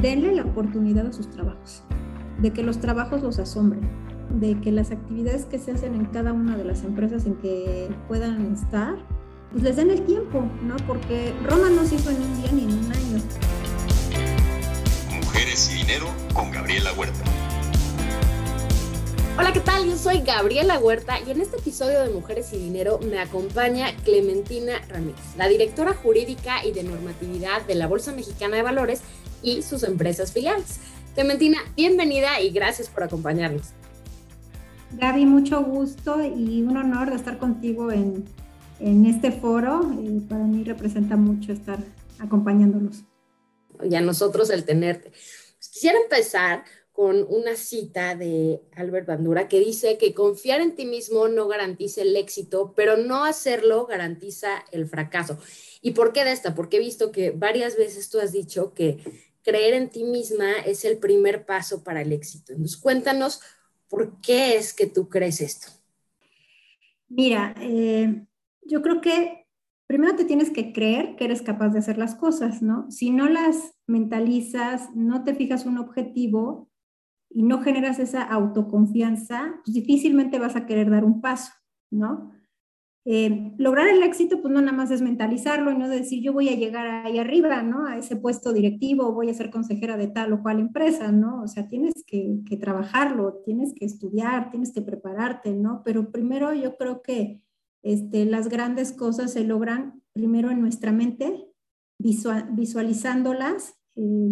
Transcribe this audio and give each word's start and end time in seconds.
denle 0.00 0.34
la 0.34 0.42
oportunidad 0.42 1.06
a 1.06 1.12
sus 1.12 1.30
trabajos, 1.30 1.82
de 2.38 2.52
que 2.52 2.62
los 2.62 2.80
trabajos 2.80 3.22
los 3.22 3.38
asombren, 3.38 3.82
de 4.30 4.58
que 4.60 4.72
las 4.72 4.90
actividades 4.90 5.44
que 5.44 5.58
se 5.58 5.72
hacen 5.72 5.94
en 5.94 6.06
cada 6.06 6.32
una 6.32 6.56
de 6.56 6.64
las 6.64 6.84
empresas 6.84 7.26
en 7.26 7.34
que 7.36 7.88
puedan 8.08 8.54
estar, 8.54 8.96
pues 9.52 9.62
les 9.62 9.76
den 9.76 9.90
el 9.90 10.02
tiempo, 10.02 10.44
¿no? 10.62 10.76
Porque 10.86 11.34
Roma 11.44 11.68
no 11.70 11.84
se 11.84 11.96
hizo 11.96 12.10
en 12.10 12.16
un 12.16 12.42
día 12.42 12.52
ni 12.52 12.62
en 12.62 12.78
un 12.78 12.92
año. 12.92 13.22
Mujeres 15.22 15.70
y 15.74 15.78
dinero 15.78 16.06
con 16.32 16.50
Gabriela 16.50 16.92
Huerta. 16.94 17.24
Hola, 19.38 19.52
¿qué 19.52 19.60
tal? 19.60 19.86
Yo 19.86 19.96
soy 19.96 20.20
Gabriela 20.20 20.78
Huerta 20.78 21.18
y 21.26 21.30
en 21.30 21.40
este 21.40 21.56
episodio 21.56 22.02
de 22.02 22.10
Mujeres 22.10 22.52
y 22.52 22.58
Dinero 22.58 23.00
me 23.02 23.18
acompaña 23.18 23.86
Clementina 24.04 24.74
Ramírez, 24.88 25.20
la 25.38 25.48
directora 25.48 25.94
jurídica 25.94 26.64
y 26.64 26.72
de 26.72 26.82
normatividad 26.82 27.62
de 27.66 27.74
la 27.74 27.86
Bolsa 27.86 28.12
Mexicana 28.12 28.56
de 28.56 28.62
Valores 28.62 29.02
y 29.42 29.62
sus 29.62 29.82
empresas 29.82 30.32
filiales. 30.32 30.80
Clementina, 31.14 31.58
bienvenida 31.76 32.40
y 32.40 32.50
gracias 32.50 32.88
por 32.88 33.02
acompañarnos. 33.02 33.68
Gaby, 34.92 35.26
mucho 35.26 35.62
gusto 35.62 36.22
y 36.24 36.62
un 36.62 36.76
honor 36.76 37.10
de 37.10 37.16
estar 37.16 37.38
contigo 37.38 37.92
en, 37.92 38.24
en 38.80 39.06
este 39.06 39.30
foro. 39.32 39.92
Eh, 40.02 40.20
para 40.28 40.44
mí 40.44 40.64
representa 40.64 41.16
mucho 41.16 41.52
estar 41.52 41.78
acompañándolos. 42.18 43.04
Y 43.82 43.94
a 43.94 44.00
nosotros 44.00 44.50
el 44.50 44.64
tenerte. 44.64 45.10
Pues 45.10 45.68
quisiera 45.68 45.98
empezar 45.98 46.64
con 46.92 47.24
una 47.28 47.56
cita 47.56 48.14
de 48.14 48.60
Albert 48.76 49.06
Bandura 49.06 49.48
que 49.48 49.60
dice 49.60 49.96
que 49.96 50.12
confiar 50.12 50.60
en 50.60 50.74
ti 50.74 50.84
mismo 50.84 51.28
no 51.28 51.48
garantiza 51.48 52.02
el 52.02 52.14
éxito, 52.16 52.74
pero 52.76 52.96
no 52.96 53.24
hacerlo 53.24 53.86
garantiza 53.86 54.64
el 54.70 54.86
fracaso. 54.86 55.38
¿Y 55.80 55.92
por 55.92 56.12
qué 56.12 56.24
de 56.24 56.32
esta? 56.32 56.54
Porque 56.54 56.76
he 56.76 56.80
visto 56.80 57.10
que 57.10 57.30
varias 57.30 57.76
veces 57.76 58.10
tú 58.10 58.20
has 58.20 58.32
dicho 58.32 58.74
que 58.74 58.98
creer 59.42 59.74
en 59.74 59.90
ti 59.90 60.04
misma 60.04 60.52
es 60.66 60.84
el 60.84 60.98
primer 60.98 61.46
paso 61.46 61.82
para 61.82 62.02
el 62.02 62.12
éxito. 62.12 62.52
Entonces, 62.52 62.76
cuéntanos 62.78 63.40
por 63.88 64.20
qué 64.20 64.56
es 64.56 64.72
que 64.72 64.86
tú 64.86 65.08
crees 65.08 65.40
esto. 65.40 65.68
Mira, 67.08 67.54
eh, 67.60 68.24
yo 68.62 68.82
creo 68.82 69.00
que 69.00 69.46
primero 69.86 70.14
te 70.14 70.24
tienes 70.24 70.50
que 70.50 70.72
creer 70.72 71.16
que 71.16 71.24
eres 71.24 71.42
capaz 71.42 71.70
de 71.70 71.80
hacer 71.80 71.98
las 71.98 72.14
cosas, 72.14 72.62
¿no? 72.62 72.88
Si 72.90 73.10
no 73.10 73.28
las 73.28 73.74
mentalizas, 73.88 74.94
no 74.94 75.24
te 75.24 75.34
fijas 75.34 75.66
un 75.66 75.78
objetivo 75.78 76.70
y 77.28 77.42
no 77.42 77.60
generas 77.62 77.98
esa 77.98 78.22
autoconfianza, 78.22 79.60
pues 79.64 79.74
difícilmente 79.74 80.38
vas 80.38 80.54
a 80.54 80.66
querer 80.66 80.90
dar 80.90 81.04
un 81.04 81.20
paso, 81.20 81.52
¿no? 81.90 82.30
Eh, 83.06 83.54
lograr 83.56 83.88
el 83.88 84.02
éxito, 84.02 84.42
pues 84.42 84.52
no 84.52 84.60
nada 84.60 84.76
más 84.76 84.90
es 84.90 85.00
mentalizarlo 85.00 85.72
y 85.72 85.78
no 85.78 85.88
decir 85.88 86.22
yo 86.22 86.34
voy 86.34 86.50
a 86.50 86.54
llegar 86.56 86.86
ahí 86.86 87.18
arriba, 87.18 87.62
¿no? 87.62 87.86
A 87.86 87.96
ese 87.96 88.16
puesto 88.16 88.52
directivo, 88.52 89.12
voy 89.12 89.30
a 89.30 89.34
ser 89.34 89.50
consejera 89.50 89.96
de 89.96 90.08
tal 90.08 90.34
o 90.34 90.42
cual 90.42 90.60
empresa, 90.60 91.10
¿no? 91.10 91.42
O 91.42 91.48
sea, 91.48 91.66
tienes 91.66 92.04
que, 92.06 92.42
trabajarlo, 92.60 93.40
tienes 93.44 93.72
que 93.74 93.86
estudiar, 93.86 94.50
tienes 94.50 94.72
que 94.72 94.82
prepararte, 94.82 95.54
¿no? 95.54 95.82
Pero 95.82 96.10
primero 96.10 96.52
yo 96.52 96.76
creo 96.76 97.00
que 97.00 97.40
este, 97.82 98.26
las 98.26 98.48
grandes 98.48 98.92
cosas 98.92 99.32
se 99.32 99.44
logran 99.44 100.02
primero 100.12 100.50
en 100.50 100.60
nuestra 100.60 100.92
mente, 100.92 101.46
visualizándolas, 101.98 103.78
eh, 103.96 104.30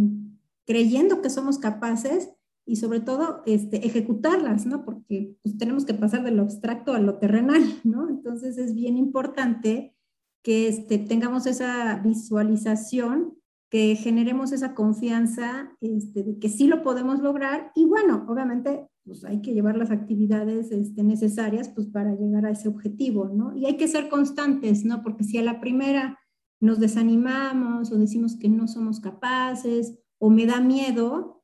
creyendo 0.67 1.23
que 1.23 1.31
somos 1.31 1.59
capaces 1.59 2.31
y 2.69 2.77
sobre 2.77 3.01
todo 3.01 3.43
este, 3.47 3.87
ejecutarlas, 3.87 4.67
¿no? 4.67 4.85
Porque 4.85 5.37
pues, 5.43 5.57
tenemos 5.57 5.87
que 5.87 5.95
pasar 5.95 6.23
de 6.23 6.33
lo 6.33 6.43
abstracto 6.43 6.93
a 6.93 7.01
lo 7.01 7.19
terrenal, 7.19 7.63
¿no? 7.83 8.09
Entonces 8.11 8.59
es 8.59 8.75
bien 8.75 8.99
importante 8.99 9.97
que 10.43 10.69
este, 10.69 10.99
tengamos 10.99 11.47
esa 11.47 11.99
visualización, 12.01 13.35
que 13.71 13.97
generemos 13.97 14.53
esa 14.53 14.75
confianza 14.75 15.77
este, 15.81 16.23
de 16.23 16.39
que 16.39 16.49
sí 16.49 16.67
lo 16.67 16.83
podemos 16.83 17.21
lograr 17.21 17.73
y 17.75 17.87
bueno, 17.87 18.27
obviamente 18.29 18.87
pues 19.05 19.25
hay 19.25 19.41
que 19.41 19.55
llevar 19.55 19.77
las 19.79 19.91
actividades 19.91 20.71
este, 20.71 21.03
necesarias 21.03 21.71
pues 21.71 21.87
para 21.87 22.15
llegar 22.15 22.45
a 22.45 22.51
ese 22.51 22.69
objetivo, 22.69 23.31
¿no? 23.31 23.57
Y 23.57 23.65
hay 23.65 23.79
que 23.79 23.89
ser 23.89 24.11
constantes, 24.11 24.85
¿no? 24.85 25.03
Porque 25.03 25.25
si 25.25 25.39
a 25.39 25.43
la 25.43 25.61
primera 25.61 26.19
nos 26.61 26.79
desanimamos 26.79 27.91
o 27.91 27.99
decimos 27.99 28.37
que 28.37 28.51
no 28.51 28.69
somos 28.69 29.01
capaces 29.01 29.99
o 30.19 30.29
me 30.29 30.45
da 30.45 30.61
miedo, 30.61 31.38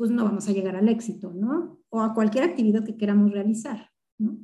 pues 0.00 0.10
no 0.10 0.24
vamos 0.24 0.48
a 0.48 0.52
llegar 0.52 0.76
al 0.76 0.88
éxito, 0.88 1.30
¿no? 1.34 1.78
O 1.90 2.00
a 2.00 2.14
cualquier 2.14 2.44
actividad 2.44 2.82
que 2.86 2.96
queramos 2.96 3.32
realizar, 3.32 3.90
¿no? 4.16 4.38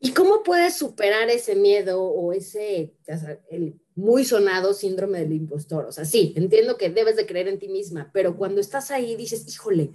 ¿Y 0.00 0.12
cómo 0.12 0.42
puedes 0.42 0.78
superar 0.78 1.28
ese 1.28 1.54
miedo 1.54 2.02
o 2.02 2.32
ese 2.32 2.96
el 3.50 3.78
muy 3.94 4.24
sonado 4.24 4.72
síndrome 4.72 5.18
del 5.18 5.34
impostor? 5.34 5.84
O 5.84 5.92
sea, 5.92 6.06
sí, 6.06 6.32
entiendo 6.34 6.78
que 6.78 6.88
debes 6.88 7.16
de 7.16 7.26
creer 7.26 7.48
en 7.48 7.58
ti 7.58 7.68
misma, 7.68 8.10
pero 8.14 8.38
cuando 8.38 8.62
estás 8.62 8.90
ahí 8.90 9.16
dices, 9.16 9.46
híjole, 9.46 9.92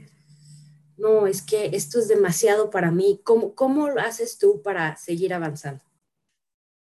no, 0.97 1.25
es 1.25 1.41
que 1.41 1.71
esto 1.73 1.97
es 1.97 2.07
demasiado 2.07 2.69
para 2.69 2.91
mí. 2.91 3.21
¿Cómo, 3.23 3.55
cómo 3.55 3.89
lo 3.89 3.99
haces 3.99 4.37
tú 4.37 4.61
para 4.61 4.95
seguir 4.97 5.33
avanzando? 5.33 5.83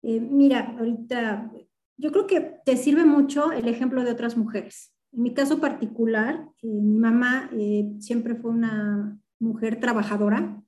Eh, 0.02 0.20
mira, 0.20 0.76
ahorita 0.78 1.54
yo 1.96 2.12
creo 2.12 2.28
que 2.28 2.42
te 2.66 2.76
sirve 2.76 3.06
mucho 3.06 3.54
el 3.54 3.70
ejemplo 3.70 4.04
de 4.04 4.12
otras 4.12 4.36
mujeres. 4.36 4.92
En 5.14 5.24
mi 5.24 5.34
caso 5.34 5.60
particular, 5.60 6.50
eh, 6.62 6.68
mi 6.68 6.98
mamá 6.98 7.50
eh, 7.54 7.96
siempre 8.00 8.36
fue 8.36 8.52
una 8.52 9.20
mujer 9.40 9.80
trabajadora. 9.80 10.64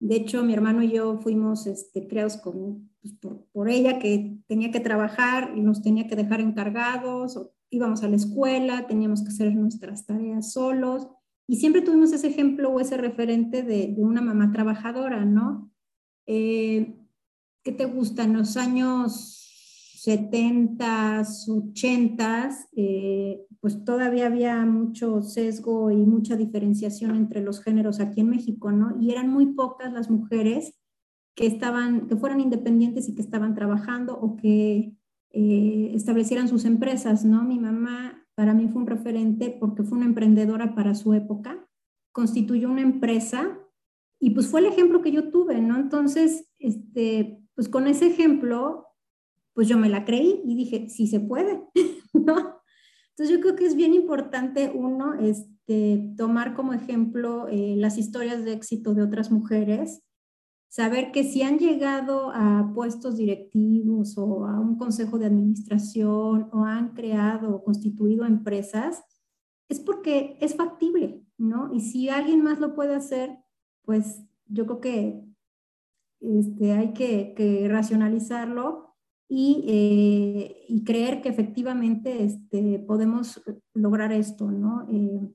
De 0.00 0.16
hecho, 0.16 0.44
mi 0.44 0.52
hermano 0.52 0.82
y 0.82 0.92
yo 0.92 1.18
fuimos 1.18 1.66
este, 1.66 2.06
creados 2.06 2.36
con, 2.36 2.90
pues, 3.00 3.14
por, 3.52 3.68
ella, 3.68 3.98
que 3.98 4.38
tenía 4.46 4.70
que 4.70 4.80
trabajar 4.80 5.52
y 5.56 5.60
nos 5.60 5.82
tenía 5.82 6.06
que 6.06 6.16
dejar 6.16 6.40
encargados, 6.40 7.50
íbamos 7.70 8.02
a 8.02 8.08
la 8.08 8.16
escuela, 8.16 8.86
teníamos 8.86 9.22
que 9.22 9.28
hacer 9.28 9.54
nuestras 9.54 10.06
tareas 10.06 10.52
solos. 10.52 11.08
Y 11.48 11.56
siempre 11.56 11.80
tuvimos 11.80 12.12
ese 12.12 12.28
ejemplo 12.28 12.70
o 12.70 12.80
ese 12.80 12.98
referente 12.98 13.62
de, 13.62 13.94
una 13.96 14.20
mamá 14.20 14.52
trabajadora, 14.52 15.24
¿no? 15.24 15.70
Eh, 16.26 16.94
¿Qué 17.64 17.72
te 17.72 17.86
gusta? 17.86 18.24
En 18.24 18.34
los 18.34 18.56
años 18.58 19.47
70, 20.00 21.22
80, 21.48 22.50
eh, 22.76 23.44
pues 23.60 23.84
todavía 23.84 24.26
había 24.26 24.64
mucho 24.64 25.22
sesgo 25.22 25.90
y 25.90 25.96
mucha 25.96 26.36
diferenciación 26.36 27.16
entre 27.16 27.42
los 27.42 27.62
géneros 27.62 27.98
aquí 27.98 28.20
en 28.20 28.30
México, 28.30 28.70
¿no? 28.70 28.96
Y 29.00 29.10
eran 29.10 29.28
muy 29.28 29.46
pocas 29.46 29.92
las 29.92 30.08
mujeres 30.08 30.78
que 31.34 31.46
estaban, 31.46 32.06
que 32.06 32.16
fueran 32.16 32.40
independientes 32.40 33.08
y 33.08 33.14
que 33.16 33.22
estaban 33.22 33.54
trabajando 33.54 34.16
o 34.18 34.36
que 34.36 34.94
eh, 35.30 35.90
establecieran 35.94 36.48
sus 36.48 36.64
empresas, 36.64 37.24
¿no? 37.24 37.42
Mi 37.42 37.58
mamá 37.58 38.24
para 38.36 38.54
mí 38.54 38.68
fue 38.68 38.82
un 38.82 38.88
referente 38.88 39.56
porque 39.58 39.82
fue 39.82 39.98
una 39.98 40.06
emprendedora 40.06 40.76
para 40.76 40.94
su 40.94 41.12
época, 41.12 41.66
constituyó 42.12 42.70
una 42.70 42.82
empresa 42.82 43.58
y 44.20 44.30
pues 44.30 44.46
fue 44.46 44.60
el 44.60 44.66
ejemplo 44.66 45.02
que 45.02 45.10
yo 45.10 45.30
tuve, 45.30 45.60
¿no? 45.60 45.76
Entonces, 45.76 46.48
este, 46.60 47.40
pues 47.54 47.68
con 47.68 47.88
ese 47.88 48.06
ejemplo 48.06 48.87
pues 49.58 49.66
yo 49.66 49.76
me 49.76 49.88
la 49.88 50.04
creí 50.04 50.40
y 50.44 50.54
dije, 50.54 50.88
sí 50.88 51.08
se 51.08 51.18
puede, 51.18 51.60
¿no? 52.14 52.62
Entonces 53.10 53.28
yo 53.28 53.40
creo 53.40 53.56
que 53.56 53.66
es 53.66 53.74
bien 53.74 53.92
importante 53.92 54.70
uno, 54.72 55.14
este, 55.14 56.14
tomar 56.16 56.54
como 56.54 56.74
ejemplo 56.74 57.48
eh, 57.48 57.74
las 57.76 57.98
historias 57.98 58.44
de 58.44 58.52
éxito 58.52 58.94
de 58.94 59.02
otras 59.02 59.32
mujeres, 59.32 60.04
saber 60.68 61.10
que 61.10 61.24
si 61.24 61.42
han 61.42 61.58
llegado 61.58 62.30
a 62.32 62.70
puestos 62.72 63.16
directivos 63.16 64.16
o 64.16 64.46
a 64.46 64.60
un 64.60 64.78
consejo 64.78 65.18
de 65.18 65.26
administración 65.26 66.48
o 66.52 66.64
han 66.64 66.94
creado 66.94 67.56
o 67.56 67.64
constituido 67.64 68.26
empresas, 68.26 69.02
es 69.68 69.80
porque 69.80 70.38
es 70.40 70.54
factible, 70.54 71.26
¿no? 71.36 71.74
Y 71.74 71.80
si 71.80 72.10
alguien 72.10 72.44
más 72.44 72.60
lo 72.60 72.76
puede 72.76 72.94
hacer, 72.94 73.36
pues 73.82 74.22
yo 74.46 74.66
creo 74.66 74.80
que 74.80 75.24
este, 76.20 76.74
hay 76.74 76.92
que, 76.92 77.34
que 77.34 77.66
racionalizarlo 77.66 78.87
eh, 79.30 80.64
y, 80.68 80.84
creer 80.84 81.20
que 81.20 81.28
efectivamente 81.28 82.24
este, 82.24 82.78
podemos 82.78 83.42
lograr 83.74 84.10
esto, 84.10 84.50
¿no? 84.50 84.88
Eh, 84.90 85.28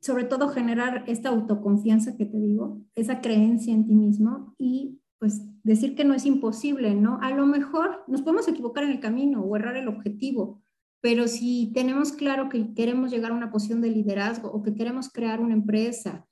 sobre 0.00 0.24
todo 0.24 0.48
generar 0.48 1.04
esta 1.08 1.30
autoconfianza 1.30 2.16
que 2.16 2.26
te 2.26 2.38
digo, 2.38 2.80
esa 2.94 3.20
creencia 3.20 3.74
en 3.74 3.86
ti 3.86 3.94
mismo 3.94 4.54
y 4.56 5.00
pues 5.18 5.42
decir 5.62 5.94
que 5.94 6.04
no 6.04 6.14
es 6.14 6.24
imposible, 6.24 6.94
¿no? 6.94 7.18
A 7.20 7.30
lo 7.30 7.44
mejor 7.44 8.04
nos 8.06 8.22
podemos 8.22 8.48
equivocar 8.48 8.84
en 8.84 8.92
el 8.92 9.00
camino 9.00 9.42
o 9.42 9.56
errar 9.56 9.76
el 9.76 9.88
objetivo, 9.88 10.62
pero 11.02 11.28
si 11.28 11.72
tenemos 11.74 12.12
claro 12.12 12.48
que 12.48 12.72
queremos 12.72 13.10
llegar 13.10 13.32
a 13.32 13.34
una 13.34 13.50
posición 13.50 13.80
de 13.80 13.90
liderazgo 13.90 14.50
o 14.50 14.62
que 14.62 14.74
queremos 14.74 15.10
crear 15.10 15.40
una 15.40 15.54
empresa 15.54 16.26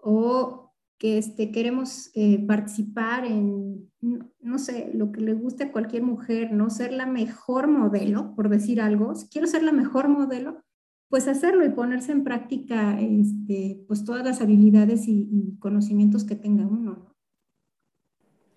o 0.00 0.63
que 1.04 1.18
este, 1.18 1.52
queremos 1.52 2.10
eh, 2.14 2.42
participar 2.46 3.26
en, 3.26 3.92
no 4.40 4.58
sé, 4.58 4.90
lo 4.94 5.12
que 5.12 5.20
le 5.20 5.34
guste 5.34 5.64
a 5.64 5.70
cualquier 5.70 6.02
mujer, 6.02 6.50
¿no? 6.50 6.70
Ser 6.70 6.94
la 6.94 7.04
mejor 7.04 7.66
modelo, 7.66 8.34
por 8.34 8.48
decir 8.48 8.80
algo. 8.80 9.14
Si 9.14 9.28
quiero 9.28 9.46
ser 9.46 9.64
la 9.64 9.72
mejor 9.72 10.08
modelo, 10.08 10.64
pues 11.10 11.28
hacerlo 11.28 11.62
y 11.62 11.68
ponerse 11.68 12.12
en 12.12 12.24
práctica 12.24 12.98
este, 12.98 13.84
pues 13.86 14.02
todas 14.06 14.24
las 14.24 14.40
habilidades 14.40 15.02
y, 15.06 15.58
conocimientos 15.58 16.24
que 16.24 16.36
tenga 16.36 16.66
uno. 16.66 17.14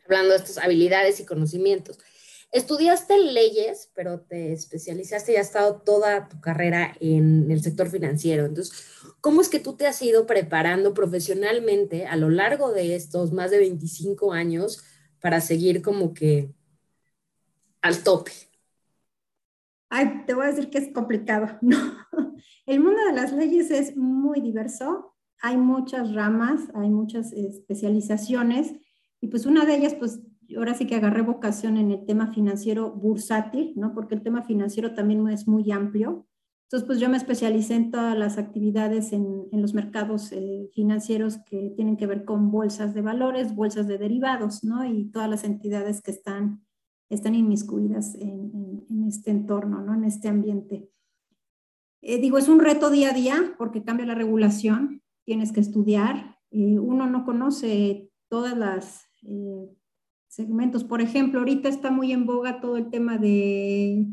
Hablando 0.06 0.30
de 0.30 0.38
estas 0.38 0.58
habilidades 0.58 1.20
y 1.20 1.26
conocimientos. 1.26 2.00
Estudiaste 2.52 3.18
leyes, 3.18 3.92
pero 3.94 4.22
te 4.22 4.54
especializaste 4.54 5.34
y 5.34 5.36
has 5.36 5.48
estado 5.48 5.82
toda 5.82 6.30
tu 6.30 6.40
carrera 6.40 6.96
en 7.00 7.52
el 7.52 7.62
sector 7.62 7.90
financiero. 7.90 8.46
Entonces, 8.46 8.86
¿cómo 9.20 9.42
es 9.42 9.50
que 9.50 9.60
tú 9.60 9.76
te 9.76 9.86
has 9.86 10.02
ido 10.02 10.26
preparando 10.26 10.94
profesionalmente 10.94 12.08
a 12.08 12.16
lo 12.16 12.30
largo 12.30 12.72
de 12.72 12.96
estos 12.96 13.34
más 13.34 13.52
de 13.52 13.60
25 13.60 14.32
años 14.32 14.84
para 15.20 15.42
seguir 15.42 15.82
como 15.82 16.14
que 16.14 16.54
al 17.82 18.04
tope? 18.04 18.32
Ay, 19.90 20.24
te 20.26 20.34
voy 20.34 20.46
a 20.46 20.50
decir 20.50 20.70
que 20.70 20.78
es 20.78 20.94
complicado. 20.94 21.60
No. 21.62 21.78
El 22.66 22.82
mundo 22.82 23.00
de 23.06 23.14
las 23.14 23.32
leyes 23.32 23.72
es 23.72 23.96
muy 23.96 24.42
diverso. 24.42 25.16
Hay 25.42 25.56
muchas 25.56 26.14
ramas, 26.14 26.62
hay 26.74 26.90
muchas 26.90 27.32
especializaciones 27.32 28.74
y 29.22 29.28
pues 29.28 29.46
una 29.46 29.66
de 29.66 29.76
ellas 29.76 29.96
pues 29.96 30.20
ahora 30.56 30.74
sí 30.74 30.88
que 30.88 30.96
agarré 30.96 31.22
vocación 31.22 31.78
en 31.78 31.92
el 31.92 32.06
tema 32.06 32.34
financiero 32.34 32.92
bursátil, 32.92 33.74
¿no? 33.76 33.94
Porque 33.94 34.16
el 34.16 34.24
tema 34.24 34.44
financiero 34.44 34.94
también 34.94 35.28
es 35.30 35.48
muy 35.48 35.72
amplio. 35.72 36.28
Entonces, 36.68 36.86
pues 36.86 37.00
yo 37.00 37.08
me 37.10 37.18
especialicé 37.18 37.76
en 37.76 37.92
todas 37.92 38.18
las 38.18 38.38
actividades 38.38 39.14
en, 39.14 39.48
en 39.52 39.62
los 39.62 39.74
mercados 39.74 40.32
eh, 40.34 40.70
financieros 40.74 41.38
que 41.46 41.72
tienen 41.76 41.96
que 41.96 42.08
ver 42.08 42.26
con 42.26 42.52
bolsas 42.52 42.94
de 42.94 43.02
valores, 43.02 43.56
bolsas 43.56 43.88
de 43.88 43.98
derivados, 43.98 44.64
¿no? 44.64 44.86
Y 44.86 45.06
todas 45.06 45.30
las 45.30 45.46
entidades 45.46 46.02
que 46.02 46.12
están, 46.12 46.66
están 47.10 47.36
inmiscuidas 47.36 48.16
en, 48.16 48.86
en, 48.90 49.04
este 49.08 49.32
entorno, 49.32 49.82
¿no? 49.82 49.94
En 49.94 50.04
este 50.04 50.28
ambiente. 50.28 50.90
Eh, 52.02 52.20
digo, 52.20 52.38
es 52.38 52.50
un 52.50 52.60
reto 52.60 52.90
día 52.90 53.12
a 53.12 53.14
día 53.14 53.56
porque 53.58 53.84
cambia 53.84 54.06
la 54.06 54.16
regulación, 54.16 55.02
tienes 55.26 55.54
que 55.54 55.62
estudiar, 55.62 56.38
eh, 56.52 56.80
uno 56.80 57.08
no 57.08 57.24
conoce 57.24 58.12
todas 58.30 58.58
las 58.58 59.08
segmentos. 60.28 60.84
Por 60.84 61.02
ejemplo, 61.02 61.40
ahorita 61.40 61.70
está 61.70 61.92
muy 61.92 62.12
en 62.12 62.26
boga 62.26 62.62
todo 62.62 62.78
el 62.78 62.90
tema 62.90 63.18
de 63.18 64.06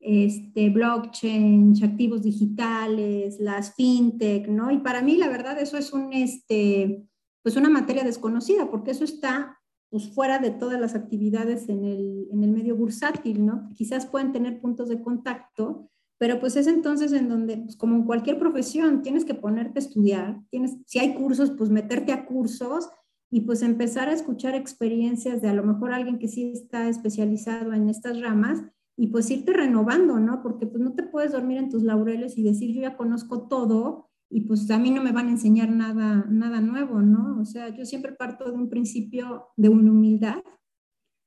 este, 0.00 0.70
blockchain, 0.70 1.74
activos 1.82 2.22
digitales, 2.22 3.38
las 3.40 3.74
fintech, 3.74 4.48
¿no? 4.48 4.70
Y 4.70 4.78
para 4.78 5.02
mí, 5.02 5.16
la 5.16 5.28
verdad, 5.28 5.58
eso 5.60 5.76
es 5.76 5.92
un, 5.92 6.12
este, 6.12 7.04
pues 7.42 7.56
una 7.56 7.68
materia 7.68 8.04
desconocida, 8.04 8.70
porque 8.70 8.92
eso 8.92 9.04
está 9.04 9.58
pues, 9.90 10.10
fuera 10.10 10.38
de 10.38 10.50
todas 10.50 10.80
las 10.80 10.94
actividades 10.94 11.68
en 11.68 11.84
el, 11.84 12.28
en 12.30 12.44
el 12.44 12.50
medio 12.50 12.76
bursátil, 12.76 13.44
¿no? 13.44 13.68
Quizás 13.74 14.06
pueden 14.06 14.32
tener 14.32 14.60
puntos 14.60 14.88
de 14.88 15.02
contacto, 15.02 15.90
pero 16.18 16.40
pues 16.40 16.56
es 16.56 16.66
entonces 16.66 17.12
en 17.12 17.28
donde, 17.28 17.58
pues 17.58 17.76
como 17.76 17.94
en 17.94 18.04
cualquier 18.04 18.38
profesión, 18.38 19.02
tienes 19.02 19.24
que 19.24 19.34
ponerte 19.34 19.78
a 19.78 19.82
estudiar, 19.82 20.40
tienes, 20.50 20.76
si 20.86 20.98
hay 20.98 21.14
cursos, 21.14 21.52
pues 21.56 21.70
meterte 21.70 22.12
a 22.12 22.26
cursos 22.26 22.90
y 23.30 23.42
pues 23.42 23.62
empezar 23.62 24.08
a 24.08 24.12
escuchar 24.12 24.54
experiencias 24.54 25.42
de 25.42 25.48
a 25.48 25.54
lo 25.54 25.64
mejor 25.64 25.92
alguien 25.92 26.18
que 26.18 26.28
sí 26.28 26.52
está 26.52 26.88
especializado 26.88 27.72
en 27.74 27.88
estas 27.88 28.20
ramas 28.20 28.62
y 28.96 29.08
pues 29.08 29.30
irte 29.30 29.52
renovando, 29.52 30.18
¿no? 30.18 30.42
Porque 30.42 30.66
pues 30.66 30.82
no 30.82 30.94
te 30.94 31.02
puedes 31.02 31.32
dormir 31.32 31.58
en 31.58 31.70
tus 31.70 31.82
laureles 31.82 32.36
y 32.38 32.42
decir 32.42 32.74
yo 32.74 32.82
ya 32.82 32.96
conozco 32.96 33.46
todo 33.48 34.08
y 34.30 34.42
pues 34.42 34.70
a 34.70 34.78
mí 34.78 34.90
no 34.90 35.02
me 35.02 35.12
van 35.12 35.28
a 35.28 35.32
enseñar 35.32 35.70
nada, 35.70 36.26
nada 36.28 36.60
nuevo, 36.60 37.00
¿no? 37.00 37.40
O 37.40 37.44
sea, 37.44 37.68
yo 37.68 37.84
siempre 37.84 38.12
parto 38.12 38.44
de 38.46 38.52
un 38.52 38.68
principio 38.68 39.48
de 39.56 39.68
una 39.68 39.90
humildad 39.90 40.42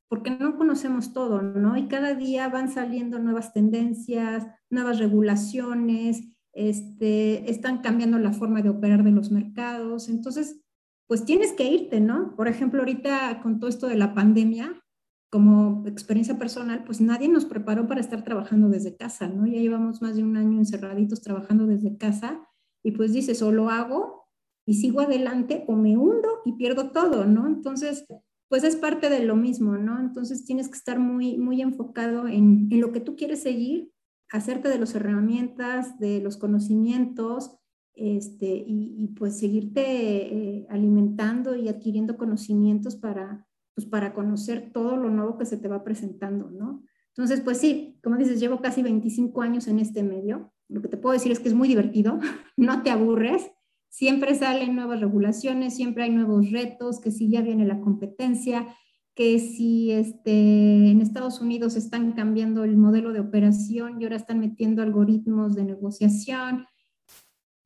porque 0.09 0.31
no 0.31 0.57
conocemos 0.57 1.13
todo, 1.13 1.41
¿no? 1.41 1.77
Y 1.77 1.87
cada 1.87 2.15
día 2.15 2.49
van 2.49 2.69
saliendo 2.69 3.17
nuevas 3.17 3.53
tendencias, 3.53 4.45
nuevas 4.69 4.99
regulaciones, 4.99 6.21
este, 6.51 7.49
están 7.49 7.77
cambiando 7.77 8.19
la 8.19 8.33
forma 8.33 8.61
de 8.61 8.67
operar 8.67 9.05
de 9.05 9.11
los 9.11 9.31
mercados. 9.31 10.09
Entonces, 10.09 10.61
pues 11.11 11.25
tienes 11.25 11.51
que 11.51 11.65
irte, 11.65 11.99
¿no? 11.99 12.37
Por 12.37 12.47
ejemplo, 12.47 12.79
ahorita 12.79 13.41
con 13.41 13.59
todo 13.59 13.69
esto 13.69 13.87
de 13.89 13.97
la 13.97 14.13
pandemia, 14.13 14.81
como 15.29 15.85
experiencia 15.85 16.39
personal, 16.39 16.85
pues 16.85 17.01
nadie 17.01 17.27
nos 17.27 17.43
preparó 17.43 17.85
para 17.85 17.99
estar 17.99 18.23
trabajando 18.23 18.69
desde 18.69 18.95
casa, 18.95 19.27
¿no? 19.27 19.45
Ya 19.45 19.59
llevamos 19.59 20.01
más 20.01 20.15
de 20.15 20.23
un 20.23 20.37
año 20.37 20.57
encerraditos 20.57 21.21
trabajando 21.21 21.67
desde 21.67 21.97
casa 21.97 22.47
y 22.81 22.91
pues 22.91 23.11
dices, 23.11 23.41
o 23.41 23.51
lo 23.51 23.69
hago 23.69 24.29
y 24.65 24.75
sigo 24.75 25.01
adelante 25.01 25.65
o 25.67 25.75
me 25.75 25.97
hundo 25.97 26.29
y 26.45 26.53
pierdo 26.53 26.91
todo, 26.91 27.25
¿no? 27.25 27.45
Entonces, 27.45 28.05
pues 28.47 28.63
es 28.63 28.77
parte 28.77 29.09
de 29.09 29.25
lo 29.25 29.35
mismo, 29.35 29.77
¿no? 29.77 29.99
Entonces 29.99 30.45
tienes 30.45 30.69
que 30.69 30.77
estar 30.77 30.97
muy, 30.97 31.37
muy 31.37 31.61
enfocado 31.61 32.29
en, 32.29 32.69
en 32.71 32.79
lo 32.79 32.93
que 32.93 33.01
tú 33.01 33.17
quieres 33.17 33.43
seguir, 33.43 33.91
hacerte 34.29 34.69
de 34.69 34.79
las 34.79 34.95
herramientas, 34.95 35.99
de 35.99 36.21
los 36.21 36.37
conocimientos, 36.37 37.57
este, 38.01 38.63
y, 38.65 39.07
pues 39.17 39.37
seguirte 39.37 39.83
eh, 39.83 40.67
alimentando 40.69 41.55
y 41.55 41.69
adquiriendo 41.69 42.17
conocimientos 42.17 42.95
para, 42.95 43.47
pues 43.75 43.85
para 43.85 44.13
conocer 44.13 44.71
todo 44.73 44.97
lo 44.97 45.09
nuevo 45.09 45.37
que 45.37 45.45
se 45.45 45.57
te 45.57 45.67
va 45.67 45.83
presentando, 45.83 46.49
¿no? 46.49 46.83
Entonces, 47.09 47.41
pues 47.41 47.59
sí, 47.59 47.99
como 48.03 48.17
dices, 48.17 48.39
llevo 48.39 48.61
casi 48.61 48.81
25 48.81 49.41
años 49.41 49.67
en 49.67 49.79
este 49.79 50.01
medio. 50.01 50.51
Lo 50.69 50.81
que 50.81 50.87
te 50.87 50.97
puedo 50.97 51.13
decir 51.13 51.31
es 51.31 51.39
que 51.39 51.49
es 51.49 51.53
muy 51.53 51.67
divertido, 51.67 52.19
no 52.57 52.81
te 52.81 52.89
aburres, 52.89 53.51
siempre 53.89 54.33
salen 54.33 54.75
nuevas 54.75 54.99
regulaciones, 55.01 55.75
siempre 55.75 56.05
hay 56.05 56.09
nuevos 56.09 56.49
retos, 56.51 56.99
que 57.01 57.11
si 57.11 57.29
ya 57.29 57.41
viene 57.41 57.65
la 57.65 57.81
competencia, 57.81 58.75
que 59.13 59.37
si 59.37 59.91
este, 59.91 60.89
en 60.89 61.01
Estados 61.01 61.41
Unidos 61.41 61.75
están 61.75 62.13
cambiando 62.13 62.63
el 62.63 62.77
modelo 62.77 63.13
de 63.13 63.19
operación 63.19 63.99
y 64.01 64.05
ahora 64.05 64.15
están 64.15 64.39
metiendo 64.39 64.81
algoritmos 64.81 65.53
de 65.53 65.65
negociación, 65.65 66.65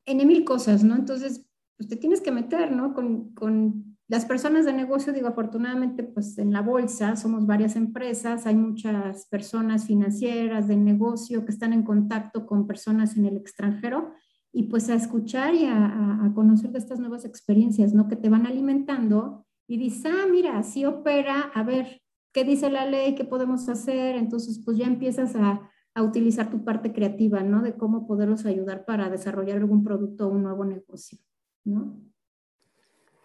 en 0.06 0.26
mil 0.26 0.44
cosas, 0.44 0.84
¿no? 0.84 0.94
Entonces, 0.94 1.46
pues 1.76 1.88
te 1.88 1.96
tienes 1.96 2.20
que 2.20 2.32
meter, 2.32 2.72
¿no? 2.72 2.94
Con, 2.94 3.34
con, 3.34 3.96
las 4.08 4.24
personas 4.24 4.64
de 4.64 4.72
negocio, 4.72 5.12
digo, 5.12 5.26
afortunadamente, 5.26 6.04
pues 6.04 6.38
en 6.38 6.52
la 6.52 6.60
bolsa 6.62 7.16
somos 7.16 7.44
varias 7.44 7.74
empresas, 7.74 8.46
hay 8.46 8.54
muchas 8.54 9.26
personas 9.26 9.84
financieras 9.84 10.68
de 10.68 10.76
negocio 10.76 11.44
que 11.44 11.50
están 11.50 11.72
en 11.72 11.82
contacto 11.82 12.46
con 12.46 12.68
personas 12.68 13.16
en 13.16 13.24
el 13.24 13.36
extranjero 13.36 14.12
y 14.52 14.68
pues 14.68 14.88
a 14.90 14.94
escuchar 14.94 15.56
y 15.56 15.64
a, 15.64 16.24
a 16.24 16.32
conocer 16.34 16.70
de 16.70 16.78
estas 16.78 17.00
nuevas 17.00 17.24
experiencias, 17.24 17.94
¿no? 17.94 18.06
Que 18.06 18.14
te 18.14 18.28
van 18.28 18.46
alimentando 18.46 19.44
y 19.66 19.76
dices, 19.76 20.06
ah, 20.06 20.26
mira, 20.30 20.56
así 20.56 20.84
opera, 20.84 21.50
a 21.52 21.64
ver, 21.64 22.00
¿qué 22.32 22.44
dice 22.44 22.70
la 22.70 22.86
ley? 22.86 23.16
¿Qué 23.16 23.24
podemos 23.24 23.68
hacer? 23.68 24.14
Entonces, 24.14 24.62
pues 24.64 24.78
ya 24.78 24.86
empiezas 24.86 25.34
a, 25.34 25.68
a 25.96 26.02
utilizar 26.02 26.50
tu 26.50 26.62
parte 26.62 26.92
creativa, 26.92 27.42
¿no? 27.42 27.62
De 27.62 27.74
cómo 27.74 28.06
poderlos 28.06 28.44
ayudar 28.44 28.84
para 28.84 29.08
desarrollar 29.08 29.56
algún 29.56 29.82
producto 29.82 30.26
o 30.26 30.28
un 30.28 30.42
nuevo 30.42 30.62
negocio, 30.66 31.18
¿no? 31.64 31.98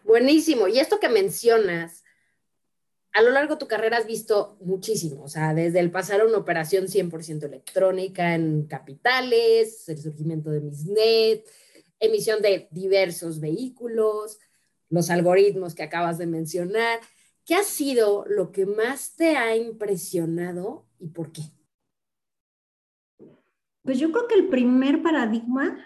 Buenísimo. 0.06 0.70
Y 0.70 0.80
esto 0.80 0.98
que 0.98 1.10
mencionas, 1.10 2.06
a 3.12 3.22
lo 3.24 3.32
largo 3.32 3.56
de 3.56 3.60
tu 3.60 3.68
carrera 3.68 3.98
has 3.98 4.08
visto 4.08 4.58
muchísimo, 4.62 5.24
o 5.24 5.28
sea, 5.28 5.54
desde 5.54 5.82
el 5.82 5.92
pasar 5.92 6.22
a 6.22 6.26
una 6.26 6.38
operación 6.38 6.88
100% 6.88 7.44
electrónica 7.44 8.36
en 8.36 8.64
capitales, 8.68 9.90
el 9.90 9.98
surgimiento 9.98 10.50
de 10.50 10.62
Misnet, 10.62 11.46
emisión 12.00 12.42
de 12.42 12.70
diversos 12.72 13.42
vehículos, 13.42 14.40
los 14.88 15.10
algoritmos 15.10 15.76
que 15.76 15.84
acabas 15.84 16.18
de 16.18 16.26
mencionar. 16.26 17.02
¿Qué 17.44 17.56
ha 17.56 17.64
sido 17.64 18.24
lo 18.30 18.54
que 18.54 18.66
más 18.66 19.18
te 19.18 19.36
ha 19.36 19.58
impresionado 19.58 20.86
y 21.00 21.10
por 21.10 21.34
qué? 21.34 21.42
Pues 23.84 24.00
yo 24.00 24.12
creo 24.12 24.28
que 24.28 24.36
el 24.36 24.48
primer 24.48 25.02
paradigma 25.02 25.78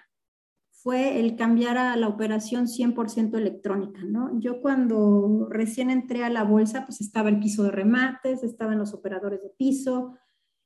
fue 0.85 1.19
el 1.19 1.35
cambiar 1.35 1.77
a 1.77 1.95
la 1.95 2.07
operación 2.07 2.67
100% 2.67 3.37
electrónica, 3.37 4.03
¿no? 4.03 4.39
Yo 4.39 4.61
cuando 4.61 5.47
recién 5.49 5.89
entré 5.89 6.23
a 6.23 6.29
la 6.29 6.43
bolsa, 6.43 6.85
pues 6.85 7.01
estaba 7.01 7.29
el 7.29 7.39
piso 7.39 7.63
de 7.63 7.71
remates, 7.71 8.43
estaban 8.43 8.77
los 8.77 8.93
operadores 8.93 9.41
de 9.41 9.49
piso, 9.49 10.15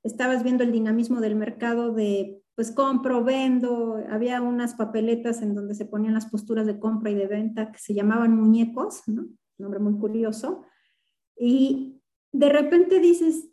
estabas 0.03 0.43
viendo 0.43 0.63
el 0.63 0.73
dinamismo 0.73 1.21
del 1.21 1.35
mercado 1.35 1.93
de, 1.93 2.43
pues 2.53 2.71
compro, 2.71 3.23
vendo, 3.23 4.03
había 4.09 4.41
unas 4.41 4.73
papeletas 4.73 5.41
en 5.41 5.55
donde 5.55 5.73
se 5.73 5.85
ponían 5.85 6.15
las 6.15 6.25
posturas 6.25 6.67
de 6.67 6.79
compra 6.79 7.11
y 7.11 7.15
de 7.15 7.27
venta 7.27 7.71
que 7.71 7.79
se 7.79 7.93
llamaban 7.93 8.35
muñecos, 8.35 9.03
¿no? 9.07 9.25
Nombre 9.57 9.79
muy 9.79 9.97
curioso. 9.97 10.65
Y 11.37 12.01
de 12.33 12.49
repente 12.49 12.99
dices, 12.99 13.49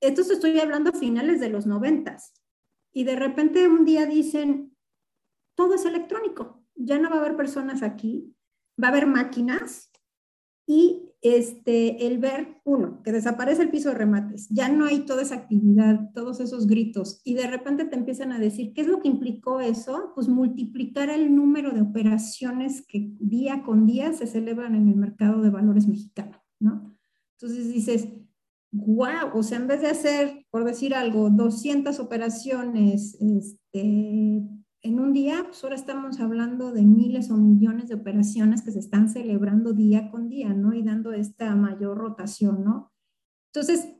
esto 0.00 0.22
estoy 0.22 0.58
hablando 0.58 0.90
a 0.90 0.98
finales 0.98 1.40
de 1.40 1.50
los 1.50 1.66
noventas, 1.66 2.32
y 2.92 3.04
de 3.04 3.16
repente 3.16 3.66
un 3.68 3.84
día 3.84 4.06
dicen, 4.06 4.76
todo 5.54 5.74
es 5.74 5.84
electrónico, 5.84 6.64
ya 6.74 6.98
no 6.98 7.10
va 7.10 7.16
a 7.16 7.20
haber 7.20 7.36
personas 7.36 7.82
aquí, 7.82 8.34
va 8.82 8.88
a 8.88 8.90
haber 8.90 9.06
máquinas 9.06 9.90
y 10.66 11.12
este, 11.22 12.06
el 12.06 12.18
ver, 12.18 12.60
uno, 12.64 13.00
que 13.02 13.12
desaparece 13.12 13.62
el 13.62 13.70
piso 13.70 13.90
de 13.90 13.94
remates, 13.94 14.48
ya 14.48 14.68
no 14.68 14.86
hay 14.86 15.00
toda 15.06 15.22
esa 15.22 15.36
actividad, 15.36 16.10
todos 16.14 16.40
esos 16.40 16.66
gritos, 16.66 17.20
y 17.24 17.34
de 17.34 17.46
repente 17.46 17.84
te 17.84 17.96
empiezan 17.96 18.32
a 18.32 18.40
decir, 18.40 18.72
¿qué 18.74 18.80
es 18.80 18.88
lo 18.88 19.00
que 19.00 19.08
implicó 19.08 19.60
eso? 19.60 20.12
Pues 20.14 20.28
multiplicar 20.28 21.10
el 21.10 21.34
número 21.34 21.70
de 21.70 21.82
operaciones 21.82 22.84
que 22.86 23.12
día 23.20 23.62
con 23.62 23.86
día 23.86 24.12
se 24.12 24.26
celebran 24.26 24.74
en 24.74 24.88
el 24.88 24.96
mercado 24.96 25.42
de 25.42 25.50
valores 25.50 25.86
mexicano, 25.86 26.42
¿no? 26.58 26.96
Entonces 27.36 27.72
dices, 27.72 28.08
wow, 28.86 29.30
o 29.34 29.42
sea, 29.42 29.58
en 29.58 29.66
vez 29.66 29.80
de 29.80 29.88
hacer, 29.88 30.46
por 30.50 30.64
decir 30.64 30.94
algo, 30.94 31.30
200 31.30 31.98
operaciones 32.00 33.16
este, 33.20 34.42
en 34.82 35.00
un 35.00 35.12
día, 35.12 35.44
pues 35.46 35.62
ahora 35.62 35.76
estamos 35.76 36.20
hablando 36.20 36.72
de 36.72 36.82
miles 36.82 37.30
o 37.30 37.36
millones 37.36 37.88
de 37.88 37.94
operaciones 37.94 38.62
que 38.62 38.72
se 38.72 38.80
están 38.80 39.08
celebrando 39.08 39.72
día 39.72 40.10
con 40.10 40.28
día, 40.28 40.52
¿no? 40.54 40.74
Y 40.74 40.82
dando 40.82 41.12
esta 41.12 41.54
mayor 41.54 41.98
rotación, 41.98 42.64
¿no? 42.64 42.92
Entonces, 43.54 43.94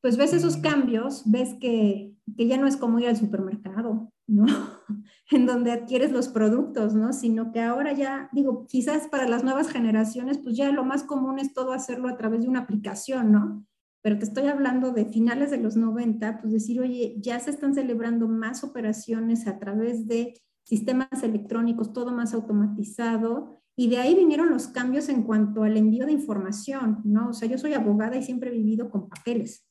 pues 0.00 0.16
ves 0.16 0.32
esos 0.32 0.56
cambios, 0.56 1.22
ves 1.26 1.54
que, 1.60 2.14
que 2.36 2.46
ya 2.46 2.58
no 2.58 2.66
es 2.66 2.76
como 2.76 2.98
ir 2.98 3.08
al 3.08 3.16
supermercado, 3.16 4.12
¿no? 4.26 4.46
en 5.30 5.46
donde 5.46 5.72
adquieres 5.72 6.12
los 6.12 6.28
productos, 6.28 6.94
¿no? 6.94 7.12
Sino 7.12 7.52
que 7.52 7.60
ahora 7.60 7.92
ya, 7.92 8.28
digo, 8.32 8.66
quizás 8.66 9.08
para 9.08 9.28
las 9.28 9.44
nuevas 9.44 9.68
generaciones, 9.68 10.38
pues 10.38 10.56
ya 10.56 10.70
lo 10.72 10.84
más 10.84 11.04
común 11.04 11.38
es 11.38 11.54
todo 11.54 11.72
hacerlo 11.72 12.08
a 12.08 12.16
través 12.16 12.42
de 12.42 12.48
una 12.48 12.60
aplicación, 12.60 13.32
¿no? 13.32 13.66
Pero 14.06 14.20
te 14.20 14.24
estoy 14.24 14.46
hablando 14.46 14.92
de 14.92 15.06
finales 15.06 15.50
de 15.50 15.56
los 15.56 15.74
90, 15.76 16.40
pues 16.40 16.52
decir, 16.52 16.80
oye, 16.80 17.16
ya 17.18 17.40
se 17.40 17.50
están 17.50 17.74
celebrando 17.74 18.28
más 18.28 18.62
operaciones 18.62 19.48
a 19.48 19.58
través 19.58 20.06
de 20.06 20.40
sistemas 20.62 21.24
electrónicos, 21.24 21.92
todo 21.92 22.12
más 22.12 22.32
automatizado, 22.32 23.64
y 23.74 23.88
de 23.88 23.98
ahí 23.98 24.14
vinieron 24.14 24.48
los 24.48 24.68
cambios 24.68 25.08
en 25.08 25.24
cuanto 25.24 25.64
al 25.64 25.76
envío 25.76 26.06
de 26.06 26.12
información, 26.12 27.00
¿no? 27.02 27.30
O 27.30 27.32
sea, 27.32 27.48
yo 27.48 27.58
soy 27.58 27.74
abogada 27.74 28.16
y 28.16 28.22
siempre 28.22 28.50
he 28.50 28.52
vivido 28.52 28.90
con 28.90 29.08
papeles. 29.08 29.66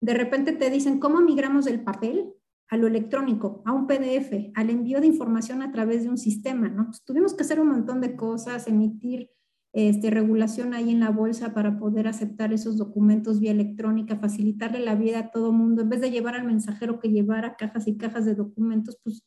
De 0.00 0.14
repente 0.14 0.50
te 0.50 0.68
dicen, 0.68 0.98
¿cómo 0.98 1.20
migramos 1.20 1.64
del 1.64 1.84
papel 1.84 2.32
a 2.68 2.76
lo 2.76 2.88
electrónico, 2.88 3.62
a 3.64 3.72
un 3.72 3.86
PDF, 3.86 4.50
al 4.56 4.68
envío 4.68 5.00
de 5.00 5.06
información 5.06 5.62
a 5.62 5.70
través 5.70 6.02
de 6.02 6.10
un 6.10 6.18
sistema, 6.18 6.68
¿no? 6.68 6.86
Pues 6.86 7.04
tuvimos 7.04 7.34
que 7.34 7.44
hacer 7.44 7.60
un 7.60 7.68
montón 7.68 8.00
de 8.00 8.16
cosas, 8.16 8.66
emitir 8.66 9.30
este, 9.78 10.08
regulación 10.08 10.72
ahí 10.72 10.90
en 10.90 11.00
la 11.00 11.10
bolsa 11.10 11.52
para 11.52 11.78
poder 11.78 12.08
aceptar 12.08 12.50
esos 12.50 12.78
documentos 12.78 13.40
vía 13.40 13.50
electrónica, 13.50 14.16
facilitarle 14.16 14.80
la 14.80 14.94
vida 14.94 15.18
a 15.18 15.30
todo 15.30 15.52
mundo, 15.52 15.82
en 15.82 15.90
vez 15.90 16.00
de 16.00 16.10
llevar 16.10 16.34
al 16.34 16.46
mensajero 16.46 16.98
que 16.98 17.10
llevara 17.10 17.56
cajas 17.56 17.86
y 17.86 17.98
cajas 17.98 18.24
de 18.24 18.34
documentos, 18.34 18.98
pues 19.04 19.22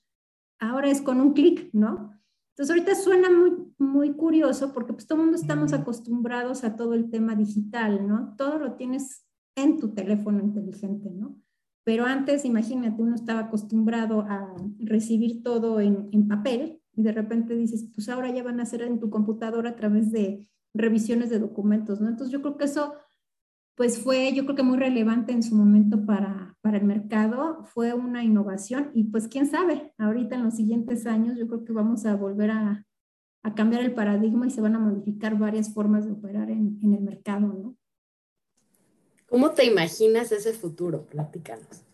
ahora 0.59 0.89
es 0.89 1.03
con 1.03 1.21
un 1.21 1.33
clic, 1.33 1.69
¿no? 1.71 2.19
Entonces 2.55 2.71
ahorita 2.71 2.95
suena 2.95 3.29
muy, 3.29 3.51
muy 3.77 4.13
curioso 4.13 4.73
porque 4.73 4.93
pues 4.93 5.05
todo 5.05 5.19
el 5.19 5.25
mundo 5.25 5.39
estamos 5.39 5.71
acostumbrados 5.71 6.63
a 6.63 6.75
todo 6.75 6.95
el 6.95 7.11
tema 7.11 7.35
digital, 7.35 8.07
¿no? 8.07 8.33
Todo 8.35 8.57
lo 8.57 8.73
tienes 8.73 9.27
en 9.55 9.77
tu 9.77 9.93
teléfono 9.93 10.39
inteligente, 10.39 11.11
¿no? 11.11 11.39
Pero 11.83 12.05
antes, 12.05 12.43
imagínate, 12.43 13.03
uno 13.03 13.13
estaba 13.13 13.41
acostumbrado 13.41 14.21
a 14.21 14.55
recibir 14.79 15.43
todo 15.43 15.79
en, 15.79 16.09
en, 16.11 16.27
papel 16.27 16.78
y 16.99 17.01
de 17.01 17.13
repente 17.13 17.55
dices, 17.55 17.89
pues 17.95 18.09
ahora 18.09 18.29
ya 18.29 18.43
van 18.43 18.59
a 18.59 18.63
hacer 18.63 18.81
en 18.81 18.99
tu 18.99 19.09
computadora 19.09 19.69
a 19.69 19.75
través 19.77 20.11
de 20.11 20.49
revisiones 20.73 21.29
de 21.29 21.39
documentos, 21.39 22.01
¿no? 22.01 22.09
Entonces 22.09 22.33
yo 22.33 22.41
creo 22.41 22.57
que 22.57 22.65
eso, 22.65 22.93
pues 23.75 23.99
fue, 23.99 24.33
yo 24.33 24.43
creo 24.43 24.57
que 24.57 24.63
muy 24.63 24.77
relevante 24.77 25.31
en 25.31 25.41
su 25.41 25.55
momento 25.55 26.05
para, 26.05 26.57
para 26.59 26.77
el 26.77 26.83
mercado, 26.83 27.63
fue 27.63 27.93
una 27.93 28.21
innovación 28.25 28.91
y 28.93 29.05
pues 29.05 29.29
quién 29.29 29.45
sabe, 29.45 29.93
ahorita 29.97 30.35
en 30.35 30.43
los 30.43 30.55
siguientes 30.55 31.07
años 31.07 31.37
yo 31.37 31.47
creo 31.47 31.63
que 31.63 31.71
vamos 31.71 32.05
a 32.05 32.17
volver 32.17 32.51
a, 32.51 32.85
a 33.43 33.55
cambiar 33.55 33.81
el 33.83 33.93
paradigma 33.93 34.45
y 34.45 34.51
se 34.51 34.59
van 34.59 34.75
a 34.75 34.79
modificar 34.79 35.39
varias 35.39 35.73
formas 35.73 36.05
de 36.05 36.11
operar 36.11 36.51
en, 36.51 36.79
en 36.83 36.95
el 36.95 37.01
mercado, 37.01 37.47
¿no? 37.47 37.77
¿Cómo 39.29 39.51
te 39.51 39.63
imaginas 39.63 40.33
ese 40.33 40.51
futuro? 40.51 41.05
Platícanos. 41.05 41.85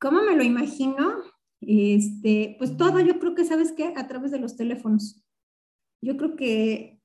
¿Cómo 0.00 0.22
me 0.22 0.34
lo 0.34 0.42
imagino? 0.42 1.24
Este, 1.60 2.56
pues 2.58 2.76
todo, 2.76 3.00
yo 3.00 3.18
creo 3.18 3.34
que, 3.34 3.44
¿sabes 3.44 3.72
qué? 3.72 3.92
A 3.96 4.06
través 4.06 4.30
de 4.30 4.38
los 4.38 4.56
teléfonos. 4.56 5.22
Yo 6.02 6.16
creo 6.16 6.36
que 6.36 7.00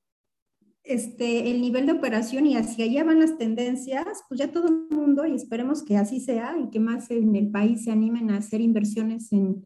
este, 0.84 1.52
el 1.52 1.62
nivel 1.62 1.88
de 1.88 1.94
operación 1.94 2.46
y 2.46 2.56
hacia 2.56 2.86
allá 2.86 3.04
van 3.04 3.20
las 3.20 3.38
tendencias, 3.38 4.24
pues 4.30 4.40
ya 4.40 4.52
todo 4.52 4.68
el 4.68 4.88
mundo, 4.96 5.26
y 5.26 5.34
esperemos 5.34 5.84
que 5.84 5.98
así 5.98 6.20
sea, 6.20 6.58
y 6.60 6.70
que 6.70 6.80
más 6.80 7.10
en 7.12 7.36
el 7.36 7.50
país 7.50 7.84
se 7.84 7.92
animen 7.92 8.30
a 8.30 8.38
hacer 8.38 8.62
inversiones 8.62 9.32
en, 9.34 9.66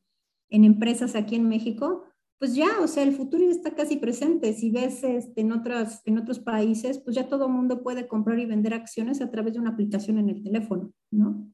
en 0.49 0.63
empresas 0.63 1.15
aquí 1.15 1.35
en 1.35 1.47
México, 1.47 2.05
pues 2.39 2.55
ya, 2.55 2.79
o 2.81 2.87
sea, 2.87 3.03
el 3.03 3.11
futuro 3.11 3.43
ya 3.43 3.51
está 3.51 3.75
casi 3.75 3.97
presente. 3.97 4.53
Si 4.53 4.71
ves 4.71 5.03
este, 5.03 5.41
en, 5.41 5.51
otras, 5.51 6.01
en 6.05 6.17
otros 6.17 6.39
países, 6.39 6.97
pues 6.97 7.15
ya 7.15 7.27
todo 7.27 7.47
el 7.47 7.51
mundo 7.51 7.83
puede 7.83 8.07
comprar 8.07 8.39
y 8.39 8.45
vender 8.45 8.73
acciones 8.73 9.21
a 9.21 9.29
través 9.29 9.53
de 9.53 9.59
una 9.59 9.71
aplicación 9.71 10.17
en 10.17 10.29
el 10.29 10.41
teléfono, 10.41 10.93
¿no? 11.11 11.51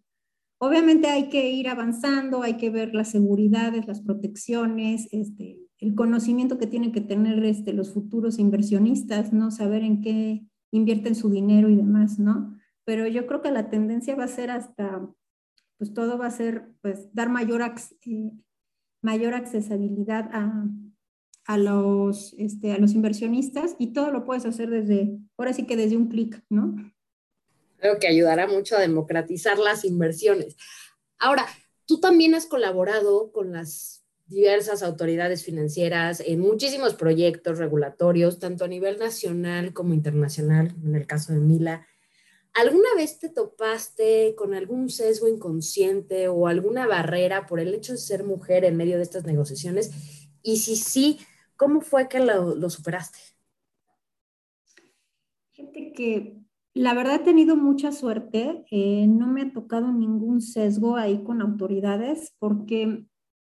Obviamente 0.57 1.07
hay 1.07 1.29
que 1.29 1.51
ir 1.51 1.67
avanzando, 1.67 2.41
hay 2.41 2.55
que 2.55 2.69
ver 2.69 2.95
las 2.95 3.12
seguridades, 3.12 3.88
las 3.88 4.01
protecciones, 4.01 5.07
este, 5.12 5.59
el 5.79 5.95
conocimiento 5.95 6.57
que 6.57 6.67
tienen 6.67 6.91
que 6.91 7.01
tener 7.01 7.43
este, 7.43 7.74
los 7.74 7.93
futuros 7.93 8.39
inversionistas, 8.39 9.33
¿no? 9.33 9.51
Saber 9.51 9.83
en 9.83 10.01
qué 10.01 10.45
invierten 10.71 11.15
su 11.15 11.29
dinero 11.29 11.69
y 11.69 11.75
demás, 11.75 12.19
¿no? 12.19 12.57
Pero 12.85 13.07
yo 13.07 13.27
creo 13.27 13.41
que 13.41 13.51
la 13.51 13.69
tendencia 13.69 14.15
va 14.15 14.25
a 14.25 14.29
ser 14.29 14.50
hasta, 14.50 15.07
pues 15.77 15.93
todo 15.93 16.17
va 16.17 16.27
a 16.27 16.31
ser, 16.31 16.74
pues, 16.81 17.13
dar 17.13 17.29
mayor, 17.29 17.62
eh, 18.05 18.31
mayor 19.01 19.33
accesibilidad 19.33 20.29
a, 20.31 20.69
a, 21.45 21.57
los, 21.57 22.33
este, 22.38 22.71
a 22.71 22.77
los 22.77 22.93
inversionistas 22.93 23.75
y 23.77 23.93
todo 23.93 24.12
lo 24.12 24.24
puedes 24.24 24.45
hacer 24.45 24.69
desde, 24.69 25.19
ahora 25.38 25.53
sí 25.53 25.65
que 25.65 25.75
desde 25.75 25.97
un 25.97 26.07
clic, 26.07 26.43
¿no? 26.50 26.75
Creo 27.86 28.00
que 28.00 28.08
ayudará 28.08 28.48
mucho 28.48 28.75
a 28.75 28.80
democratizar 28.80 29.60
las 29.60 29.86
inversiones. 29.86 30.58
Ahora, 31.20 31.46
tú 31.86 32.00
también 32.00 32.34
has 32.34 32.48
colaborado 32.48 33.32
con 33.32 33.51
las 33.51 34.04
diversas 34.25 34.82
autoridades 34.82 35.44
financieras 35.44 36.20
en 36.20 36.39
muchísimos 36.39 36.96
proyectos 36.96 37.60
regulatorios, 37.60 38.39
tanto 38.39 38.65
a 38.65 38.68
nivel 38.68 38.98
nacional 38.98 39.72
como 39.72 39.94
internacional, 39.94 40.74
en 40.84 40.96
el 40.96 41.06
caso 41.06 41.34
de 41.34 41.42
Mila. 41.42 41.86
¿Alguna 42.56 42.89
vez 42.96 43.20
te 43.20 43.30
topaste 43.30 44.34
con 44.36 44.56
algún 44.56 44.89
sesgo 44.89 45.27
inconsciente 45.27 46.27
o 46.27 46.48
alguna 46.48 46.88
barrera 46.88 47.46
por 47.46 47.60
el 47.60 47.72
hecho 47.72 47.92
de 47.92 48.00
ser 48.00 48.24
mujer 48.24 48.65
en 48.65 48.77
medio 48.77 48.98
de 48.98 49.04
estas 49.04 49.25
negociaciones? 49.25 49.92
Y 50.42 50.58
si 50.58 50.75
sí, 50.75 51.20
¿cómo 51.56 51.82
fue 51.82 52.10
que 52.10 52.20
lo, 52.20 52.68
superaste? 52.68 53.20
Gente 55.51 55.94
que 55.96 56.44
la 56.75 56.94
verdad 56.94 57.15
he 57.15 57.20
tenido 57.20 57.55
mucha 57.55 57.94
suerte, 57.94 58.65
eh, 58.70 59.08
no 59.08 59.27
me 59.27 59.44
ha 59.44 59.53
tocado 59.53 59.94
ningún 59.94 60.41
sesgo 60.41 60.98
ahí 60.98 61.24
con 61.24 61.41
autoridades 61.41 62.36
porque 62.38 63.05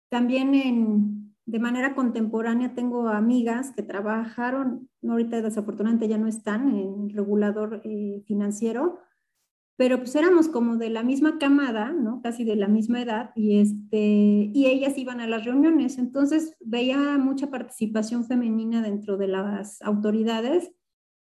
también 0.09 0.53
en, 0.53 1.35
de 1.47 1.59
manera 1.59 1.95
contemporánea 1.95 2.75
tengo 2.75 3.09
amigas 3.09 3.71
que 3.75 3.81
trabajaron, 3.81 4.89
ahorita 5.01 5.41
desafortunadamente 5.41 6.07
ya 6.07 6.19
no 6.19 6.27
están 6.27 6.69
en 6.69 7.09
regulador 7.09 7.81
eh, 7.83 8.21
financiero, 8.27 8.99
pero 9.75 9.97
pues 9.97 10.15
éramos 10.15 10.47
como 10.47 10.77
de 10.77 10.91
la 10.91 11.01
misma 11.01 11.39
camada, 11.39 11.91
¿no? 11.93 12.21
Casi 12.21 12.43
de 12.43 12.55
la 12.55 12.67
misma 12.67 13.01
edad 13.01 13.31
y, 13.35 13.59
este, 13.59 14.51
y 14.53 14.67
ellas 14.67 14.99
iban 14.99 15.19
a 15.19 15.27
las 15.27 15.45
reuniones, 15.45 15.97
entonces 15.97 16.55
veía 16.59 17.17
mucha 17.17 17.49
participación 17.49 18.23
femenina 18.23 18.83
dentro 18.83 19.17
de 19.17 19.29
las 19.29 19.81
autoridades, 19.81 20.71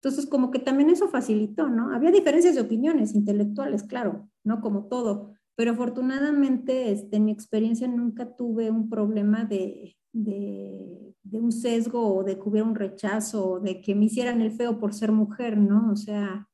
entonces 0.04 0.26
como 0.26 0.52
que 0.52 0.60
también 0.60 0.90
eso 0.90 1.08
facilitó, 1.08 1.70
¿no? 1.70 1.96
Había 1.96 2.12
diferencias 2.12 2.56
de 2.56 2.62
opiniones 2.62 3.16
intelectuales, 3.16 3.84
claro, 3.84 4.30
¿no? 4.44 4.60
Como 4.60 4.88
todo, 4.88 5.32
pero 5.56 5.72
afortunadamente 5.72 6.92
este, 6.92 7.16
en 7.16 7.26
mi 7.26 7.32
experiencia 7.32 7.88
nunca 7.88 8.36
tuve 8.36 8.70
un 8.70 8.90
problema 8.90 9.46
de, 9.46 9.96
de, 10.12 11.16
de, 11.24 11.40
un 11.40 11.54
sesgo 11.54 12.18
o 12.18 12.24
de 12.26 12.36
que 12.36 12.50
hubiera 12.50 12.68
un 12.68 12.76
rechazo 12.76 13.50
o 13.50 13.60
de 13.62 13.80
que 13.80 13.96
me 13.96 14.06
hicieran 14.06 14.42
el 14.42 14.52
feo 14.52 14.78
por 14.78 14.94
ser 14.94 15.14
mujer, 15.14 15.58
¿no? 15.58 15.90
O 15.94 15.96
sea, 15.96 16.50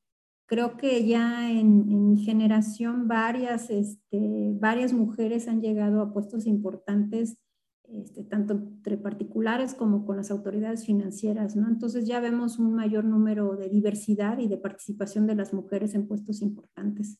creo 0.45 0.77
que 0.77 1.07
ya 1.07 1.49
en, 1.49 1.89
en 1.89 2.11
mi 2.11 2.17
generación 2.23 3.07
varias, 3.07 3.71
este, 3.71 4.51
varias 4.59 4.93
mujeres 4.93 5.47
han 5.47 5.59
llegado 5.59 6.01
a 6.01 6.13
puestos 6.13 6.45
importantes, 6.45 7.39
este, 7.93 8.23
tanto 8.23 8.53
entre 8.53 8.97
particulares 8.97 9.73
como 9.73 10.05
con 10.05 10.17
las 10.17 10.31
autoridades 10.31 10.85
financieras, 10.85 11.55
¿no? 11.55 11.67
Entonces 11.67 12.05
ya 12.05 12.19
vemos 12.19 12.59
un 12.59 12.73
mayor 12.73 13.03
número 13.03 13.55
de 13.55 13.69
diversidad 13.69 14.37
y 14.37 14.47
de 14.47 14.57
participación 14.57 15.25
de 15.25 15.35
las 15.35 15.53
mujeres 15.53 15.95
en 15.95 16.07
puestos 16.07 16.41
importantes. 16.41 17.19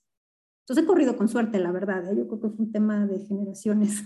Entonces 0.62 0.84
he 0.84 0.88
corrido 0.88 1.18
con 1.18 1.28
suerte, 1.28 1.60
la 1.60 1.72
verdad. 1.72 2.12
¿eh? 2.12 2.16
Yo 2.16 2.28
creo 2.28 2.40
que 2.40 2.50
fue 2.50 2.66
un 2.66 2.72
tema 2.72 3.08
de 3.08 3.20
generaciones. 3.20 4.04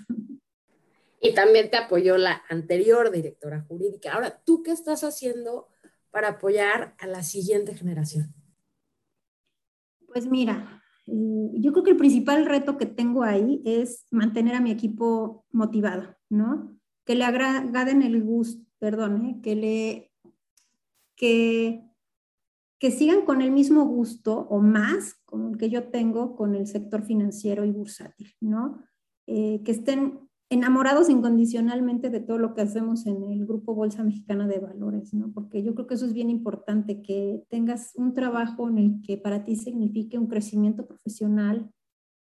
Y 1.26 1.34
también 1.34 1.70
te 1.70 1.78
apoyó 1.78 2.18
la 2.18 2.44
anterior 2.50 3.10
directora 3.10 3.62
jurídica. 3.62 4.14
Ahora, 4.14 4.42
¿tú 4.44 4.62
qué 4.62 4.72
estás 4.72 5.06
haciendo 5.06 5.70
para 6.12 6.32
apoyar 6.32 6.96
a 7.00 7.08
la 7.08 7.24
siguiente 7.24 7.74
generación? 7.76 8.34
Pues 10.06 10.28
mira, 10.28 10.83
yo 11.06 11.72
creo 11.72 11.84
que 11.84 11.92
el 11.92 11.98
principal 11.98 12.46
reto 12.46 12.78
que 12.78 12.86
tengo 12.86 13.24
ahí 13.24 13.62
es 13.66 14.06
mantener 14.12 14.56
a 14.56 14.62
mi 14.62 14.72
equipo 14.72 15.46
motivado, 15.52 16.16
¿no? 16.30 16.78
Que 17.06 17.16
le 17.16 17.26
agraden 17.26 18.02
el 18.02 18.24
gusto, 18.24 18.66
perdón, 18.80 19.26
¿eh? 19.26 19.40
que 19.42 19.56
le, 19.56 20.12
que 21.16 21.94
que 22.84 22.92
sigan 22.92 23.22
con 23.22 23.42
el 23.42 23.50
mismo 23.50 23.86
gusto 23.86 24.46
o 24.50 24.60
más 24.60 25.14
como 25.24 25.48
el 25.48 25.58
que 25.58 25.70
yo 25.70 25.86
tengo 25.86 26.36
con 26.36 26.54
el 26.54 26.68
sector 26.68 27.02
financiero 27.06 27.64
y 27.64 27.72
bursátil, 27.72 28.36
¿no? 28.42 28.84
Eh, 29.26 29.62
que 29.64 29.72
estén 29.72 30.30
enamorados 30.54 31.10
incondicionalmente 31.10 32.10
de 32.10 32.20
todo 32.20 32.38
lo 32.38 32.54
que 32.54 32.62
hacemos 32.62 33.06
en 33.06 33.24
el 33.24 33.46
Grupo 33.46 33.74
Bolsa 33.76 34.04
Mexicana 34.04 34.48
de 34.48 34.60
Valores, 34.60 35.14
¿no? 35.14 35.32
Porque 35.34 35.64
yo 35.64 35.74
creo 35.76 35.88
que 35.88 35.96
eso 35.96 36.06
es 36.06 36.14
bien 36.14 36.30
importante, 36.30 37.02
que 37.02 37.44
tengas 37.50 37.92
un 37.96 38.14
trabajo 38.14 38.70
en 38.70 38.78
el 38.78 39.02
que 39.02 39.18
para 39.18 39.44
ti 39.44 39.56
signifique 39.56 40.18
un 40.18 40.28
crecimiento 40.28 40.86
profesional, 40.86 41.72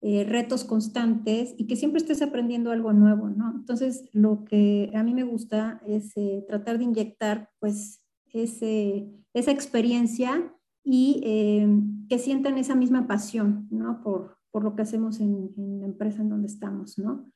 eh, 0.01 0.25
retos 0.25 0.65
constantes 0.65 1.55
y 1.57 1.67
que 1.67 1.77
siempre 1.77 1.99
estés 1.99 2.23
aprendiendo 2.23 2.71
algo 2.71 2.93
nuevo, 2.93 3.29
¿no? 3.31 3.53
Entonces, 3.53 4.05
lo 4.13 4.45
que 4.45 4.91
a 4.95 5.03
mí 5.03 5.15
me 5.15 5.25
gusta 5.25 5.81
es 5.87 6.17
eh, 6.17 6.45
tratar 6.47 6.79
de 6.79 6.85
inyectar, 6.85 7.51
pues, 7.59 8.03
ese, 8.33 9.09
esa 9.33 9.51
experiencia 9.51 10.55
y 10.85 11.21
eh, 11.25 11.69
que 12.09 12.19
sientan 12.19 12.59
esa 12.59 12.75
misma 12.75 13.07
pasión, 13.07 13.69
¿no? 13.71 14.03
Por, 14.03 14.39
por 14.51 14.65
lo 14.65 14.75
que 14.75 14.83
hacemos 14.83 15.21
en, 15.21 15.53
la 15.81 15.87
empresa 15.87 16.23
en 16.23 16.31
donde 16.31 16.47
estamos, 16.47 16.99
¿no? 16.99 17.31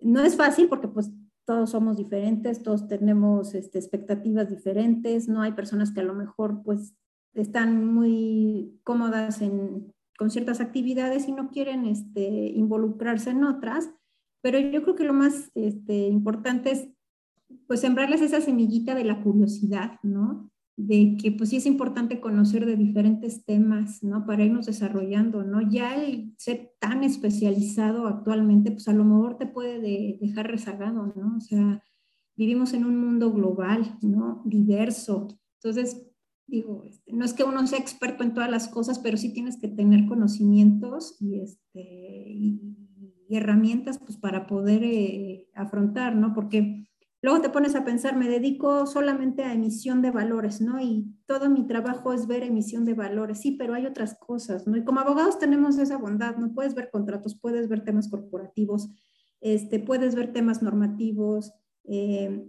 No 0.00 0.22
es 0.22 0.36
fácil 0.36 0.68
porque 0.68 0.88
pues 0.88 1.10
todos 1.44 1.70
somos 1.70 1.96
diferentes, 1.96 2.62
todos 2.62 2.88
tenemos 2.88 3.54
este, 3.54 3.78
expectativas 3.78 4.50
diferentes, 4.50 5.28
no 5.28 5.42
hay 5.42 5.52
personas 5.52 5.92
que 5.92 6.00
a 6.00 6.04
lo 6.04 6.14
mejor 6.14 6.62
pues 6.62 6.94
están 7.34 7.86
muy 7.86 8.80
cómodas 8.82 9.42
en, 9.42 9.92
con 10.18 10.30
ciertas 10.30 10.60
actividades 10.60 11.28
y 11.28 11.32
no 11.32 11.50
quieren 11.50 11.86
este, 11.86 12.48
involucrarse 12.48 13.30
en 13.30 13.44
otras, 13.44 13.90
pero 14.42 14.58
yo 14.58 14.82
creo 14.82 14.96
que 14.96 15.04
lo 15.04 15.12
más 15.12 15.50
este, 15.54 16.08
importante 16.08 16.72
es 16.72 16.88
pues 17.68 17.80
sembrarles 17.80 18.22
esa 18.22 18.40
semillita 18.40 18.94
de 18.94 19.04
la 19.04 19.22
curiosidad, 19.22 19.98
¿no? 20.02 20.50
De 20.76 21.16
que 21.16 21.32
pues 21.32 21.50
sí 21.50 21.56
es 21.56 21.66
importante 21.66 22.20
conocer 22.20 22.66
de 22.66 22.76
diferentes 22.76 23.44
temas, 23.44 24.02
¿no? 24.02 24.26
Para 24.26 24.44
irnos 24.44 24.66
desarrollando, 24.66 25.42
¿no? 25.42 25.62
Ya 25.62 25.94
el 25.94 26.34
ser 26.36 26.74
tan 26.78 27.02
especializado 27.02 28.06
actualmente, 28.06 28.70
pues 28.70 28.86
a 28.88 28.92
lo 28.92 29.04
mejor 29.04 29.38
te 29.38 29.46
puede 29.46 29.80
dejar 30.20 30.50
rezagado, 30.50 31.14
¿no? 31.16 31.36
O 31.38 31.40
sea, 31.40 31.82
vivimos 32.36 32.74
en 32.74 32.84
un 32.84 32.98
mundo 33.00 33.32
global, 33.32 33.98
¿no? 34.02 34.42
Diverso. 34.44 35.28
Entonces, 35.62 36.06
digo, 36.46 36.84
este, 36.84 37.12
no 37.12 37.24
es 37.24 37.32
que 37.32 37.44
uno 37.44 37.66
sea 37.66 37.78
experto 37.78 38.22
en 38.22 38.34
todas 38.34 38.50
las 38.50 38.68
cosas, 38.68 38.98
pero 38.98 39.16
sí 39.16 39.32
tienes 39.32 39.58
que 39.58 39.68
tener 39.68 40.06
conocimientos 40.06 41.16
y, 41.20 41.40
este, 41.40 41.80
y, 41.80 42.60
herramientas 43.28 43.98
pues 43.98 44.16
para 44.16 44.46
poder 44.46 44.84
eh, 44.84 45.48
afrontar, 45.52 46.14
¿no? 46.14 46.32
Porque 46.32 46.85
Luego 47.26 47.40
te 47.40 47.50
pones 47.50 47.74
a 47.74 47.84
pensar, 47.84 48.16
me 48.16 48.28
dedico 48.28 48.86
solamente 48.86 49.42
a 49.42 49.52
emisión 49.52 50.00
de 50.00 50.12
valores, 50.12 50.60
¿no? 50.60 50.80
Y 50.80 51.12
todo 51.26 51.50
mi 51.50 51.66
trabajo 51.66 52.12
es 52.12 52.28
ver 52.28 52.44
emisión 52.44 52.84
de 52.84 52.94
valores, 52.94 53.40
sí, 53.40 53.50
pero 53.50 53.74
hay 53.74 53.84
otras 53.84 54.14
cosas, 54.14 54.68
¿no? 54.68 54.76
Y 54.76 54.84
como 54.84 55.00
abogados 55.00 55.40
tenemos 55.40 55.76
esa 55.76 55.96
bondad, 55.96 56.36
¿no? 56.36 56.54
Puedes 56.54 56.76
ver 56.76 56.88
contratos, 56.88 57.34
puedes 57.34 57.68
ver 57.68 57.82
temas 57.82 58.08
corporativos, 58.08 58.90
este, 59.40 59.80
puedes 59.80 60.14
ver 60.14 60.32
temas 60.32 60.62
normativos, 60.62 61.52
eh, 61.82 62.46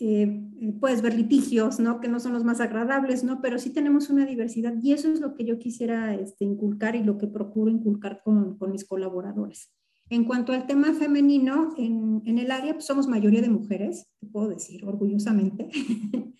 eh, 0.00 0.42
puedes 0.80 1.02
ver 1.02 1.14
litigios, 1.14 1.78
¿no? 1.78 2.00
Que 2.00 2.08
no 2.08 2.18
son 2.18 2.32
los 2.32 2.42
más 2.42 2.60
agradables, 2.60 3.22
¿no? 3.22 3.40
Pero 3.40 3.60
sí 3.60 3.70
tenemos 3.70 4.10
una 4.10 4.26
diversidad 4.26 4.74
y 4.82 4.92
eso 4.92 5.08
es 5.08 5.20
lo 5.20 5.36
que 5.36 5.44
yo 5.44 5.60
quisiera 5.60 6.16
este, 6.16 6.44
inculcar 6.44 6.96
y 6.96 7.04
lo 7.04 7.16
que 7.16 7.28
procuro 7.28 7.70
inculcar 7.70 8.22
con, 8.24 8.58
con 8.58 8.72
mis 8.72 8.84
colaboradores. 8.84 9.70
En 10.08 10.24
cuanto 10.24 10.52
al 10.52 10.66
tema 10.66 10.92
femenino, 10.94 11.74
en, 11.76 12.22
el 12.38 12.50
área 12.50 12.74
pues, 12.74 12.86
somos 12.86 13.08
mayoría 13.08 13.42
de 13.42 13.50
mujeres, 13.50 14.08
te 14.20 14.26
puedo 14.26 14.48
decir 14.48 14.84
orgullosamente. 14.84 15.68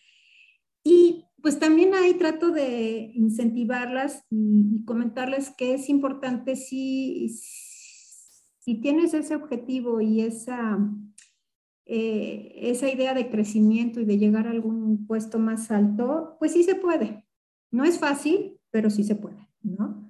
y 0.85 1.25
pues 1.43 1.59
también 1.59 1.95
ahí 1.95 2.15
trato 2.15 2.51
de 2.51 3.11
incentivarlas 3.15 4.25
y, 4.31 4.85
comentarles 4.85 5.51
que 5.51 5.75
es 5.75 5.89
importante 5.89 6.55
si, 6.55 7.29
si 8.61 8.81
tienes 8.81 9.15
ese 9.15 9.35
objetivo 9.35 10.01
y 10.01 10.21
esa, 10.21 10.79
eh, 11.87 12.53
esa 12.63 12.89
idea 12.89 13.15
de 13.15 13.31
crecimiento 13.31 14.01
y 14.01 14.05
de 14.05 14.19
llegar 14.19 14.47
a 14.47 14.53
algún 14.53 15.07
puesto 15.07 15.41
más 15.41 15.73
alto, 15.73 16.37
pues 16.39 16.53
sí 16.53 16.63
se 16.63 16.77
puede. 16.77 17.25
No 17.73 17.85
es 17.85 17.99
fácil, 17.99 18.61
pero 18.71 18.91
sí 18.91 19.03
se 19.03 19.17
puede, 19.17 19.49
¿no? 19.61 20.09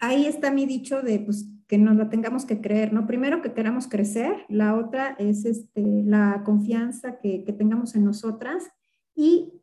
Ahí 0.00 0.26
está 0.26 0.50
mi 0.50 0.66
dicho 0.66 1.00
de, 1.00 1.18
pues, 1.20 1.46
que 1.74 1.78
nos 1.78 1.96
la 1.96 2.08
tengamos 2.08 2.44
que 2.44 2.60
creer, 2.60 2.92
¿no? 2.92 3.04
Primero 3.04 3.42
que 3.42 3.52
queramos 3.52 3.88
crecer, 3.88 4.46
la 4.48 4.76
otra 4.76 5.16
es 5.18 5.44
este, 5.44 5.82
la 6.04 6.44
confianza 6.44 7.18
que, 7.18 7.40
tengamos 7.58 7.96
en 7.96 8.04
nosotras 8.04 8.70
y 9.16 9.60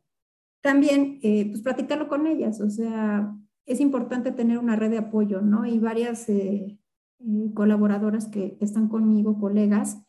también 0.60 1.20
eh, 1.22 1.46
pues 1.48 1.62
platicarlo 1.62 2.08
con 2.08 2.26
ellas, 2.26 2.60
o 2.60 2.68
sea, 2.68 3.34
es 3.64 3.80
importante 3.80 4.30
tener 4.30 4.58
una 4.58 4.76
red 4.76 4.90
de 4.90 4.98
apoyo, 4.98 5.40
¿no? 5.40 5.64
Y 5.64 5.78
varias 5.78 6.28
eh, 6.28 6.78
eh, 7.20 7.50
colaboradoras 7.54 8.28
que, 8.28 8.58
que, 8.58 8.64
están 8.66 8.88
conmigo, 8.88 9.38
colegas, 9.40 10.04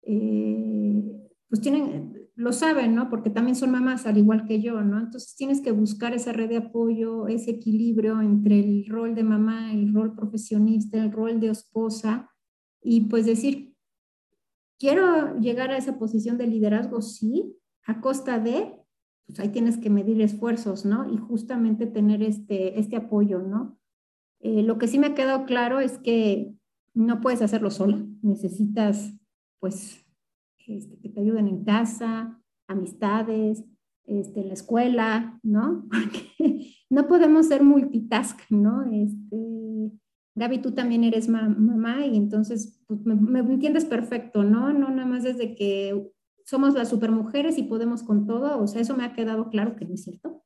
pues 0.00 1.60
tienen, 1.60 2.21
lo 2.34 2.52
saben, 2.52 2.94
¿no? 2.94 3.10
Porque 3.10 3.30
también 3.30 3.56
son 3.56 3.70
mamás 3.70 4.06
al 4.06 4.16
igual 4.16 4.46
que 4.46 4.60
yo, 4.60 4.80
¿no? 4.82 4.98
Entonces 4.98 5.36
tienes 5.36 5.60
que 5.60 5.72
buscar 5.72 6.14
esa 6.14 6.32
red 6.32 6.48
de 6.48 6.56
apoyo, 6.58 7.28
ese 7.28 7.50
equilibrio 7.50 8.20
entre 8.22 8.58
el 8.60 8.86
rol 8.86 9.14
de 9.14 9.22
mamá, 9.22 9.72
el 9.72 9.92
rol 9.92 10.14
profesionista, 10.14 10.96
el 10.98 11.12
rol 11.12 11.40
de 11.40 11.50
esposa 11.50 12.30
y 12.82 13.02
pues 13.02 13.26
decir, 13.26 13.74
quiero 14.78 15.38
llegar 15.38 15.70
a 15.70 15.76
esa 15.76 15.98
posición 15.98 16.38
de 16.38 16.46
liderazgo, 16.46 17.02
sí, 17.02 17.56
a 17.86 18.00
costa 18.00 18.38
de, 18.38 18.74
pues 19.26 19.38
ahí 19.38 19.50
tienes 19.50 19.76
que 19.76 19.90
medir 19.90 20.20
esfuerzos, 20.20 20.84
¿no? 20.84 21.12
Y 21.12 21.18
justamente 21.18 21.86
tener 21.86 22.22
este, 22.22 22.80
este 22.80 22.96
apoyo, 22.96 23.40
¿no? 23.40 23.78
Eh, 24.40 24.62
lo 24.62 24.78
que 24.78 24.88
sí 24.88 24.98
me 24.98 25.08
ha 25.08 25.14
quedado 25.14 25.44
claro 25.44 25.80
es 25.80 25.98
que 25.98 26.56
no 26.94 27.20
puedes 27.20 27.42
hacerlo 27.42 27.70
sola, 27.70 28.04
necesitas 28.22 29.12
pues 29.60 30.01
este, 30.66 30.98
que 30.98 31.08
te 31.08 31.20
ayuden 31.20 31.48
en 31.48 31.64
casa, 31.64 32.40
amistades, 32.68 33.64
este, 34.04 34.44
la 34.44 34.54
escuela, 34.54 35.38
¿no? 35.42 35.86
Porque 35.90 36.74
no 36.90 37.08
podemos 37.08 37.46
ser 37.46 37.62
multitask, 37.62 38.38
¿no? 38.50 38.84
Este, 38.92 39.92
Gaby, 40.34 40.58
tú 40.58 40.72
también 40.72 41.04
eres 41.04 41.28
mamá 41.28 42.06
y 42.06 42.16
entonces 42.16 42.82
pues, 42.86 43.04
me, 43.04 43.14
me, 43.14 43.40
entiendes 43.40 43.84
perfecto, 43.84 44.44
¿no? 44.44 44.72
No 44.72 44.90
nada 44.90 45.06
más 45.06 45.22
desde 45.22 45.54
que 45.54 46.10
somos 46.44 46.74
las 46.74 46.88
supermujeres 46.88 47.58
y 47.58 47.64
podemos 47.64 48.02
con 48.02 48.26
todo, 48.26 48.60
o 48.60 48.66
sea, 48.66 48.80
eso 48.80 48.96
me 48.96 49.04
ha 49.04 49.12
quedado 49.12 49.50
claro 49.50 49.76
que 49.76 49.84
no 49.84 49.94
es 49.94 50.04
cierto 50.04 50.42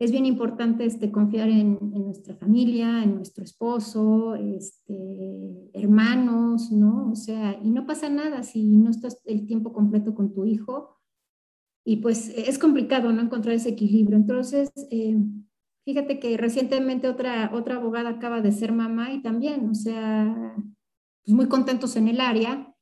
es 0.00 0.12
bien 0.12 0.26
importante 0.26 0.84
este, 0.84 1.10
confiar 1.10 1.48
en, 1.48 1.78
nuestra 1.80 2.36
familia, 2.36 3.02
en 3.02 3.16
nuestro 3.16 3.42
esposo, 3.42 4.36
este, 4.36 5.70
hermanos, 5.72 6.70
¿no? 6.70 7.10
O 7.10 7.16
sea, 7.16 7.58
y 7.62 7.70
no 7.70 7.84
pasa 7.84 8.08
nada 8.08 8.44
si 8.44 8.76
no 8.76 8.90
estás 8.90 9.20
el 9.24 9.46
tiempo 9.46 9.72
completo 9.72 10.14
con 10.14 10.32
tu 10.32 10.46
hijo. 10.46 10.96
Y 11.84 11.96
pues 11.96 12.28
es 12.28 12.58
complicado, 12.58 13.12
¿no? 13.12 13.22
Encontrar 13.22 13.56
ese 13.56 13.70
equilibrio. 13.70 14.16
Entonces, 14.16 14.70
eh, 14.90 15.16
fíjate 15.84 16.20
que 16.20 16.36
recientemente 16.36 17.08
otra, 17.08 17.50
otra 17.52 17.76
abogada 17.76 18.10
acaba 18.10 18.40
de 18.40 18.52
ser 18.52 18.72
mamá 18.72 19.12
y 19.12 19.22
también, 19.22 19.68
o 19.68 19.74
sea, 19.74 20.54
pues 21.24 21.34
muy 21.34 21.48
contentos 21.48 21.96
en 21.96 22.06
el 22.06 22.20
área. 22.20 22.72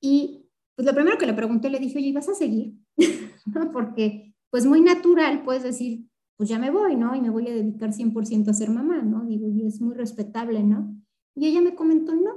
Y 0.00 0.48
pues 0.76 0.86
lo 0.86 0.94
primero 0.94 1.18
que 1.18 1.26
le 1.26 1.34
pregunté, 1.34 1.68
le 1.68 1.78
dije, 1.78 1.98
oye, 1.98 2.12
¿vas 2.12 2.28
a 2.28 2.34
seguir? 2.34 2.74
Porque 3.72 4.34
pues 4.50 4.64
muy 4.66 4.80
natural 4.80 5.42
puedes 5.42 5.62
decir, 5.62 6.06
pues 6.36 6.48
ya 6.48 6.58
me 6.58 6.70
voy, 6.70 6.96
¿no? 6.96 7.14
Y 7.14 7.20
me 7.20 7.30
voy 7.30 7.48
a 7.48 7.54
dedicar 7.54 7.92
100% 7.92 8.48
a 8.48 8.54
ser 8.54 8.70
mamá, 8.70 9.02
¿no? 9.02 9.24
Digo, 9.24 9.48
y 9.48 9.66
es 9.66 9.80
muy 9.80 9.94
respetable, 9.94 10.62
¿no? 10.62 10.96
Y 11.34 11.46
ella 11.46 11.60
me 11.60 11.74
comentó, 11.74 12.14
no, 12.14 12.32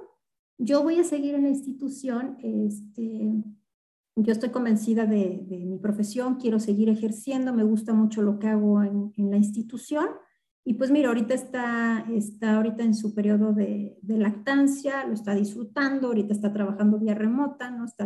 yo 0.58 0.84
voy 0.84 1.00
a 1.00 1.04
seguir 1.04 1.36
en 1.36 1.44
la 1.44 1.50
institución, 1.50 2.38
este, 2.42 3.32
yo 4.16 4.32
estoy 4.32 4.50
convencida 4.50 5.06
de, 5.06 5.46
mi 5.50 5.78
profesión, 5.78 6.36
quiero 6.36 6.60
seguir 6.60 6.90
ejerciendo, 6.90 7.54
me 7.54 7.64
gusta 7.64 7.94
mucho 7.94 8.22
lo 8.22 8.40
que 8.40 8.48
hago 8.48 8.84
en, 8.84 9.14
en 9.16 9.30
la 9.30 9.38
institución. 9.38 10.08
Y 10.66 10.74
pues 10.74 10.92
mira, 10.92 11.10
ahorita 11.10 11.34
está, 11.34 12.06
está 12.12 12.58
ahorita 12.58 12.84
en 12.84 12.94
su 12.94 13.14
periodo 13.14 13.54
de, 13.54 13.98
de, 14.02 14.18
lactancia, 14.18 15.06
lo 15.06 15.14
está 15.14 15.34
disfrutando, 15.34 16.08
ahorita 16.08 16.34
está 16.34 16.52
trabajando 16.52 17.00
vía 17.00 17.14
remota, 17.14 17.72
¿no? 17.72 17.86
Está 17.86 18.06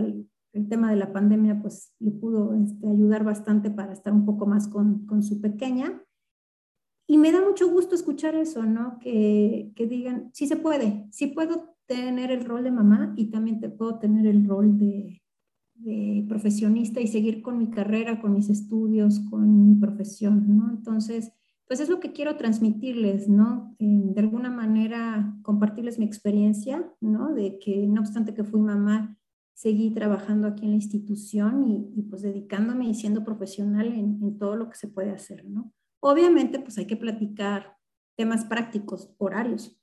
el, 0.54 0.70
tema 0.70 0.90
de 0.90 0.98
la 0.98 1.14
pandemia 1.14 1.62
pues 1.62 1.94
le 2.00 2.12
pudo 2.12 2.54
este, 2.54 2.88
ayudar 2.88 3.24
bastante 3.24 3.72
para 3.72 3.94
estar 3.94 4.14
un 4.14 4.26
poco 4.26 4.46
más 4.46 4.68
con, 4.68 5.06
con, 5.06 5.24
su 5.24 5.42
pequeña. 5.42 6.04
Y 7.08 7.18
me 7.18 7.32
da 7.32 7.42
mucho 7.42 7.70
gusto 7.70 7.96
escuchar 7.96 8.36
eso, 8.36 8.64
¿no? 8.64 9.00
Que, 9.00 9.72
que, 9.76 9.88
digan, 9.88 10.30
sí 10.34 10.48
se 10.48 10.56
puede, 10.56 11.08
sí 11.12 11.28
puedo 11.28 11.76
tener 11.86 12.32
el 12.32 12.46
rol 12.46 12.64
de 12.64 12.72
mamá 12.72 13.14
y 13.18 13.32
también 13.32 13.60
te 13.60 13.70
puedo 13.70 14.00
tener 14.00 14.26
el 14.28 14.48
rol 14.48 14.78
de, 14.78 15.22
de 15.76 16.26
profesionista 16.28 17.02
y 17.02 17.08
seguir 17.08 17.42
con 17.42 17.58
mi 17.58 17.70
carrera, 17.70 18.22
con 18.22 18.34
mis 18.34 18.50
estudios, 18.50 19.20
con 19.30 19.68
mi 19.68 19.76
profesión, 19.76 20.46
¿no? 20.58 20.70
Entonces, 20.70 21.34
pues 21.72 21.80
es 21.80 21.90
lo 21.90 22.02
que 22.02 22.12
quiero 22.12 22.36
transmitirles, 22.36 23.30
¿no? 23.30 23.76
Eh, 23.80 24.02
de 24.14 24.20
alguna 24.20 24.50
manera 24.50 25.38
compartirles 25.42 26.00
mi 26.00 26.06
experiencia, 26.06 26.94
¿no? 27.00 27.34
De 27.34 27.60
que 27.60 27.88
no 27.88 28.02
obstante 28.02 28.34
que 28.34 28.44
fui 28.44 28.60
mamá, 28.60 29.18
seguí 29.54 29.92
trabajando 29.92 30.48
aquí 30.48 30.66
en 30.66 30.72
la 30.72 30.78
institución 30.78 31.94
y, 31.96 32.02
pues 32.04 32.22
dedicándome 32.22 32.86
y 32.86 32.94
siendo 32.94 33.24
profesional 33.24 33.88
en, 33.88 34.38
todo 34.38 34.56
lo 34.56 34.70
que 34.70 34.76
se 34.76 34.88
puede 34.88 35.12
hacer, 35.12 35.46
¿no? 35.46 35.74
Obviamente, 36.00 36.60
pues 36.60 36.78
hay 36.78 36.88
que 36.88 36.98
platicar 36.98 37.78
temas 38.18 38.46
prácticos, 38.46 39.14
horarios, 39.18 39.80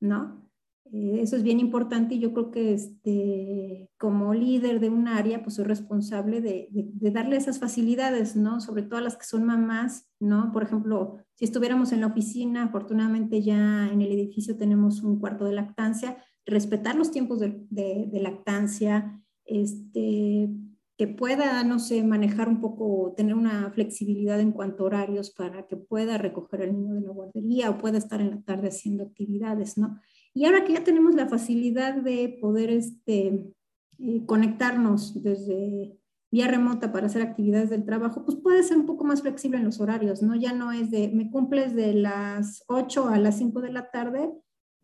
¿no? 0.00 0.46
Eh, 0.92 1.18
eso 1.20 1.34
es 1.36 1.42
bien 1.42 1.58
importante 1.58 2.14
y 2.14 2.20
yo 2.20 2.32
creo 2.32 2.52
que 2.52 2.72
este, 2.72 3.90
como 3.98 4.32
líder 4.32 4.78
de 4.78 4.88
un 4.88 5.08
área, 5.08 5.42
pues 5.42 5.56
soy 5.56 5.64
responsable 5.64 6.40
de, 6.40 6.68
de, 6.70 7.10
darle 7.10 7.36
esas 7.36 7.58
facilidades, 7.58 8.36
¿no? 8.36 8.60
Sobre 8.60 8.82
todo 8.82 8.98
a 8.98 9.02
las 9.02 9.16
que 9.16 9.24
son 9.24 9.44
mamás, 9.44 10.08
¿no? 10.20 10.52
Por 10.52 10.62
ejemplo, 10.62 11.18
si 11.34 11.44
estuviéramos 11.44 11.90
en 11.90 12.02
la 12.02 12.06
oficina, 12.06 12.62
afortunadamente 12.62 13.42
ya 13.42 13.88
en 13.88 14.00
el 14.00 14.12
edificio 14.12 14.56
tenemos 14.56 15.02
un 15.02 15.18
cuarto 15.18 15.44
de 15.44 15.54
lactancia, 15.54 16.22
respetar 16.46 16.94
los 16.94 17.10
tiempos 17.10 17.40
de, 17.40 18.08
lactancia, 18.12 19.20
este, 19.44 20.48
que 20.96 21.08
pueda, 21.08 21.62
no 21.64 21.78
sé, 21.78 22.02
manejar 22.02 22.48
un 22.48 22.60
poco, 22.60 23.12
tener 23.16 23.34
una 23.34 23.70
flexibilidad 23.70 24.40
en 24.40 24.52
cuanto 24.52 24.84
a 24.84 24.86
horarios 24.86 25.30
para 25.30 25.66
que 25.66 25.76
pueda 25.76 26.16
recoger 26.16 26.62
al 26.62 26.72
niño 26.72 26.94
de 26.94 27.02
la 27.02 27.10
guardería 27.10 27.70
o 27.70 27.78
pueda 27.78 27.98
estar 27.98 28.20
en 28.20 28.30
la 28.30 28.40
tarde 28.42 28.68
haciendo 28.68 29.04
actividades, 29.04 29.76
¿no? 29.76 30.00
Y 30.32 30.46
ahora 30.46 30.64
que 30.64 30.74
ya 30.74 30.84
tenemos 30.84 31.14
la 31.14 31.28
facilidad 31.28 31.94
de 31.96 32.38
poder 32.40 32.70
este, 32.70 33.52
eh, 33.98 34.22
conectarnos 34.26 35.22
desde 35.22 35.98
vía 36.30 36.48
remota 36.48 36.92
para 36.92 37.06
hacer 37.06 37.22
actividades 37.22 37.70
del 37.70 37.84
trabajo, 37.84 38.24
pues 38.24 38.36
puede 38.38 38.62
ser 38.62 38.76
un 38.76 38.86
poco 38.86 39.04
más 39.04 39.22
flexible 39.22 39.58
en 39.58 39.64
los 39.64 39.80
horarios, 39.80 40.22
¿no? 40.22 40.34
Ya 40.34 40.52
no 40.52 40.72
es 40.72 40.90
de, 40.90 41.08
me 41.08 41.30
cumples 41.30 41.74
de 41.74 41.94
las 41.94 42.64
8 42.68 43.08
a 43.08 43.18
las 43.18 43.38
5 43.38 43.60
de 43.60 43.72
la 43.72 43.90
tarde 43.90 44.30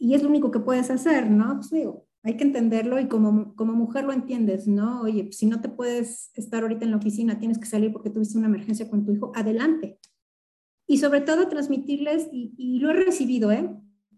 y 0.02 0.14
es 0.14 0.24
lo 0.24 0.28
único 0.30 0.50
que 0.50 0.58
puedes 0.58 0.90
hacer, 0.90 1.30
¿no? 1.30 1.54
Pues 1.54 1.70
digo, 1.70 2.08
hay 2.24 2.36
que 2.36 2.42
entenderlo 2.42 2.98
y 2.98 3.06
como, 3.06 3.54
como 3.54 3.72
mujer 3.74 4.02
lo 4.02 4.12
entiendes, 4.12 4.66
¿no? 4.66 5.02
Oye, 5.02 5.22
pues 5.22 5.36
si 5.36 5.46
no 5.46 5.60
te 5.60 5.68
puedes 5.68 6.32
estar 6.34 6.64
ahorita 6.64 6.84
en 6.84 6.90
la 6.90 6.96
oficina, 6.96 7.38
tienes 7.38 7.56
que 7.56 7.66
salir 7.66 7.92
porque 7.92 8.10
tuviste 8.10 8.36
una 8.36 8.48
emergencia 8.48 8.90
con 8.90 9.04
tu 9.04 9.12
hijo, 9.12 9.30
adelante. 9.36 10.00
Y 10.88 10.98
sobre 10.98 11.20
todo 11.20 11.46
transmitirles, 11.46 12.28
y, 12.32 12.80
lo 12.80 12.90
he 12.90 12.94
recibido, 12.94 13.52
¿eh? 13.52 13.70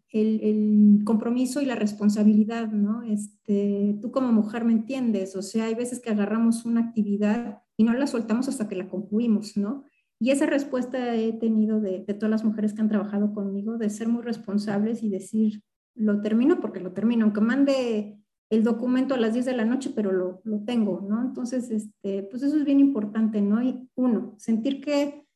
El, 0.09 1.03
compromiso 1.05 1.61
y 1.61 1.66
la 1.66 1.75
responsabilidad, 1.75 2.73
¿no? 2.73 3.03
Este, 3.03 3.99
tú 4.01 4.11
como 4.11 4.33
mujer 4.33 4.64
me 4.64 4.73
entiendes, 4.73 5.37
o 5.37 5.42
sea, 5.42 5.66
hay 5.66 5.75
veces 5.75 6.01
que 6.01 6.09
agarramos 6.09 6.64
una 6.64 6.81
actividad 6.81 7.59
y 7.77 7.85
no 7.85 7.92
la 7.92 8.07
soltamos 8.07 8.49
hasta 8.49 8.68
que 8.68 8.77
la 8.77 8.88
concluimos, 8.88 9.59
¿no? 9.59 9.85
Y 10.18 10.31
esa 10.31 10.47
respuesta 10.47 11.14
he 11.14 11.35
tenido 11.35 11.79
de 11.83 12.01
todas 12.14 12.31
las 12.31 12.44
mujeres 12.44 12.73
que 12.73 12.81
han 12.81 12.88
trabajado 12.88 13.35
conmigo, 13.35 13.77
de 13.77 13.90
ser 13.90 14.09
muy 14.09 14.23
responsables 14.23 15.03
y 15.03 15.11
decir, 15.11 15.62
lo 15.94 16.20
termino 16.20 16.61
porque 16.61 16.80
lo 16.80 16.92
termino, 16.92 17.24
aunque 17.24 17.40
mande 17.40 18.18
el 18.50 18.62
documento 18.62 19.14
a 19.14 19.18
las 19.18 19.33
10 19.33 19.46
de 19.46 19.57
la 19.57 19.64
noche, 19.64 19.90
pero 19.94 20.12
lo, 20.12 20.40
lo, 20.44 20.61
tengo, 20.64 21.00
¿no? 21.00 21.20
Entonces, 21.22 21.70
este, 21.70 22.22
pues 22.24 22.42
eso 22.42 22.57
es 22.57 22.64
bien 22.64 22.80
importante, 22.80 23.40
¿no? 23.40 23.62
Y 23.62 23.88
uno, 23.94 24.35
sentir 24.38 24.80
que, 24.80 25.26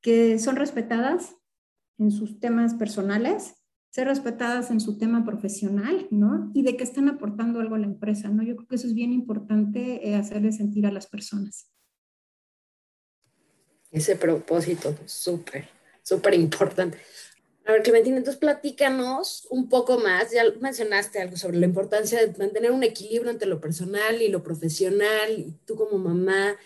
que 0.00 0.38
son 0.38 0.56
respetadas 0.56 1.36
en 1.98 2.10
sus 2.10 2.40
temas 2.40 2.74
personales, 2.74 3.54
ser 3.90 4.08
respetadas 4.08 4.70
en 4.70 4.80
su 4.80 4.98
tema 4.98 5.24
profesional, 5.24 6.08
¿no? 6.10 6.50
Y 6.54 6.62
de 6.62 6.76
que 6.76 6.84
están 6.84 7.08
aportando 7.08 7.60
algo 7.60 7.74
a 7.74 7.78
la 7.78 7.86
empresa, 7.86 8.28
¿no? 8.28 8.42
Yo 8.42 8.56
creo 8.56 8.68
que 8.68 8.76
eso 8.76 8.86
es 8.86 8.94
bien 8.94 9.12
importante 9.12 10.08
eh, 10.08 10.16
hacerle 10.16 10.52
sentir 10.52 10.86
a 10.86 10.92
las 10.92 11.06
personas. 11.06 11.70
Ese 13.90 14.16
propósito, 14.16 14.94
súper, 15.04 15.68
súper 16.02 16.34
importante. 16.34 16.98
A 17.64 17.72
ver, 17.72 17.82
Clementina, 17.82 18.16
entonces 18.16 18.40
platícanos 18.40 19.46
un 19.50 19.68
poco 19.68 19.98
más. 19.98 20.32
Ya 20.32 20.42
mencionaste 20.60 21.20
algo 21.20 21.36
sobre 21.36 21.58
la 21.58 21.66
importancia 21.66 22.24
de 22.24 22.36
mantener 22.36 22.72
un 22.72 22.82
equilibrio 22.82 23.30
entre 23.30 23.48
lo 23.48 23.60
personal 23.60 24.20
y 24.20 24.28
lo 24.28 24.42
profesional, 24.42 25.38
y 25.38 25.52
tú 25.64 25.76
como 25.76 25.98
mamá 25.98 26.56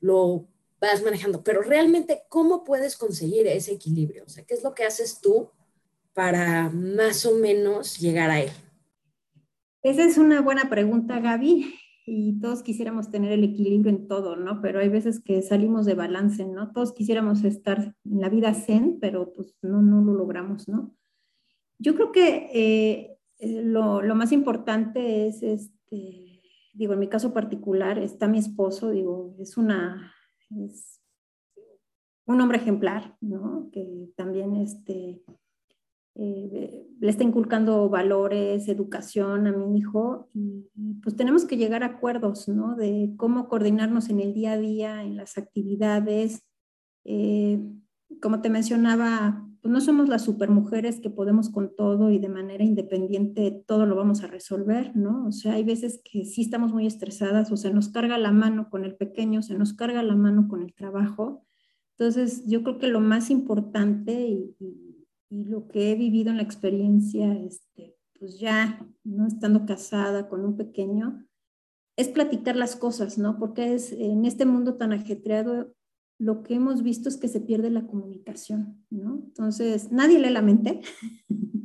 lo 0.00 0.48
vas 0.80 1.02
manejando, 1.02 1.42
pero 1.42 1.62
realmente, 1.62 2.24
¿cómo 2.28 2.64
puedes 2.64 2.96
conseguir 2.96 3.46
ese 3.46 3.72
equilibrio? 3.72 4.24
O 4.24 4.28
sea, 4.28 4.44
¿qué 4.44 4.54
es 4.54 4.62
lo 4.62 4.74
que 4.74 4.84
haces 4.84 5.20
tú 5.20 5.50
para 6.12 6.68
más 6.68 7.24
o 7.24 7.36
menos 7.36 7.98
llegar 7.98 8.30
a 8.30 8.40
él? 8.40 8.50
Esa 9.82 10.04
es 10.04 10.18
una 10.18 10.40
buena 10.42 10.68
pregunta, 10.68 11.20
Gaby 11.20 11.78
y 12.06 12.38
todos 12.40 12.62
quisiéramos 12.62 13.10
tener 13.10 13.32
el 13.32 13.44
equilibrio 13.44 13.90
en 13.90 14.06
todo, 14.06 14.36
¿no? 14.36 14.60
Pero 14.60 14.80
hay 14.80 14.88
veces 14.88 15.20
que 15.20 15.40
salimos 15.40 15.86
de 15.86 15.94
balance, 15.94 16.44
¿no? 16.44 16.70
Todos 16.72 16.92
quisiéramos 16.92 17.44
estar 17.44 17.94
en 18.04 18.20
la 18.20 18.28
vida 18.28 18.52
zen, 18.52 18.98
pero 19.00 19.32
pues 19.32 19.56
no, 19.62 19.80
no 19.80 20.02
lo 20.02 20.12
logramos, 20.12 20.68
¿no? 20.68 20.94
Yo 21.78 21.94
creo 21.94 22.12
que 22.12 22.50
eh, 22.52 23.18
eh, 23.38 23.62
lo, 23.62 24.02
lo, 24.02 24.14
más 24.14 24.32
importante 24.32 25.26
es, 25.26 25.42
este, 25.42 26.42
digo, 26.74 26.92
en 26.92 27.00
mi 27.00 27.08
caso 27.08 27.32
particular 27.32 27.98
está 27.98 28.28
mi 28.28 28.38
esposo, 28.38 28.90
digo, 28.90 29.34
es 29.38 29.56
una, 29.56 30.12
es 30.50 31.00
un 32.26 32.40
hombre 32.40 32.58
ejemplar, 32.58 33.16
¿no? 33.20 33.70
Que 33.72 34.10
también, 34.14 34.56
este, 34.56 35.22
eh, 36.16 36.86
le 37.00 37.10
está 37.10 37.24
inculcando 37.24 37.88
valores, 37.88 38.68
educación 38.68 39.46
a 39.48 39.52
mi 39.52 39.76
hijo 39.76 40.28
y, 40.32 40.70
pues 41.02 41.16
tenemos 41.16 41.44
que 41.44 41.56
llegar 41.56 41.82
a 41.82 41.86
acuerdos, 41.86 42.48
¿no? 42.48 42.76
De 42.76 43.12
cómo 43.16 43.48
coordinarnos 43.48 44.08
en 44.10 44.20
el 44.20 44.32
día 44.32 44.52
a 44.52 44.58
día, 44.58 45.02
en 45.02 45.16
las 45.16 45.36
actividades. 45.36 46.44
Eh, 47.04 47.60
como 48.20 48.40
te 48.40 48.48
mencionaba, 48.48 49.46
pues 49.60 49.72
no 49.72 49.80
somos 49.80 50.08
las 50.08 50.22
supermujeres 50.22 51.00
que 51.00 51.10
podemos 51.10 51.50
con 51.50 51.74
todo 51.74 52.10
y 52.10 52.18
de 52.18 52.28
manera 52.28 52.62
independiente 52.62 53.64
todo 53.66 53.86
lo 53.86 53.96
vamos 53.96 54.22
a 54.22 54.26
resolver, 54.26 54.94
¿no? 54.94 55.26
O 55.26 55.32
sea, 55.32 55.54
hay 55.54 55.64
veces 55.64 56.00
que 56.04 56.24
sí 56.24 56.42
estamos 56.42 56.72
muy 56.72 56.86
estresadas 56.86 57.50
o 57.50 57.56
se 57.56 57.72
nos 57.72 57.88
carga 57.88 58.18
la 58.18 58.30
mano 58.30 58.70
con 58.70 58.84
el 58.84 58.94
pequeño, 58.94 59.42
se 59.42 59.54
nos 59.54 59.72
carga 59.72 60.02
la 60.02 60.14
mano 60.14 60.48
con 60.48 60.62
el 60.62 60.74
trabajo. 60.74 61.44
Entonces, 61.96 62.46
yo 62.46 62.62
creo 62.62 62.78
que 62.78 62.88
lo 62.88 63.00
más 63.00 63.30
importante 63.30 64.28
y, 64.28 64.54
y 65.34 65.44
lo 65.46 65.66
que 65.66 65.90
he 65.90 65.96
vivido 65.96 66.30
en 66.30 66.36
la 66.36 66.44
experiencia, 66.44 67.34
este, 67.34 67.96
pues 68.18 68.38
ya, 68.38 68.86
¿no? 69.02 69.26
Estando 69.26 69.66
casada 69.66 70.28
con 70.28 70.44
un 70.44 70.56
pequeño, 70.56 71.26
es 71.96 72.08
platicar 72.08 72.54
las 72.54 72.76
cosas, 72.76 73.18
¿no? 73.18 73.36
Porque 73.40 73.74
es 73.74 73.90
en 73.90 74.26
este 74.26 74.46
mundo 74.46 74.76
tan 74.76 74.92
ajetreado, 74.92 75.74
lo 76.20 76.44
que 76.44 76.54
hemos 76.54 76.84
visto 76.84 77.08
es 77.08 77.16
que 77.16 77.26
se 77.26 77.40
pierde 77.40 77.70
la 77.70 77.84
comunicación, 77.88 78.86
¿no? 78.90 79.22
Entonces, 79.26 79.90
nadie 79.90 80.20
lee 80.20 80.30
la 80.30 80.42
mente. 80.42 80.82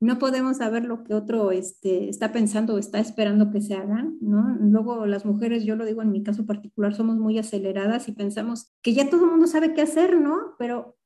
no 0.00 0.20
podemos 0.20 0.58
saber 0.58 0.84
lo 0.84 1.02
que 1.02 1.14
otro 1.14 1.50
este, 1.50 2.08
está 2.08 2.30
pensando 2.30 2.74
o 2.74 2.78
está 2.78 3.00
esperando 3.00 3.50
que 3.50 3.60
se 3.60 3.74
hagan, 3.74 4.16
¿no? 4.20 4.56
Luego 4.60 5.04
las 5.06 5.24
mujeres, 5.24 5.64
yo 5.64 5.74
lo 5.74 5.84
digo 5.84 6.02
en 6.02 6.12
mi 6.12 6.22
caso 6.22 6.46
particular, 6.46 6.94
somos 6.94 7.16
muy 7.16 7.38
aceleradas 7.38 8.08
y 8.08 8.12
pensamos 8.12 8.72
que 8.82 8.94
ya 8.94 9.10
todo 9.10 9.24
el 9.24 9.32
mundo 9.32 9.48
sabe 9.48 9.74
qué 9.74 9.82
hacer, 9.82 10.20
¿no? 10.20 10.54
Pero 10.60 10.97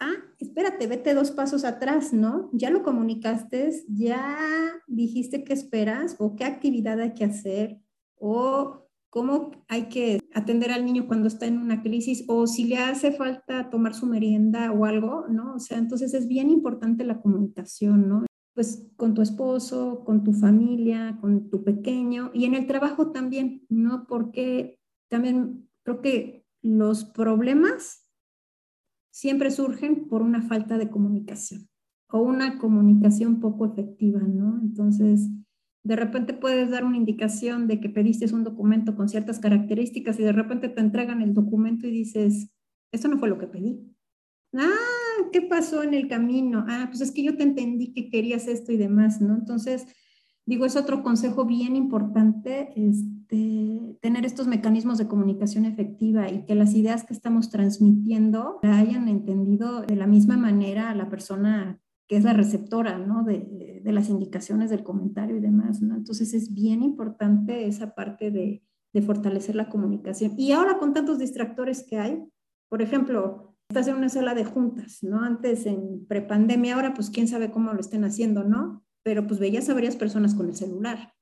ah, 0.00 0.14
espérate, 0.38 0.86
vete 0.86 1.14
dos 1.14 1.30
pasos 1.30 1.64
atrás, 1.64 2.12
¿no? 2.12 2.50
Ya 2.52 2.70
lo 2.70 2.82
comunicaste, 2.82 3.70
ya 3.88 4.38
dijiste 4.86 5.44
qué 5.44 5.52
esperas 5.52 6.16
o 6.18 6.36
qué 6.36 6.44
actividad 6.44 7.00
hay 7.00 7.14
que 7.14 7.24
hacer 7.24 7.78
o 8.16 8.88
cómo 9.10 9.50
hay 9.68 9.88
que 9.88 10.20
atender 10.34 10.70
al 10.70 10.84
niño 10.84 11.06
cuando 11.06 11.28
está 11.28 11.46
en 11.46 11.58
una 11.58 11.82
crisis 11.82 12.24
o 12.28 12.46
si 12.46 12.64
le 12.64 12.78
hace 12.78 13.12
falta 13.12 13.70
tomar 13.70 13.94
su 13.94 14.06
merienda 14.06 14.70
o 14.72 14.84
algo, 14.84 15.26
¿no? 15.28 15.54
O 15.54 15.58
sea, 15.60 15.78
entonces 15.78 16.14
es 16.14 16.28
bien 16.28 16.50
importante 16.50 17.04
la 17.04 17.20
comunicación, 17.20 18.08
¿no? 18.08 18.26
Pues 18.54 18.86
con 18.96 19.14
tu 19.14 19.22
esposo, 19.22 20.02
con 20.04 20.24
tu 20.24 20.32
familia, 20.32 21.16
con 21.20 21.48
tu 21.48 21.64
pequeño 21.64 22.30
y 22.34 22.44
en 22.44 22.54
el 22.54 22.66
trabajo 22.66 23.12
también, 23.12 23.64
¿no? 23.68 24.06
Porque 24.08 24.78
también 25.08 25.68
creo 25.84 26.02
que 26.02 26.44
los 26.60 27.04
problemas 27.04 28.07
siempre 29.18 29.50
surgen 29.50 30.06
por 30.06 30.22
una 30.22 30.42
falta 30.42 30.78
de 30.78 30.90
comunicación 30.90 31.68
o 32.08 32.20
una 32.20 32.56
comunicación 32.56 33.40
poco 33.40 33.66
efectiva, 33.66 34.20
¿no? 34.20 34.60
Entonces, 34.62 35.28
de 35.82 35.96
repente 35.96 36.34
puedes 36.34 36.70
dar 36.70 36.84
una 36.84 36.98
indicación 36.98 37.66
de 37.66 37.80
que 37.80 37.88
pediste 37.88 38.32
un 38.32 38.44
documento 38.44 38.94
con 38.94 39.08
ciertas 39.08 39.40
características 39.40 40.20
y 40.20 40.22
de 40.22 40.30
repente 40.30 40.68
te 40.68 40.80
entregan 40.80 41.20
el 41.20 41.34
documento 41.34 41.88
y 41.88 41.90
dices, 41.90 42.52
esto 42.92 43.08
no 43.08 43.18
fue 43.18 43.28
lo 43.28 43.38
que 43.38 43.48
pedí. 43.48 43.92
Ah, 44.54 45.26
¿qué 45.32 45.42
pasó 45.42 45.82
en 45.82 45.94
el 45.94 46.06
camino? 46.06 46.64
Ah, 46.68 46.86
pues 46.88 47.00
es 47.00 47.10
que 47.10 47.24
yo 47.24 47.36
te 47.36 47.42
entendí 47.42 47.92
que 47.92 48.10
querías 48.10 48.46
esto 48.46 48.70
y 48.70 48.76
demás, 48.76 49.20
¿no? 49.20 49.34
Entonces, 49.34 49.84
digo, 50.48 50.64
es 50.64 50.76
otro 50.76 51.02
consejo 51.02 51.44
bien 51.44 51.76
importante, 51.76 52.70
este, 52.74 53.98
tener 54.00 54.24
estos 54.24 54.46
mecanismos 54.46 54.96
de 54.96 55.06
comunicación 55.06 55.66
efectiva 55.66 56.30
y 56.30 56.46
que 56.46 56.54
las 56.54 56.74
ideas 56.74 57.04
que 57.04 57.12
estamos 57.12 57.50
transmitiendo 57.50 58.58
la 58.62 58.78
hayan 58.78 59.08
entendido 59.08 59.82
de 59.82 59.94
la 59.94 60.06
misma 60.06 60.38
manera 60.38 60.88
a 60.88 60.94
la 60.94 61.10
persona 61.10 61.78
que 62.08 62.16
es 62.16 62.24
la 62.24 62.32
receptora, 62.32 62.96
¿no? 62.96 63.24
De, 63.24 63.82
de 63.84 63.92
las 63.92 64.08
indicaciones 64.08 64.70
del 64.70 64.82
comentario 64.82 65.36
y 65.36 65.40
demás, 65.40 65.82
¿no? 65.82 65.94
Entonces 65.94 66.32
es 66.32 66.54
bien 66.54 66.82
importante 66.82 67.66
esa 67.66 67.94
parte 67.94 68.30
de, 68.30 68.62
de 68.94 69.02
fortalecer 69.02 69.54
la 69.54 69.68
comunicación. 69.68 70.32
Y 70.38 70.52
ahora 70.52 70.78
con 70.78 70.94
tantos 70.94 71.18
distractores 71.18 71.84
que 71.86 71.98
hay, 71.98 72.24
por 72.70 72.80
ejemplo, 72.80 73.54
estás 73.68 73.86
en 73.88 73.96
una 73.96 74.08
sala 74.08 74.32
de 74.32 74.46
juntas, 74.46 75.02
¿no? 75.02 75.22
Antes 75.22 75.66
en 75.66 76.06
prepandemia, 76.06 76.74
ahora 76.74 76.94
pues 76.94 77.10
quién 77.10 77.28
sabe 77.28 77.50
cómo 77.50 77.74
lo 77.74 77.80
estén 77.80 78.04
haciendo, 78.04 78.44
¿no? 78.44 78.82
Pero 79.08 79.26
pues 79.26 79.40
veías 79.40 79.66
a 79.70 79.72
varias 79.72 79.96
personas 79.96 80.34
con 80.34 80.50
el 80.50 80.54
celular. 80.54 81.14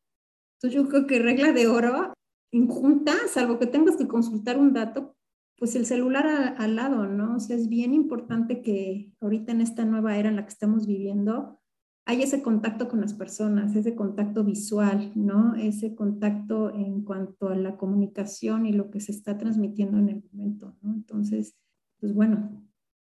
Entonces 0.57 0.75
yo 0.75 0.89
creo 0.89 1.07
que 1.07 1.21
regla 1.21 1.53
de 1.53 1.69
oro, 1.69 2.15
en 2.53 2.67
junta, 2.67 3.13
salvo 3.29 3.61
que 3.61 3.69
tengas 3.69 3.97
que 3.97 4.09
consultar 4.09 4.59
un 4.59 4.73
dato, 4.73 5.15
pues 5.57 5.77
el 5.77 5.87
celular 5.87 6.57
al 6.59 6.75
lado, 6.75 7.07
¿no? 7.07 7.37
O 7.37 7.39
sea, 7.39 7.55
es 7.55 7.69
bien 7.69 7.95
importante 7.95 8.61
que 8.61 9.13
ahorita 9.21 9.53
en 9.53 9.61
esta 9.61 9.85
nueva 9.85 10.19
era 10.19 10.29
en 10.29 10.35
la 10.35 10.43
que 10.43 10.51
estamos 10.51 10.89
viviendo, 10.89 11.61
hay 12.07 12.23
ese 12.23 12.43
contacto 12.43 12.89
con 12.89 13.01
las 13.01 13.15
personas, 13.15 13.77
ese 13.77 13.95
contacto 13.95 14.43
visual, 14.43 15.13
¿no? 15.15 15.55
Ese 15.55 15.95
contacto 15.95 16.75
en 16.75 17.05
cuanto 17.05 17.51
a 17.51 17.55
la 17.55 17.77
comunicación 17.77 18.67
y 18.67 18.73
lo 18.73 18.91
que 18.91 18.99
se 18.99 19.13
está 19.13 19.39
transmitiendo 19.39 19.99
en 19.99 20.09
el 20.09 20.25
momento, 20.33 20.77
¿no? 20.83 20.93
Entonces, 20.93 21.57
pues 22.01 22.13
bueno, 22.13 22.66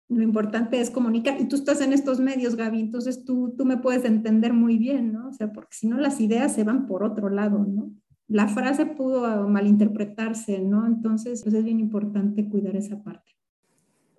lo 0.10 0.22
importante 0.24 0.82
es 0.82 0.90
comunicar. 0.90 1.40
Y 1.40 1.48
tú 1.48 1.56
estás 1.56 1.82
en 1.82 1.94
estos 1.94 2.20
medios, 2.20 2.56
Gaby, 2.56 2.80
entonces 2.80 3.24
tú, 3.24 3.54
tú 3.58 3.66
me 3.66 3.78
puedes 3.78 4.04
entender 4.06 4.54
muy 4.54 4.78
bien, 4.78 5.14
¿no? 5.14 5.30
O 5.30 5.34
sea, 5.34 5.54
porque 5.54 5.76
si 5.76 5.88
no 5.88 5.98
las 5.98 6.20
ideas 6.20 6.54
se 6.54 6.64
van 6.64 6.88
por 6.88 7.04
otro 7.04 7.30
lado, 7.30 7.60
¿no? 7.60 7.92
la 8.30 8.48
frase 8.48 8.86
pudo 8.86 9.22
malinterpretarse, 9.48 10.60
¿no? 10.60 10.86
Entonces, 10.86 11.42
pues 11.42 11.56
es 11.56 11.64
bien 11.64 11.80
importante 11.80 12.48
cuidar 12.48 12.76
esa 12.76 13.04
parte. 13.04 13.36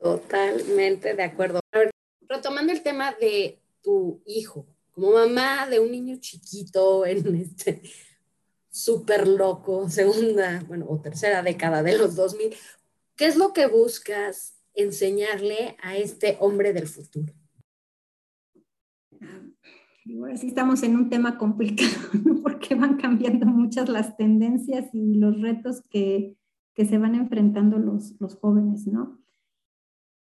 Totalmente 0.03 1.15
de 1.15 1.23
acuerdo. 1.23 1.61
Retomando 2.29 2.73
el 2.73 2.83
tema 2.83 3.15
de 3.21 3.61
tu 3.81 4.21
hijo, 4.27 4.67
como 4.91 5.13
mamá 5.13 5.67
de 5.69 5.79
un 5.79 5.93
niño 5.93 6.17
chiquito 6.19 7.07
en 7.07 7.37
este 7.37 7.83
súper 8.69 9.29
loco, 9.29 9.89
segunda, 9.89 10.65
bueno, 10.67 10.87
o 10.89 11.01
tercera 11.01 11.43
década 11.43 11.83
de 11.83 11.97
los 11.97 12.17
2000, 12.17 12.55
¿qué 13.15 13.27
es 13.27 13.37
lo 13.37 13.53
que 13.53 13.67
buscas 13.67 14.60
enseñarle 14.75 15.77
a 15.83 15.97
este 15.97 16.37
hombre 16.41 16.73
del 16.73 16.87
futuro? 16.87 17.33
ahora 20.19 20.37
sí 20.37 20.49
estamos 20.49 20.83
en 20.83 20.97
un 20.97 21.09
tema 21.09 21.39
complicado, 21.39 21.91
porque 22.43 22.75
van 22.75 22.97
cambiando 22.97 23.47
muchas 23.47 23.89
las 23.89 24.17
tendencias 24.17 24.93
y 24.93 25.15
los 25.15 25.41
retos 25.41 25.83
que, 25.91 26.37
que 26.75 26.85
se 26.85 26.99
van 26.99 27.15
enfrentando 27.15 27.79
los, 27.79 28.21
los, 28.21 28.37
jóvenes, 28.37 28.87
¿no? 28.87 29.21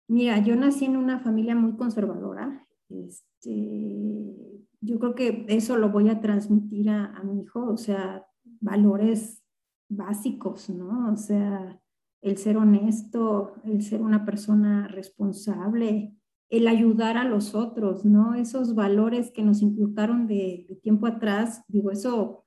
Mira, 0.08 0.42
yo 0.42 0.56
nací 0.56 0.86
en 0.86 0.96
una 0.96 1.20
familia 1.20 1.54
muy 1.54 1.76
conservadora. 1.76 2.66
Este, 2.88 4.34
yo 4.80 4.98
creo 4.98 5.14
que 5.14 5.44
eso 5.48 5.76
lo 5.76 5.90
voy 5.90 6.08
a 6.08 6.20
transmitir 6.20 6.88
a, 6.88 7.06
a 7.06 7.22
mi 7.22 7.42
hijo, 7.42 7.68
o 7.68 7.76
sea, 7.76 8.26
valores 8.60 9.42
básicos, 9.88 10.70
¿no? 10.70 11.12
O 11.12 11.16
sea, 11.16 11.80
el 12.22 12.36
ser 12.36 12.56
honesto, 12.56 13.54
el 13.64 13.82
ser 13.82 14.02
una 14.02 14.24
persona 14.24 14.88
responsable, 14.88 16.14
el 16.50 16.66
ayudar 16.66 17.16
a 17.16 17.24
los 17.24 17.54
otros, 17.54 18.04
¿no? 18.04 18.34
Esos 18.34 18.74
valores 18.74 19.30
que 19.30 19.42
nos 19.42 19.62
inculcaron 19.62 20.26
de, 20.26 20.78
tiempo 20.82 21.06
atrás, 21.06 21.62
digo, 21.68 21.90
eso, 21.90 22.44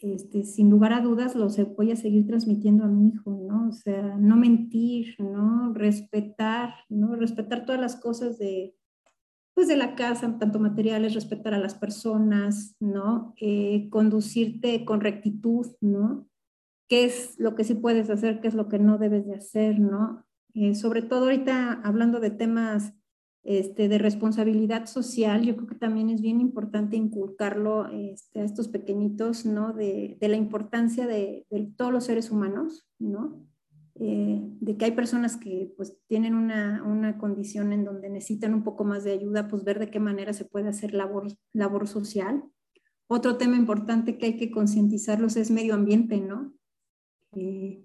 este, 0.00 0.44
sin 0.44 0.70
lugar 0.70 0.92
a 0.92 1.00
dudas, 1.00 1.34
los 1.34 1.58
voy 1.76 1.90
a 1.90 1.96
seguir 1.96 2.26
transmitiendo 2.26 2.84
a 2.84 2.88
mi 2.88 3.08
hijo, 3.08 3.30
¿no? 3.30 3.68
O 3.68 3.72
sea, 3.72 4.16
no 4.16 4.36
mentir, 4.36 5.16
¿no? 5.18 5.74
Respetar, 5.74 6.74
¿no? 6.88 7.16
Respetar 7.16 7.66
todas 7.66 7.80
las 7.80 7.96
cosas 7.96 8.38
de, 8.38 8.74
pues 9.52 9.66
de 9.68 9.76
la 9.76 9.96
casa, 9.96 10.38
tanto 10.38 10.60
materiales, 10.60 11.14
respetar 11.14 11.52
a 11.52 11.58
las 11.58 11.74
personas, 11.74 12.76
¿no? 12.78 13.34
Eh, 13.40 13.88
conducirte 13.90 14.84
con 14.84 15.00
rectitud, 15.00 15.66
¿no? 15.80 16.29
¿Qué 16.90 17.04
es 17.04 17.38
lo 17.38 17.54
que 17.54 17.62
sí 17.62 17.74
puedes 17.74 18.10
hacer, 18.10 18.40
qué 18.40 18.48
es 18.48 18.54
lo 18.54 18.68
que 18.68 18.80
no 18.80 18.98
debes 18.98 19.24
de 19.24 19.36
hacer, 19.36 19.78
¿no? 19.78 20.26
Eh, 20.54 20.74
sobre 20.74 21.02
todo 21.02 21.26
ahorita 21.26 21.80
hablando 21.84 22.18
de 22.18 22.30
temas 22.30 22.92
este, 23.44 23.88
de 23.88 23.96
responsabilidad 23.98 24.86
social, 24.86 25.42
yo 25.42 25.54
creo 25.54 25.68
que 25.68 25.76
también 25.76 26.10
es 26.10 26.20
bien 26.20 26.40
importante 26.40 26.96
inculcarlo 26.96 27.86
este, 27.86 28.40
a 28.40 28.44
estos 28.44 28.66
pequeñitos, 28.66 29.46
¿no? 29.46 29.72
De, 29.72 30.18
la 30.20 30.34
importancia 30.34 31.06
de, 31.06 31.46
todos 31.76 31.92
los 31.92 32.06
seres 32.06 32.32
humanos, 32.32 32.88
¿no? 32.98 33.46
Eh, 33.94 34.40
de 34.60 34.76
que 34.76 34.86
hay 34.86 34.92
personas 34.92 35.36
que 35.36 35.72
pues 35.76 35.96
tienen 36.08 36.34
una, 36.34 36.82
una, 36.82 37.18
condición 37.18 37.72
en 37.72 37.84
donde 37.84 38.10
necesitan 38.10 38.52
un 38.52 38.64
poco 38.64 38.82
más 38.82 39.04
de 39.04 39.12
ayuda, 39.12 39.46
pues 39.46 39.62
ver 39.62 39.78
de 39.78 39.92
qué 39.92 40.00
manera 40.00 40.32
se 40.32 40.44
puede 40.44 40.68
hacer 40.68 40.92
labor, 40.92 41.28
labor 41.52 41.86
social. 41.86 42.42
Otro 43.06 43.36
tema 43.36 43.56
importante 43.56 44.18
que 44.18 44.26
hay 44.26 44.36
que 44.36 44.50
concientizarlos 44.50 45.36
es 45.36 45.52
medio 45.52 45.74
ambiente, 45.74 46.20
¿no? 46.20 46.52
Eh, 47.32 47.84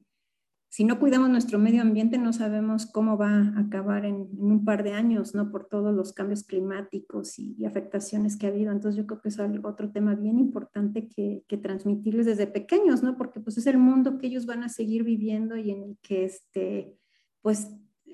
si 0.76 0.84
no 0.84 1.00
cuidamos 1.00 1.30
nuestro 1.30 1.58
medio 1.58 1.82
ambiente, 1.82 2.18
no 2.18 2.34
sabemos 2.34 2.86
cómo 2.86 3.18
va 3.18 3.30
a 3.30 3.60
acabar 3.62 4.04
en, 4.04 4.28
un 4.38 4.66
par 4.66 4.84
de 4.84 4.92
años, 4.92 5.34
¿no? 5.34 5.50
Por 5.50 5.70
todos 5.70 5.96
los 5.96 6.12
cambios 6.12 6.44
climáticos 6.44 7.40
y, 7.40 7.64
afectaciones 7.66 8.36
que 8.36 8.48
ha 8.48 8.50
habido. 8.50 8.74
Entonces, 8.74 8.98
yo 8.98 9.08
creo 9.08 9.22
que 9.22 9.30
es 9.30 9.40
otro 9.40 9.92
tema 9.92 10.16
bien 10.16 10.38
importante 10.38 11.08
que, 11.08 11.46
transmitirles 11.64 12.26
desde 12.26 12.48
pequeños, 12.48 13.04
¿no? 13.04 13.16
Porque 13.16 13.40
pues 13.40 13.58
es 13.58 13.68
el 13.68 13.78
mundo 13.78 14.18
que 14.18 14.28
ellos 14.28 14.46
van 14.46 14.64
a 14.64 14.70
seguir 14.70 15.04
viviendo 15.04 15.56
y 15.56 15.72
en 15.72 15.82
el 15.84 15.98
que, 16.02 16.26
este, 16.26 16.98
pues, 17.42 17.72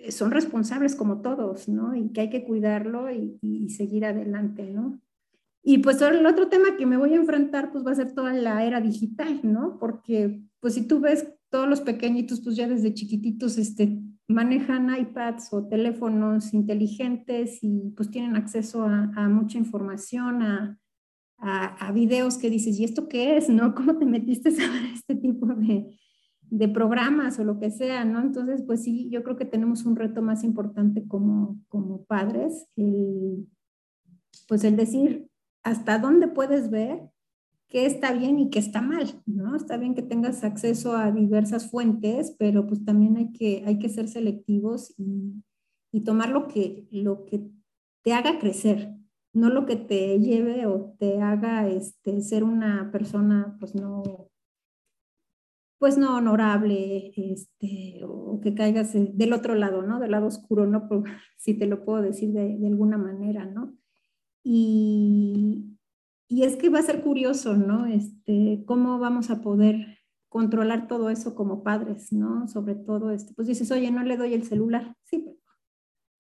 son 0.10 0.30
responsables 0.30 0.96
como 0.96 1.22
todos, 1.22 1.68
¿no? 1.68 1.96
Y 1.96 2.10
que 2.10 2.22
hay 2.22 2.30
que 2.30 2.44
cuidarlo 2.44 3.12
y, 3.12 3.40
y 3.42 3.70
seguir 3.72 4.06
adelante, 4.06 4.70
¿no? 4.70 5.02
Y 5.64 5.80
pues 5.80 6.02
el 6.02 6.26
otro 6.26 6.48
tema 6.48 6.76
que 6.78 6.86
me 6.86 6.98
voy 6.98 7.14
a 7.14 7.18
enfrentar, 7.18 7.72
pues 7.72 7.86
va 7.86 7.92
a 7.92 7.96
ser 7.96 8.14
toda 8.14 8.34
la 8.34 8.64
era 8.66 8.82
digital, 8.82 9.40
¿no? 9.44 9.78
Porque, 9.80 10.42
pues 10.62 10.76
si 10.76 10.88
tú 10.88 11.00
ves 11.00 11.28
todos 11.50 11.68
los 11.68 11.82
pequeñitos, 11.82 12.40
pues 12.42 12.56
ya 12.56 12.68
desde 12.68 12.94
chiquititos, 12.94 13.58
este, 13.58 14.00
manejan 14.28 14.96
iPads 14.96 15.52
o 15.52 15.68
teléfonos 15.68 16.54
inteligentes 16.54 17.60
y 17.62 17.92
pues 17.96 18.10
tienen 18.10 18.36
acceso 18.36 18.84
a, 18.84 19.28
mucha 19.28 19.58
información, 19.58 20.42
a, 20.42 20.80
a, 21.38 21.92
videos 21.92 22.38
que 22.38 22.50
dices, 22.50 22.80
¿y 22.80 22.86
esto 22.86 23.10
qué 23.10 23.38
es? 23.38 23.50
¿No? 23.50 23.76
¿Cómo 23.76 23.98
te 23.98 24.06
metiste 24.06 24.50
a 24.50 24.94
este 24.94 25.16
tipo 25.16 25.48
de, 25.48 25.98
de, 26.42 26.70
programas 26.70 27.40
o 27.40 27.44
lo 27.44 27.60
que 27.60 27.72
sea? 27.72 28.06
¿no? 28.06 28.22
Entonces, 28.22 28.64
pues 28.66 28.84
sí, 28.84 29.10
yo 29.10 29.24
creo 29.24 29.36
que 29.36 29.46
tenemos 29.46 29.86
un 29.86 29.96
reto 29.96 30.22
más 30.22 30.44
importante 30.44 31.06
como, 31.08 31.60
como 31.68 32.06
padres, 32.06 32.68
el, 32.76 33.48
pues 34.48 34.64
el 34.64 34.78
decir 34.78 35.28
hasta 35.64 36.00
dónde 36.00 36.28
puedes 36.28 36.70
ver 36.70 37.10
qué 37.72 37.86
está 37.86 38.12
bien 38.12 38.38
y 38.38 38.50
qué 38.50 38.60
está 38.60 38.82
mal, 38.82 39.22
¿no? 39.26 39.56
Está 39.56 39.78
bien 39.78 39.96
que 39.96 40.02
tengas 40.04 40.44
acceso 40.44 40.96
a 40.96 41.12
diversas 41.12 41.72
fuentes, 41.72 42.36
pero 42.38 42.68
pues 42.68 42.84
también 42.84 43.16
hay 43.16 43.32
que, 43.32 43.64
hay 43.66 43.80
que 43.80 43.88
ser 43.88 44.10
selectivos 44.10 44.94
y, 44.98 45.42
y 45.94 46.02
tomar 46.02 46.30
lo 46.30 46.50
que, 46.50 46.88
lo 46.92 47.26
que 47.26 47.50
te 48.04 48.14
haga 48.14 48.40
crecer, 48.40 48.94
no 49.34 49.50
lo 49.50 49.66
que 49.66 49.78
te 49.78 50.20
lleve 50.20 50.66
o 50.66 50.96
te 51.00 51.22
haga 51.22 51.68
este, 51.70 52.22
ser 52.22 52.44
una 52.44 52.92
persona 52.92 53.56
pues 53.58 53.74
no, 53.74 54.30
pues 55.80 55.98
no 55.98 56.18
honorable, 56.18 57.14
este, 57.16 58.02
o 58.04 58.42
que 58.42 58.54
caigas 58.54 58.92
del 58.94 59.32
otro 59.32 59.56
lado, 59.56 59.82
¿no? 59.82 60.02
Del 60.02 60.12
lado 60.12 60.28
oscuro, 60.28 60.68
¿no? 60.68 60.90
si 61.38 61.54
te 61.54 61.68
lo 61.68 61.86
puedo 61.86 62.02
decir 62.02 62.34
de, 62.34 62.58
de 62.58 62.68
alguna 62.68 62.98
manera, 62.98 63.46
¿no? 63.46 63.78
Y, 64.44 65.78
y 66.32 66.44
es 66.44 66.56
que 66.56 66.70
va 66.70 66.80
a 66.80 66.84
ser 66.84 67.02
curioso, 67.02 67.58
¿no? 67.58 67.86
Este, 67.88 68.64
cómo 68.66 69.00
vamos 69.00 69.30
a 69.30 69.42
poder 69.42 70.00
controlar 70.30 70.88
todo 70.88 71.10
eso 71.10 71.36
como 71.36 71.62
padres, 71.62 72.14
¿no? 72.14 72.48
Sobre 72.48 72.76
todo, 72.76 73.12
este, 73.12 73.34
pues 73.34 73.50
dices, 73.50 73.70
oye, 73.70 73.92
no 73.92 74.02
le 74.02 74.16
doy 74.16 74.34
el 74.34 74.46
celular. 74.46 74.96
Sí, 75.04 75.20
pero 75.26 75.38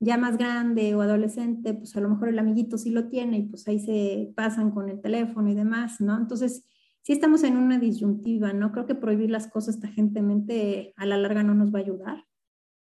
ya 0.02 0.18
más 0.18 0.38
grande 0.38 0.96
o 0.96 1.02
adolescente, 1.02 1.74
pues 1.74 1.96
a 1.96 2.02
lo 2.02 2.10
mejor 2.10 2.28
el 2.28 2.40
amiguito 2.40 2.78
sí 2.78 2.90
lo 2.90 3.08
tiene 3.08 3.38
y 3.38 3.44
pues 3.44 3.66
ahí 3.70 3.80
se 3.80 4.34
pasan 4.36 4.72
con 4.72 4.90
el 4.90 5.00
teléfono 5.00 5.50
y 5.50 5.56
demás, 5.56 6.02
¿no? 6.02 6.18
Entonces, 6.18 6.66
sí 7.04 7.14
estamos 7.14 7.46
en 7.46 7.56
una 7.56 7.80
disyuntiva, 7.80 8.52
¿no? 8.52 8.74
Creo 8.74 8.86
que 8.88 8.96
prohibir 8.96 9.32
las 9.32 9.48
cosas 9.48 9.80
tajentemente 9.80 10.94
a 10.98 11.06
la 11.06 11.16
larga 11.16 11.42
no 11.42 11.56
nos 11.56 11.74
va 11.74 11.80
a 11.80 11.84
ayudar. 11.84 12.26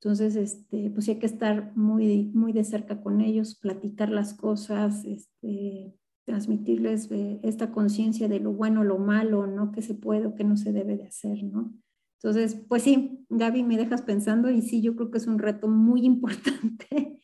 Entonces, 0.01 0.35
este, 0.35 0.89
pues 0.89 1.05
sí 1.05 1.11
hay 1.11 1.19
que 1.19 1.27
estar 1.27 1.77
muy, 1.77 2.31
muy 2.33 2.53
de 2.53 2.63
cerca 2.63 3.03
con 3.03 3.21
ellos, 3.21 3.53
platicar 3.53 4.09
las 4.09 4.33
cosas, 4.33 5.05
este, 5.05 5.93
transmitirles 6.29 7.09
eh, 7.09 7.39
esta 7.41 7.71
conciencia 7.71 8.27
de 8.27 8.39
lo 8.39 8.51
bueno, 8.51 8.83
lo 8.83 8.99
malo, 8.99 9.47
¿no? 9.47 9.71
Que 9.71 9.81
se 9.81 9.95
puede 9.95 10.27
o 10.27 10.35
que 10.35 10.43
no 10.43 10.57
se 10.57 10.71
debe 10.71 10.95
de 10.95 11.07
hacer, 11.07 11.43
¿no? 11.43 11.73
Entonces, 12.21 12.55
pues 12.67 12.83
sí, 12.83 13.25
Gaby, 13.29 13.63
me 13.63 13.77
dejas 13.77 14.03
pensando 14.03 14.51
y 14.51 14.61
sí, 14.61 14.79
yo 14.83 14.95
creo 14.95 15.09
que 15.09 15.17
es 15.17 15.25
un 15.25 15.39
reto 15.39 15.67
muy 15.67 16.01
importante 16.05 17.19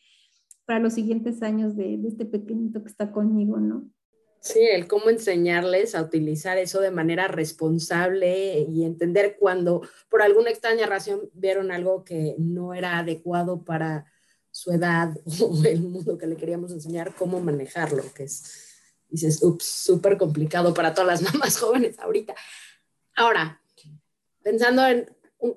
para 0.64 0.80
los 0.80 0.94
siguientes 0.94 1.40
años 1.42 1.76
de, 1.76 1.98
de 1.98 2.08
este 2.08 2.26
pequeñito 2.26 2.82
que 2.82 2.88
está 2.88 3.12
conmigo, 3.12 3.60
¿no? 3.60 3.88
Sí, 4.40 4.58
el 4.60 4.88
cómo 4.88 5.08
enseñarles 5.08 5.94
a 5.94 6.02
utilizar 6.02 6.58
eso 6.58 6.80
de 6.80 6.90
manera 6.90 7.28
responsable 7.28 8.66
y 8.68 8.84
entender 8.84 9.36
cuando 9.38 9.82
por 10.08 10.20
alguna 10.20 10.50
extraña 10.50 10.86
razón 10.86 11.30
vieron 11.32 11.70
algo 11.70 12.02
que 12.02 12.34
no 12.38 12.74
era 12.74 12.98
adecuado 12.98 13.64
para 13.64 14.06
su 14.50 14.72
edad 14.72 15.16
o 15.40 15.62
el 15.64 15.82
mundo 15.82 16.18
que 16.18 16.26
le 16.26 16.36
queríamos 16.36 16.72
enseñar, 16.72 17.14
cómo 17.14 17.40
manejarlo, 17.40 18.02
que 18.12 18.24
es 18.24 18.65
dices, 19.08 19.42
ups, 19.42 19.64
súper 19.64 20.16
complicado 20.16 20.74
para 20.74 20.94
todas 20.94 21.20
las 21.20 21.22
mamás 21.34 21.58
jóvenes 21.58 21.98
ahorita. 21.98 22.34
Ahora, 23.14 23.62
pensando 24.42 24.86
en 24.86 25.08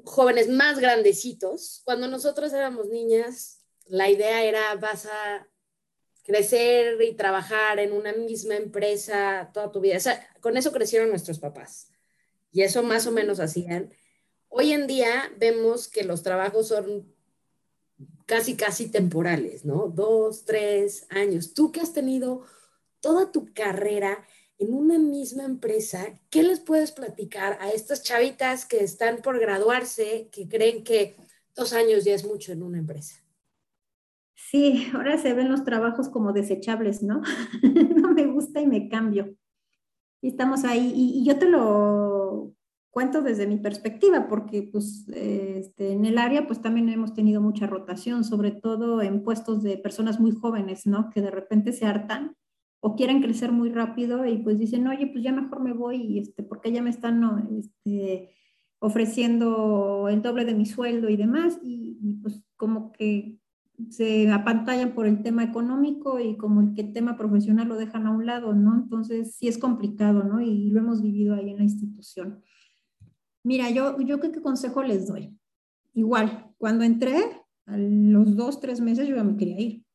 jóvenes 0.06 0.50
más 0.50 0.80
grandecitos, 0.80 1.82
cuando 1.84 2.08
nosotros 2.08 2.54
éramos 2.54 2.88
niñas, 2.88 3.66
la 3.86 4.10
idea 4.10 4.44
era 4.44 4.76
vas 4.76 5.06
a 5.06 5.48
crecer 6.24 7.02
y 7.02 7.16
trabajar 7.16 7.80
en 7.80 7.92
una 7.92 8.14
misma 8.14 8.56
empresa 8.56 9.50
toda 9.54 9.72
tu 9.72 9.80
vida. 9.80 9.98
con 10.42 10.58
eso 10.58 10.72
crecieron 10.72 11.10
nuestros 11.10 11.40
papás 11.40 11.92
y 12.52 12.62
eso 12.62 12.84
más 12.84 13.08
o 13.08 13.12
menos 13.12 13.40
hacían. 13.40 13.92
Hoy 14.48 14.72
en 14.74 14.88
día 14.88 15.32
vemos 15.38 15.88
que 15.88 16.04
los 16.04 16.24
trabajos 16.24 16.68
son 16.68 17.14
casi, 18.26 18.56
casi 18.56 18.90
temporales, 18.90 19.66
¿no? 19.66 19.88
Dos, 19.88 20.46
tres 20.46 21.08
años. 21.10 21.54
Tú 21.54 21.72
que 21.72 21.82
has 21.82 21.94
tenido 21.94 22.46
toda 23.02 23.32
tu 23.32 23.54
carrera 23.54 24.26
en 24.58 24.74
una 24.74 25.00
misma 25.00 25.46
empresa, 25.46 26.20
¿qué 26.30 26.44
les 26.44 26.60
puedes 26.60 26.92
platicar 26.92 27.58
a 27.62 27.70
estas 27.72 28.04
chavitas 28.04 28.66
que 28.66 28.84
están 28.84 29.22
por 29.22 29.40
graduarse, 29.40 30.30
que 30.32 30.50
creen 30.50 30.84
que 30.84 31.16
dos 31.56 31.74
años 31.74 32.04
ya 32.04 32.14
es 32.14 32.26
mucho 32.26 32.52
en 32.52 32.64
una 32.64 32.78
empresa? 32.78 33.16
Sí, 34.36 34.90
ahora 34.94 35.18
se 35.18 35.34
ven 35.34 35.50
los 35.50 35.64
trabajos 35.64 36.10
como 36.10 36.34
desechables, 36.34 37.04
¿no? 37.04 37.22
no 37.96 38.14
me 38.14 38.26
gusta 38.26 38.62
y 38.62 38.68
me 38.68 38.90
cambio. 38.90 39.34
Y 40.22 40.30
estamos 40.30 40.66
ahí. 40.66 40.92
Y, 40.94 41.26
yo 41.26 41.40
te 41.40 41.48
lo, 41.48 42.54
cuento 42.90 43.22
desde 43.22 43.48
mi 43.48 43.58
perspectiva, 43.58 44.28
porque 44.28 44.68
pues 44.72 45.08
este, 45.14 45.94
en 45.94 46.06
el 46.06 46.18
área 46.18 46.48
pues 46.48 46.62
también 46.62 46.90
hemos 46.90 47.14
tenido 47.14 47.42
mucha 47.42 47.68
rotación, 47.68 48.24
sobre 48.24 48.52
todo 48.52 49.02
en 49.02 49.24
puestos 49.24 49.64
de 49.64 49.78
personas 49.78 50.20
muy 50.20 50.32
jóvenes, 50.32 50.86
¿no? 50.86 51.10
Que 51.10 51.22
de 51.22 51.32
repente 51.32 51.72
se 51.72 51.86
hartan 51.86 52.36
o 52.82 52.96
quieren 52.96 53.22
crecer 53.22 53.52
muy 53.52 53.70
rápido 53.70 54.26
y 54.26 54.38
pues 54.38 54.58
dicen, 54.58 54.88
oye, 54.88 55.08
pues 55.08 55.24
ya 55.24 55.32
mejor 55.32 55.62
me 55.62 55.74
voy, 55.74 56.20
este, 56.20 56.44
porque 56.44 56.72
ya 56.72 56.82
me 56.82 56.90
están 56.90 57.24
este, 57.58 58.30
ofreciendo 58.80 60.08
el 60.10 60.22
doble 60.22 60.46
de 60.46 60.56
mi 60.56 60.66
sueldo 60.66 61.10
y 61.10 61.18
demás, 61.18 61.60
y, 61.62 62.20
pues 62.22 62.42
como 62.56 62.92
que 62.92 63.38
se 63.90 64.30
apantallan 64.32 64.94
por 64.94 65.08
el 65.08 65.22
tema 65.24 65.44
económico 65.44 66.20
y 66.20 66.36
como 66.36 66.62
el 66.62 66.74
que 66.74 66.84
tema 66.84 67.18
profesional 67.18 67.68
lo 67.68 67.78
dejan 67.78 68.08
a 68.08 68.12
un 68.12 68.26
lado, 68.26 68.54
¿no? 68.54 68.76
Entonces 68.76 69.36
sí 69.36 69.48
es 69.48 69.58
complicado, 69.58 70.24
¿no? 70.24 70.42
Y 70.42 70.70
lo 70.70 70.80
hemos 70.80 71.02
vivido 71.02 71.36
ahí 71.36 71.50
en 71.50 71.58
la 71.58 71.64
institución. 71.64 72.42
Mira, 73.44 73.70
yo, 73.70 74.00
yo 74.02 74.20
qué 74.20 74.32
consejo 74.42 74.84
les 74.84 75.08
doy. 75.08 75.38
Igual, 75.94 76.52
cuando 76.58 76.84
entré, 76.84 77.18
a 77.66 77.78
los 77.78 78.36
dos, 78.36 78.60
tres 78.60 78.82
meses 78.82 79.08
yo 79.08 79.16
ya 79.16 79.24
me 79.24 79.38
quería 79.38 79.60
ir. 79.60 79.86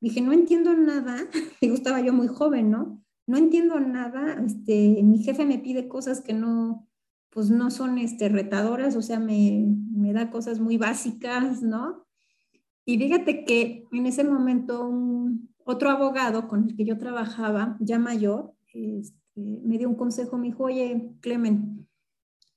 Dije, 0.00 0.20
no 0.20 0.32
entiendo 0.32 0.74
nada, 0.74 1.16
digo, 1.60 1.74
estaba 1.74 2.00
yo 2.00 2.12
muy 2.12 2.26
joven, 2.26 2.70
¿no? 2.70 3.02
No 3.26 3.36
entiendo 3.36 3.78
nada, 3.80 4.42
este, 4.44 5.02
mi 5.02 5.22
jefe 5.22 5.44
me 5.44 5.58
pide 5.58 5.88
cosas 5.88 6.20
que 6.20 6.32
no, 6.32 6.88
pues 7.30 7.50
no 7.50 7.70
son 7.70 7.98
este, 7.98 8.28
retadoras, 8.28 8.96
o 8.96 9.02
sea, 9.02 9.20
me, 9.20 9.66
me 9.92 10.12
da 10.12 10.30
cosas 10.30 10.58
muy 10.58 10.78
básicas, 10.78 11.62
¿no? 11.62 12.06
Y 12.84 12.98
fíjate 12.98 13.44
que 13.44 13.86
en 13.92 14.06
ese 14.06 14.24
momento 14.24 14.90
otro 15.64 15.90
abogado 15.90 16.48
con 16.48 16.64
el 16.64 16.76
que 16.76 16.84
yo 16.84 16.98
trabajaba, 16.98 17.76
ya 17.78 17.98
mayor, 17.98 18.52
este, 18.72 19.20
me 19.36 19.78
dio 19.78 19.88
un 19.88 19.94
consejo, 19.94 20.38
me 20.38 20.48
dijo, 20.48 20.64
oye, 20.64 21.12
Clemen, 21.20 21.86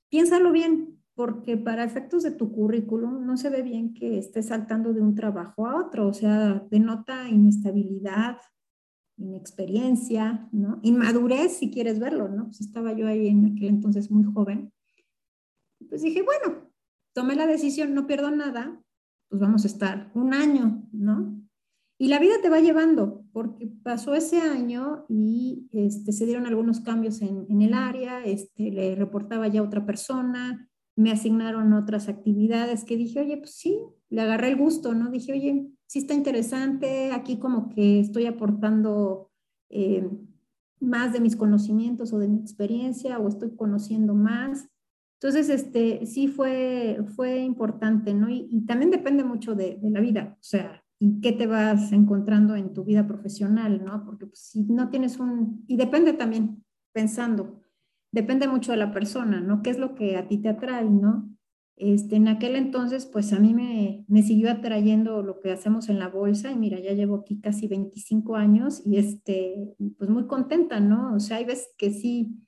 piénsalo 0.08 0.50
bien, 0.50 0.93
porque 1.14 1.56
para 1.56 1.84
efectos 1.84 2.24
de 2.24 2.32
tu 2.32 2.52
currículum 2.52 3.24
no 3.24 3.36
se 3.36 3.50
ve 3.50 3.62
bien 3.62 3.94
que 3.94 4.18
estés 4.18 4.46
saltando 4.46 4.92
de 4.92 5.00
un 5.00 5.14
trabajo 5.14 5.66
a 5.66 5.76
otro, 5.76 6.08
o 6.08 6.12
sea, 6.12 6.66
denota 6.70 7.28
inestabilidad, 7.28 8.38
inexperiencia, 9.16 10.48
¿no? 10.50 10.80
Inmadurez, 10.82 11.56
si 11.56 11.70
quieres 11.70 12.00
verlo, 12.00 12.28
¿no? 12.28 12.46
Pues 12.46 12.60
estaba 12.60 12.92
yo 12.94 13.06
ahí 13.06 13.28
en 13.28 13.46
aquel 13.46 13.68
entonces 13.68 14.10
muy 14.10 14.24
joven. 14.24 14.72
Pues 15.88 16.02
dije, 16.02 16.22
bueno, 16.22 16.68
tomé 17.14 17.36
la 17.36 17.46
decisión, 17.46 17.94
no 17.94 18.08
pierdo 18.08 18.30
nada, 18.32 18.82
pues 19.28 19.40
vamos 19.40 19.64
a 19.64 19.68
estar 19.68 20.10
un 20.14 20.34
año, 20.34 20.82
¿no? 20.92 21.40
Y 21.96 22.08
la 22.08 22.18
vida 22.18 22.34
te 22.42 22.50
va 22.50 22.58
llevando, 22.58 23.24
porque 23.32 23.68
pasó 23.84 24.14
ese 24.14 24.40
año 24.40 25.06
y 25.08 25.68
este, 25.70 26.10
se 26.10 26.26
dieron 26.26 26.46
algunos 26.46 26.80
cambios 26.80 27.22
en, 27.22 27.46
en, 27.48 27.62
el 27.62 27.72
área, 27.72 28.24
este, 28.24 28.72
le 28.72 28.96
reportaba 28.96 29.46
ya 29.46 29.62
otra 29.62 29.86
persona, 29.86 30.68
me 30.96 31.10
asignaron 31.10 31.72
otras 31.72 32.08
actividades 32.08 32.84
que 32.84 32.96
dije, 32.96 33.20
oye, 33.20 33.36
pues 33.38 33.54
sí, 33.56 33.80
le 34.10 34.22
agarré 34.22 34.48
el 34.48 34.56
gusto, 34.56 34.94
¿no? 34.94 35.10
Dije, 35.10 35.32
oye, 35.32 35.68
sí 35.86 36.00
está 36.00 36.14
interesante, 36.14 37.12
aquí 37.12 37.38
como 37.38 37.68
que 37.68 38.00
estoy 38.00 38.26
aportando 38.26 39.30
eh, 39.70 40.08
más 40.80 41.12
de 41.12 41.20
mis 41.20 41.36
conocimientos 41.36 42.12
o 42.12 42.18
de 42.18 42.28
mi 42.28 42.38
experiencia 42.38 43.18
o 43.18 43.28
estoy 43.28 43.56
conociendo 43.56 44.14
más. 44.14 44.68
Entonces, 45.20 45.48
este, 45.48 46.06
sí 46.06 46.28
fue, 46.28 47.00
fue 47.16 47.38
importante, 47.38 48.14
¿no? 48.14 48.28
Y, 48.28 48.64
también 48.66 48.90
depende 48.90 49.24
mucho 49.24 49.54
de, 49.54 49.76
de, 49.76 49.90
la 49.90 50.00
vida, 50.00 50.36
o 50.38 50.42
sea, 50.42 50.84
y 50.98 51.20
qué 51.20 51.32
te 51.32 51.46
vas 51.46 51.92
encontrando 51.92 52.54
en 52.56 52.72
tu 52.72 52.84
vida 52.84 53.06
profesional, 53.06 53.82
¿no? 53.84 54.04
Porque 54.04 54.26
pues, 54.26 54.40
si 54.40 54.64
no 54.64 54.90
tienes 54.90 55.18
un, 55.18 55.64
y 55.66 55.76
depende 55.76 56.12
también, 56.12 56.62
pensando, 56.92 57.63
depende 58.14 58.46
mucho 58.46 58.70
de 58.70 58.78
la 58.78 58.92
persona, 58.92 59.40
¿no? 59.40 59.60
¿Qué 59.60 59.70
es 59.70 59.78
lo 59.78 59.96
que 59.96 60.16
a 60.16 60.28
ti 60.28 60.38
te 60.38 60.48
atrae, 60.48 60.88
¿no? 60.88 61.28
Este, 61.76 62.14
en 62.14 62.28
aquel 62.28 62.54
entonces, 62.54 63.06
pues 63.06 63.32
a 63.32 63.40
mí 63.40 63.52
me, 63.52 64.04
me, 64.06 64.22
siguió 64.22 64.52
atrayendo 64.52 65.22
lo 65.22 65.40
que 65.40 65.50
hacemos 65.50 65.88
en 65.88 65.98
la 65.98 66.06
bolsa 66.06 66.52
y 66.52 66.56
mira, 66.56 66.78
ya 66.78 66.92
llevo 66.92 67.16
aquí 67.16 67.40
casi 67.40 67.66
25 67.66 68.36
años 68.36 68.80
y 68.86 68.98
este, 68.98 69.74
pues 69.98 70.08
muy 70.08 70.28
contenta, 70.28 70.78
¿no? 70.78 71.12
O 71.16 71.18
sea, 71.18 71.38
hay 71.38 71.44
veces 71.44 71.74
que 71.76 71.90
sí, 71.90 72.38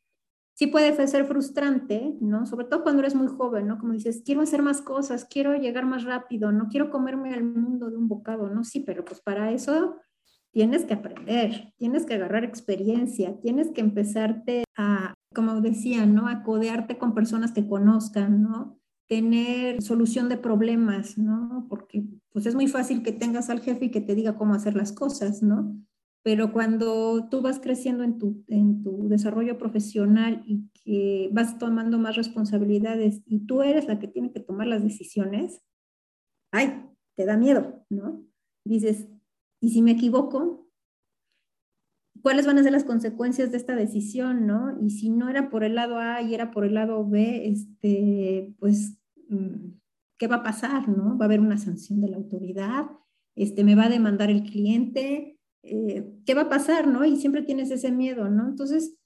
sí 0.55 0.69
puede 0.69 1.05
ser 1.09 1.25
frustrante, 1.25 2.15
¿no? 2.21 2.47
Sobre 2.47 2.67
todo 2.67 2.85
cuando 2.85 3.01
eres 3.01 3.17
muy 3.17 3.27
joven, 3.27 3.67
¿no? 3.67 3.79
Como 3.79 3.95
dices, 3.95 4.23
quiero 4.25 4.43
hacer 4.43 4.63
más 4.63 4.81
cosas, 4.81 5.25
quiero 5.25 5.57
llegar 5.57 5.85
más 5.85 6.05
rápido, 6.05 6.53
no 6.53 6.69
quiero 6.69 6.91
comerme 6.91 7.35
al 7.35 7.43
mundo 7.43 7.91
de 7.91 7.97
un 7.97 8.07
bocado, 8.07 8.49
¿no? 8.49 8.63
Sí, 8.63 8.79
pero 8.87 9.05
pues 9.05 9.21
para 9.21 9.51
eso 9.51 9.97
tienes 10.53 10.85
que 10.85 10.95
aprender, 10.95 11.75
tienes 11.77 12.07
que 12.07 12.15
agarrar 12.15 12.45
experiencia, 12.45 13.41
tienes 13.41 13.73
que 13.73 13.81
empezarte 13.81 14.63
a, 14.77 15.15
como 15.37 15.61
decía, 15.61 16.05
¿no? 16.07 16.27
A 16.27 16.43
codearte 16.43 16.99
con 16.99 17.15
personas 17.15 17.53
que 17.53 17.69
conozcan, 17.69 18.43
¿no? 18.43 18.81
tener 19.09 19.83
solución 19.83 20.29
de 20.29 20.37
problemas, 20.37 21.17
¿no? 21.17 21.67
Porque 21.69 22.05
pues 22.33 22.47
es 22.47 22.55
muy 22.55 22.67
fácil 22.67 23.03
que 23.03 23.13
tengas 23.13 23.51
al 23.51 23.61
jefe 23.61 23.87
y 23.87 23.91
que 23.91 24.01
te 24.01 24.15
diga 24.15 24.37
cómo 24.37 24.55
hacer 24.55 24.75
las 24.75 24.93
cosas, 24.93 25.43
¿no? 25.43 25.77
Pero 26.23 26.53
cuando 26.53 27.29
tú 27.29 27.41
vas 27.41 27.61
creciendo 27.61 28.03
en 28.03 28.19
tu, 28.19 28.45
en 28.49 28.83
tu 28.83 29.09
desarrollo 29.09 29.59
profesional 29.59 30.43
y 30.45 30.69
que 30.85 31.31
vas 31.33 31.57
tomando 31.59 31.99
más 31.99 32.17
responsabilidades 32.17 33.23
y 33.27 33.47
tú 33.47 33.63
eres 33.63 33.87
la 33.87 34.01
que 34.01 34.09
tiene 34.09 34.33
que 34.33 34.41
tomar 34.41 34.67
las 34.67 34.83
decisiones, 34.83 35.63
ay, 36.51 36.83
te 37.15 37.27
da 37.27 37.37
miedo, 37.37 37.85
¿no? 37.89 38.25
Dices, 38.65 39.07
¿y 39.61 39.71
si 39.71 39.83
me 39.83 39.93
equivoco? 39.93 40.66
¿Cuáles 42.27 42.45
van 42.45 42.59
a 42.59 42.65
ser 42.65 42.73
las 42.73 42.83
consecuencias 42.83 43.53
de 43.53 43.57
esta 43.57 43.77
decisión, 43.77 44.49
no? 44.49 44.77
Y 44.83 44.91
si 44.91 45.11
no 45.11 45.29
era 45.29 45.49
por 45.49 45.63
el 45.63 45.77
lado 45.77 46.01
A 46.01 46.23
y 46.23 46.35
era 46.35 46.51
por 46.51 46.65
el 46.65 46.75
lado 46.75 47.09
B, 47.09 47.47
este, 47.47 48.53
pues, 48.59 48.99
mm, 49.29 49.75
¿qué 50.19 50.27
va 50.27 50.39
a 50.39 50.43
pasar, 50.43 50.89
no? 50.89 51.17
Va 51.17 51.27
a 51.27 51.29
haber 51.29 51.39
una 51.39 51.57
sanción 51.57 52.01
de 52.01 52.09
la 52.09 52.17
autoridad, 52.17 52.87
este, 53.37 53.63
me 53.63 53.77
va 53.77 53.85
a 53.85 53.91
demandar 53.91 54.29
el 54.29 54.43
cliente, 54.43 55.39
eh, 55.63 56.05
¿qué 56.27 56.35
va 56.35 56.43
a 56.43 56.49
pasar, 56.49 56.89
no? 56.89 57.05
Y 57.05 57.15
siempre 57.15 57.43
tienes 57.43 57.71
ese 57.71 57.93
miedo, 57.93 58.29
¿no? 58.29 58.49
Entonces, 58.49 58.97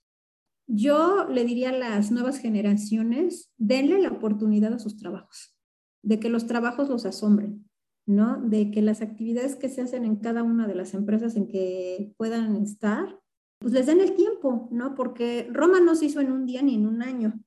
yo 0.67 1.29
le 1.29 1.45
diría 1.45 1.69
a 1.69 1.79
las 1.79 2.11
nuevas 2.11 2.39
generaciones, 2.39 3.53
denle 3.59 4.01
la 4.01 4.13
oportunidad 4.13 4.73
a 4.73 4.79
sus 4.79 4.97
trabajos, 4.97 5.55
de 6.03 6.19
que 6.21 6.31
los 6.31 6.47
trabajos 6.47 6.89
los 6.89 7.05
asombren, 7.05 7.69
¿no? 8.11 8.41
De 8.43 8.73
que 8.73 8.83
las 8.83 9.03
actividades 9.03 9.55
que 9.55 9.69
se 9.69 9.83
hacen 9.83 10.05
en 10.05 10.17
cada 10.17 10.43
una 10.43 10.67
de 10.67 10.75
las 10.75 10.95
empresas 10.95 11.37
en 11.37 11.47
que 11.47 12.13
puedan 12.17 12.57
estar, 12.57 13.21
pues 13.61 13.73
les 13.73 13.87
den 13.87 14.01
el 14.01 14.17
tiempo, 14.17 14.69
¿no? 14.73 14.97
Porque 14.97 15.49
Roma 15.53 15.79
no 15.81 15.95
se 15.95 16.07
hizo 16.07 16.21
en 16.21 16.33
un 16.33 16.45
día 16.45 16.61
ni 16.61 16.75
en 16.75 16.87
un 16.87 17.03
año, 17.03 17.41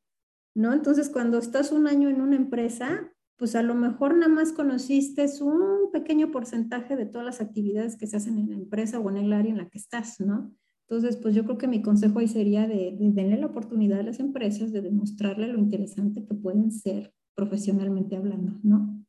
¿no? 0.56 0.74
Entonces, 0.74 1.10
cuando 1.10 1.38
estás 1.38 1.74
un 1.74 1.86
año 1.86 2.08
en 2.08 2.22
una 2.22 2.38
empresa, 2.38 3.12
pues 3.38 3.56
a 3.56 3.64
lo 3.64 3.76
mejor 3.76 4.16
nada 4.16 4.32
más 4.32 4.54
conociste 4.54 5.26
un 5.42 5.92
pequeño 5.92 6.32
porcentaje 6.32 6.96
de 6.96 7.08
todas 7.08 7.26
las 7.26 7.42
actividades 7.42 7.98
que 7.98 8.08
se 8.08 8.16
hacen 8.16 8.38
en 8.38 8.50
la 8.50 8.56
empresa 8.56 9.00
o 9.00 9.10
en 9.10 9.18
el 9.18 9.34
área 9.34 9.52
en 9.52 9.58
la 9.58 9.68
que 9.68 9.80
estás, 9.80 10.22
¿no? 10.22 10.56
Entonces, 10.88 11.18
pues 11.18 11.36
yo 11.36 11.44
creo 11.44 11.58
que 11.58 11.68
mi 11.68 11.82
consejo 11.82 12.20
ahí 12.20 12.30
sería 12.30 12.68
de, 12.68 12.96
de 12.98 13.12
darle 13.12 13.38
la 13.38 13.48
oportunidad 13.48 14.00
a 14.00 14.04
las 14.04 14.22
empresas 14.22 14.72
de 14.72 14.82
demostrarle 14.82 15.48
lo 15.48 15.60
interesante 15.60 16.24
que 16.24 16.36
pueden 16.36 16.72
ser 16.72 17.14
profesionalmente 17.36 18.16
hablando, 18.16 18.60
¿no? 18.64 19.04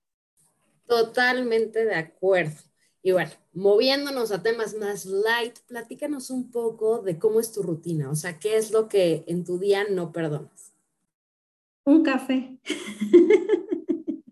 Totalmente 0.86 1.84
de 1.84 1.94
acuerdo. 1.94 2.60
Y 3.02 3.12
bueno, 3.12 3.30
moviéndonos 3.52 4.32
a 4.32 4.42
temas 4.42 4.74
más 4.74 5.04
light, 5.04 5.58
platícanos 5.66 6.30
un 6.30 6.50
poco 6.50 7.02
de 7.02 7.18
cómo 7.18 7.38
es 7.38 7.52
tu 7.52 7.62
rutina, 7.62 8.10
o 8.10 8.14
sea, 8.14 8.38
qué 8.38 8.56
es 8.56 8.70
lo 8.70 8.88
que 8.88 9.24
en 9.26 9.44
tu 9.44 9.58
día 9.58 9.84
no 9.90 10.10
perdonas. 10.10 10.74
Un 11.84 12.02
café. 12.02 12.58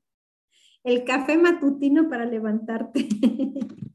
El 0.85 1.05
café 1.05 1.37
matutino 1.37 2.09
para 2.09 2.25
levantarte. 2.25 3.09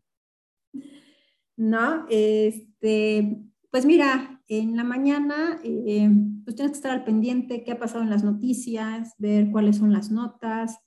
no, 1.58 2.06
este, 2.10 3.42
pues 3.72 3.86
mira, 3.86 4.42
en 4.48 4.78
la 4.78 4.84
mañana, 4.84 5.60
eh, 5.64 6.10
pues 6.44 6.56
tienes 6.56 6.72
que 6.72 6.78
estar 6.78 6.92
al 6.92 7.04
pendiente 7.04 7.64
qué 7.64 7.72
ha 7.72 7.80
pasado 7.80 8.04
en 8.04 8.10
las 8.10 8.24
noticias, 8.24 9.16
ver 9.18 9.50
cuáles 9.52 9.78
son 9.78 9.92
las 9.92 10.12
notas, 10.12 10.80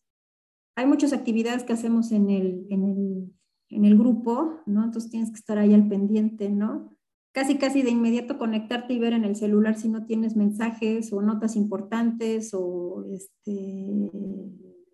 hay 0.80 0.86
muchas 0.86 1.12
actividades 1.12 1.62
que 1.62 1.74
hacemos 1.74 2.10
en 2.10 2.30
el, 2.30 2.66
en 2.70 2.84
el, 2.84 3.34
en 3.68 3.84
el 3.84 3.98
grupo, 3.98 4.60
¿no? 4.64 4.82
Entonces 4.82 5.10
tienes 5.10 5.30
que 5.30 5.36
estar 5.36 5.58
ahí 5.58 5.74
al 5.74 5.86
pendiente, 5.88 6.48
¿no? 6.48 6.96
Casi, 7.32 7.58
casi 7.58 7.82
de 7.82 7.90
inmediato 7.90 8.38
conectarte 8.38 8.94
y 8.94 8.98
ver 8.98 9.12
en 9.12 9.24
el 9.24 9.36
celular 9.36 9.76
si 9.76 9.90
no 9.90 10.06
tienes 10.06 10.36
mensajes 10.36 11.12
o 11.12 11.20
notas 11.20 11.54
importantes 11.54 12.54
o, 12.54 13.04
este, 13.12 14.10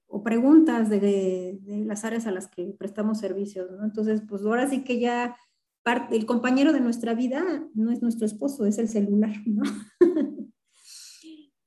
o 0.09 0.25
preguntas 0.25 0.91
de, 0.91 1.61
de 1.63 1.85
las 1.85 2.05
áreas 2.05 2.27
a 2.27 2.33
las 2.33 2.49
que 2.49 2.75
prestamos 2.77 3.19
servicios, 3.21 3.71
¿no? 3.71 3.85
Entonces, 3.85 4.23
pues 4.29 4.43
ahora 4.43 4.69
sí 4.69 4.83
que 4.83 4.99
ya 4.99 5.37
parte, 5.85 6.17
el 6.17 6.27
compañero 6.27 6.73
de 6.73 6.81
nuestra 6.81 7.15
vida 7.15 7.45
no 7.75 7.93
es 7.93 8.03
nuestro 8.03 8.27
esposo, 8.27 8.67
es 8.67 8.79
el 8.79 8.89
celular, 8.89 9.37
¿no? 9.47 9.63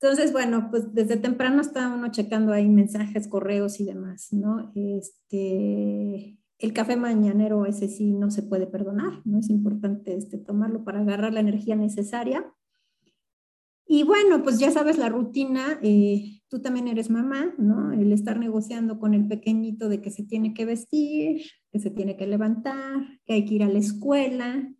Entonces, 0.02 0.32
bueno, 0.32 0.68
pues 0.70 0.94
desde 0.94 1.18
temprano 1.18 1.60
está 1.60 1.88
uno 1.88 2.10
checando 2.10 2.52
ahí 2.52 2.70
mensajes, 2.70 3.28
correos 3.28 3.80
y 3.80 3.84
demás, 3.84 4.32
¿no? 4.32 4.72
Este, 4.74 6.38
el 6.58 6.72
café 6.72 6.96
mañanero 6.96 7.66
ese 7.66 7.86
sí 7.88 8.14
no 8.14 8.30
se 8.30 8.42
puede 8.42 8.66
perdonar, 8.66 9.20
¿no? 9.26 9.38
Es 9.38 9.50
importante 9.50 10.16
este, 10.16 10.38
tomarlo 10.38 10.84
para 10.84 11.00
agarrar 11.00 11.34
la 11.34 11.40
energía 11.40 11.76
necesaria. 11.76 12.50
Y 13.86 14.04
bueno, 14.04 14.42
pues 14.42 14.58
ya 14.58 14.70
sabes 14.70 14.96
la 14.96 15.10
rutina, 15.10 15.78
eh, 15.82 16.40
tú 16.48 16.62
también 16.62 16.88
eres 16.88 17.10
mamá, 17.10 17.52
¿no? 17.58 17.92
El 17.92 18.12
estar 18.12 18.38
negociando 18.38 18.98
con 18.98 19.12
el 19.12 19.28
pequeñito 19.28 19.90
de 19.90 20.00
que 20.00 20.10
se 20.10 20.22
tiene 20.22 20.54
que 20.54 20.64
vestir, 20.64 21.42
que 21.72 21.78
se 21.78 21.90
tiene 21.90 22.16
que 22.16 22.26
levantar, 22.26 23.20
que 23.26 23.34
hay 23.34 23.44
que 23.44 23.56
ir 23.56 23.64
a 23.64 23.68
la 23.68 23.78
escuela, 23.78 24.72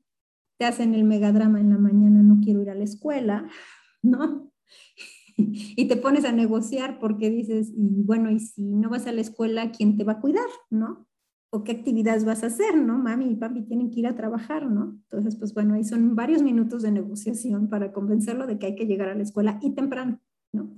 te 0.59 0.65
hacen 0.65 0.95
el 0.95 1.05
megadrama 1.05 1.61
en 1.61 1.69
la 1.69 1.79
mañana, 1.79 2.23
no 2.23 2.41
quiero 2.43 2.63
ir 2.63 2.71
a 2.71 2.75
la 2.75 2.85
escuela, 2.85 3.51
¿no? 4.03 4.50
y 5.37 5.89
te 5.89 5.97
pones 5.97 6.25
a 6.25 6.33
negociar 6.33 6.99
porque 6.99 7.31
dices, 7.31 7.73
y 7.77 8.03
bueno, 8.03 8.31
y 8.31 8.41
si 8.41 8.63
no 8.63 8.91
vas 8.91 9.07
a 9.07 9.13
la 9.13 9.21
escuela, 9.21 9.73
¿quién 9.73 9.97
te 9.97 10.05
va 10.05 10.13
a 10.13 10.21
cuidar, 10.21 10.49
no? 10.71 11.07
o 11.51 11.65
qué 11.65 11.73
actividades 11.73 12.25
vas 12.25 12.45
a 12.45 12.47
hacer, 12.47 12.77
¿no? 12.77 12.97
Mami 12.97 13.33
y 13.33 13.35
papi 13.35 13.63
tienen 13.63 13.91
que 13.91 14.01
ir 14.01 14.07
a 14.07 14.15
trabajar, 14.15 14.71
¿no? 14.71 15.01
Entonces, 15.03 15.35
pues 15.35 15.53
bueno, 15.53 15.75
ahí 15.75 15.85
son 15.85 16.15
varios 16.15 16.43
minutos 16.43 16.83
de 16.83 16.93
negociación 16.93 17.69
para 17.69 17.93
convencerlo 17.93 18.47
de 18.47 18.59
que 18.59 18.67
hay 18.67 18.75
que 18.77 18.87
llegar 18.87 19.09
a 19.09 19.17
la 19.17 19.25
escuela 19.25 19.59
y 19.61 19.75
temprano, 19.75 20.21
¿no? 20.53 20.71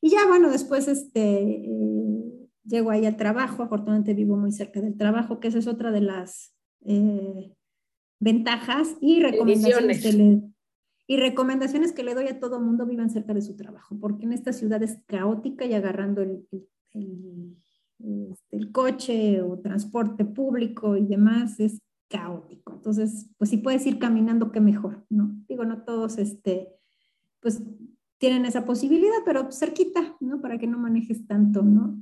Y 0.00 0.10
ya, 0.10 0.28
bueno, 0.28 0.50
después 0.50 0.86
este, 0.86 1.40
eh, 1.40 2.48
llego 2.64 2.90
ahí 2.90 3.06
al 3.06 3.16
trabajo, 3.16 3.64
afortunadamente 3.64 4.14
vivo 4.14 4.36
muy 4.36 4.52
cerca 4.52 4.80
del 4.80 4.96
trabajo, 4.96 5.40
que 5.40 5.48
esa 5.48 5.58
es 5.58 5.66
otra 5.66 5.90
de 5.90 6.00
las 6.00 6.54
eh, 6.84 7.52
ventajas 8.20 8.96
y 9.00 9.20
recomendaciones 9.20 10.00
que 10.00 10.12
le, 10.12 10.42
y 11.08 11.16
recomendaciones 11.16 11.92
que 11.92 12.04
le 12.04 12.14
doy 12.14 12.28
a 12.28 12.38
todo 12.38 12.60
mundo, 12.60 12.86
vivan 12.86 13.10
cerca 13.10 13.34
de 13.34 13.42
su 13.42 13.56
trabajo, 13.56 13.98
porque 13.98 14.26
en 14.26 14.32
esta 14.32 14.52
ciudad 14.52 14.80
es 14.84 15.00
caótica 15.06 15.64
y 15.64 15.74
agarrando 15.74 16.22
el 16.22 16.46
este, 17.98 18.56
el 18.56 18.70
coche 18.70 19.42
o 19.42 19.58
transporte 19.58 20.24
público 20.24 20.96
y 20.96 21.06
demás 21.06 21.58
es 21.58 21.82
caótico. 22.08 22.74
Entonces, 22.74 23.28
pues 23.36 23.50
si 23.50 23.58
puedes 23.58 23.84
ir 23.86 23.98
caminando, 23.98 24.52
qué 24.52 24.60
mejor, 24.60 25.04
¿no? 25.10 25.34
Digo, 25.48 25.64
no 25.64 25.82
todos, 25.82 26.18
este, 26.18 26.68
pues 27.40 27.62
tienen 28.18 28.44
esa 28.46 28.64
posibilidad, 28.64 29.18
pero 29.24 29.50
cerquita, 29.50 30.16
¿no? 30.20 30.40
Para 30.40 30.58
que 30.58 30.66
no 30.66 30.78
manejes 30.78 31.26
tanto, 31.26 31.62
¿no? 31.62 31.98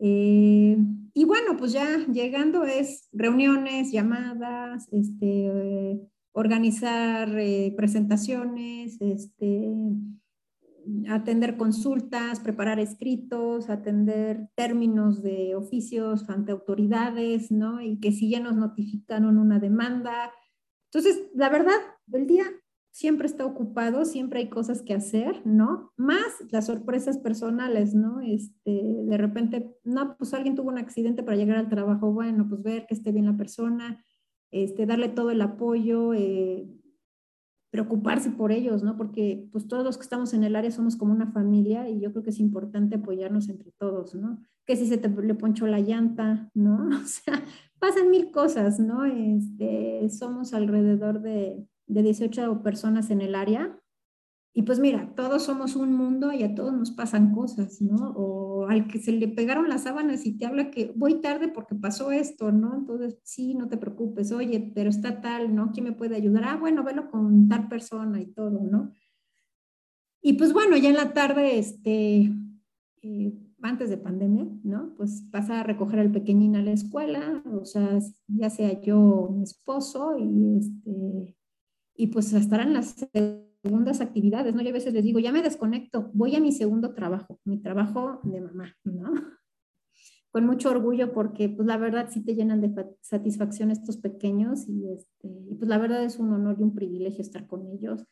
Eh, 0.00 0.76
y 1.14 1.24
bueno, 1.24 1.56
pues 1.56 1.72
ya 1.72 2.06
llegando 2.06 2.64
es 2.64 3.08
reuniones, 3.12 3.90
llamadas, 3.90 4.88
este, 4.92 6.00
organizar 6.38 7.36
eh, 7.36 7.74
presentaciones, 7.76 8.96
este, 9.00 9.74
atender 11.08 11.56
consultas, 11.56 12.38
preparar 12.38 12.78
escritos, 12.78 13.68
atender 13.68 14.48
términos 14.54 15.20
de 15.20 15.56
oficios 15.56 16.30
ante 16.30 16.52
autoridades, 16.52 17.50
¿no? 17.50 17.80
Y 17.80 17.98
que 17.98 18.12
si 18.12 18.30
ya 18.30 18.38
nos 18.38 18.54
notificaron 18.54 19.36
una 19.36 19.58
demanda. 19.58 20.32
Entonces, 20.92 21.28
la 21.34 21.48
verdad, 21.48 21.74
el 22.12 22.28
día 22.28 22.44
siempre 22.92 23.26
está 23.26 23.44
ocupado, 23.44 24.04
siempre 24.04 24.38
hay 24.38 24.48
cosas 24.48 24.80
que 24.82 24.94
hacer, 24.94 25.42
¿no? 25.44 25.92
Más 25.96 26.36
las 26.50 26.66
sorpresas 26.66 27.18
personales, 27.18 27.96
¿no? 27.96 28.20
Este, 28.20 28.80
de 29.04 29.16
repente, 29.16 29.74
no, 29.82 30.16
pues 30.16 30.32
alguien 30.34 30.54
tuvo 30.54 30.68
un 30.68 30.78
accidente 30.78 31.24
para 31.24 31.36
llegar 31.36 31.56
al 31.56 31.68
trabajo, 31.68 32.12
bueno, 32.12 32.48
pues 32.48 32.62
ver 32.62 32.86
que 32.86 32.94
esté 32.94 33.10
bien 33.10 33.26
la 33.26 33.36
persona, 33.36 34.04
este, 34.50 34.86
darle 34.86 35.08
todo 35.08 35.30
el 35.30 35.40
apoyo, 35.40 36.14
eh, 36.14 36.68
preocuparse 37.70 38.30
por 38.30 38.50
ellos, 38.50 38.82
¿no? 38.82 38.96
Porque 38.96 39.48
pues 39.52 39.68
todos 39.68 39.84
los 39.84 39.98
que 39.98 40.02
estamos 40.02 40.32
en 40.32 40.44
el 40.44 40.56
área 40.56 40.70
somos 40.70 40.96
como 40.96 41.12
una 41.12 41.30
familia 41.32 41.88
y 41.88 42.00
yo 42.00 42.12
creo 42.12 42.22
que 42.22 42.30
es 42.30 42.40
importante 42.40 42.96
apoyarnos 42.96 43.48
entre 43.48 43.72
todos, 43.72 44.14
¿no? 44.14 44.42
Que 44.66 44.76
si 44.76 44.86
se 44.86 44.96
le 44.96 45.34
ponchó 45.34 45.66
la 45.66 45.80
llanta, 45.80 46.50
¿no? 46.54 46.88
O 47.02 47.06
sea, 47.06 47.44
pasan 47.78 48.10
mil 48.10 48.30
cosas, 48.30 48.80
¿no? 48.80 49.04
Este, 49.04 50.08
somos 50.08 50.54
alrededor 50.54 51.20
de, 51.20 51.66
de 51.86 52.02
18 52.02 52.62
personas 52.62 53.10
en 53.10 53.20
el 53.20 53.34
área 53.34 53.78
y 54.58 54.62
pues 54.62 54.80
mira, 54.80 55.12
todos 55.14 55.44
somos 55.44 55.76
un 55.76 55.92
mundo 55.92 56.32
y 56.32 56.42
a 56.42 56.54
todos 56.54 56.72
nos 56.72 56.90
pasan 56.90 57.32
cosas, 57.32 57.80
¿no? 57.80 58.12
Al 58.68 58.86
que 58.86 58.98
se 58.98 59.12
le 59.12 59.28
pegaron 59.28 59.68
las 59.68 59.84
sábanas 59.84 60.26
y 60.26 60.36
te 60.36 60.46
habla 60.46 60.70
que 60.70 60.92
voy 60.94 61.20
tarde 61.20 61.48
porque 61.48 61.74
pasó 61.74 62.10
esto, 62.12 62.52
¿no? 62.52 62.76
Entonces, 62.76 63.18
sí, 63.22 63.54
no 63.54 63.68
te 63.68 63.76
preocupes, 63.76 64.32
oye, 64.32 64.72
pero 64.74 64.90
está 64.90 65.20
tal, 65.20 65.54
¿no? 65.54 65.72
¿Quién 65.72 65.84
me 65.84 65.92
puede 65.92 66.16
ayudar? 66.16 66.44
Ah, 66.46 66.56
bueno, 66.56 66.84
velo 66.84 67.10
con 67.10 67.48
tal 67.48 67.68
persona 67.68 68.20
y 68.20 68.26
todo, 68.26 68.60
¿no? 68.60 68.92
Y 70.22 70.34
pues 70.34 70.52
bueno, 70.52 70.76
ya 70.76 70.90
en 70.90 70.96
la 70.96 71.12
tarde, 71.12 71.58
este, 71.58 72.32
eh, 73.02 73.32
antes 73.62 73.90
de 73.90 73.96
pandemia, 73.96 74.46
¿no? 74.64 74.94
Pues 74.96 75.22
pasa 75.30 75.60
a 75.60 75.62
recoger 75.62 76.00
al 76.00 76.12
pequeñín 76.12 76.56
a 76.56 76.62
la 76.62 76.72
escuela, 76.72 77.42
o 77.52 77.64
sea, 77.64 77.98
ya 78.28 78.50
sea 78.50 78.80
yo 78.80 79.30
mi 79.34 79.42
esposo 79.42 80.16
y 80.18 80.58
este, 80.58 81.36
y 81.94 82.06
pues 82.08 82.32
estarán 82.32 82.72
las 82.72 82.96
segundas 83.68 84.00
actividades, 84.00 84.54
¿no? 84.54 84.62
Yo 84.62 84.70
a 84.70 84.72
veces 84.72 84.94
les 84.94 85.04
digo, 85.04 85.18
ya 85.18 85.30
me 85.30 85.42
desconecto, 85.42 86.10
voy 86.14 86.34
a 86.34 86.40
mi 86.40 86.52
segundo 86.52 86.94
trabajo, 86.94 87.38
mi 87.44 87.58
trabajo 87.58 88.20
de 88.24 88.40
mamá, 88.40 88.74
¿no? 88.84 89.12
Con 90.30 90.46
mucho 90.46 90.70
orgullo 90.70 91.12
porque, 91.12 91.50
pues 91.50 91.66
la 91.66 91.76
verdad 91.76 92.08
sí 92.10 92.24
te 92.24 92.34
llenan 92.34 92.62
de 92.62 92.72
satisfacción 93.02 93.70
estos 93.70 93.98
pequeños 93.98 94.66
y, 94.68 94.90
este, 94.90 95.28
y 95.28 95.54
pues 95.54 95.68
la 95.68 95.78
verdad 95.78 96.02
es 96.02 96.18
un 96.18 96.32
honor 96.32 96.56
y 96.58 96.62
un 96.62 96.74
privilegio 96.74 97.20
estar 97.20 97.46
con 97.46 97.66
ellos 97.66 98.04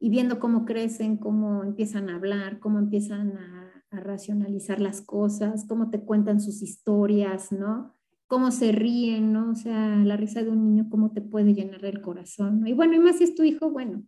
y 0.00 0.10
viendo 0.10 0.40
cómo 0.40 0.64
crecen, 0.64 1.16
cómo 1.16 1.62
empiezan 1.62 2.10
a 2.10 2.16
hablar, 2.16 2.58
cómo 2.58 2.78
empiezan 2.78 3.36
a, 3.36 3.84
a 3.90 4.00
racionalizar 4.00 4.80
las 4.80 5.00
cosas, 5.00 5.64
cómo 5.68 5.90
te 5.90 6.00
cuentan 6.00 6.40
sus 6.40 6.62
historias, 6.62 7.52
¿no? 7.52 7.98
cómo 8.28 8.50
se 8.50 8.72
ríen, 8.72 9.32
¿no? 9.32 9.50
O 9.50 9.54
sea, 9.54 9.96
la 9.96 10.16
risa 10.16 10.42
de 10.42 10.50
un 10.50 10.62
niño, 10.62 10.88
cómo 10.90 11.12
te 11.12 11.22
puede 11.22 11.54
llenar 11.54 11.84
el 11.84 12.02
corazón, 12.02 12.60
¿no? 12.60 12.68
Y 12.68 12.74
bueno, 12.74 12.94
y 12.94 12.98
más 12.98 13.16
si 13.16 13.24
es 13.24 13.34
tu 13.34 13.42
hijo, 13.42 13.70
bueno, 13.70 14.04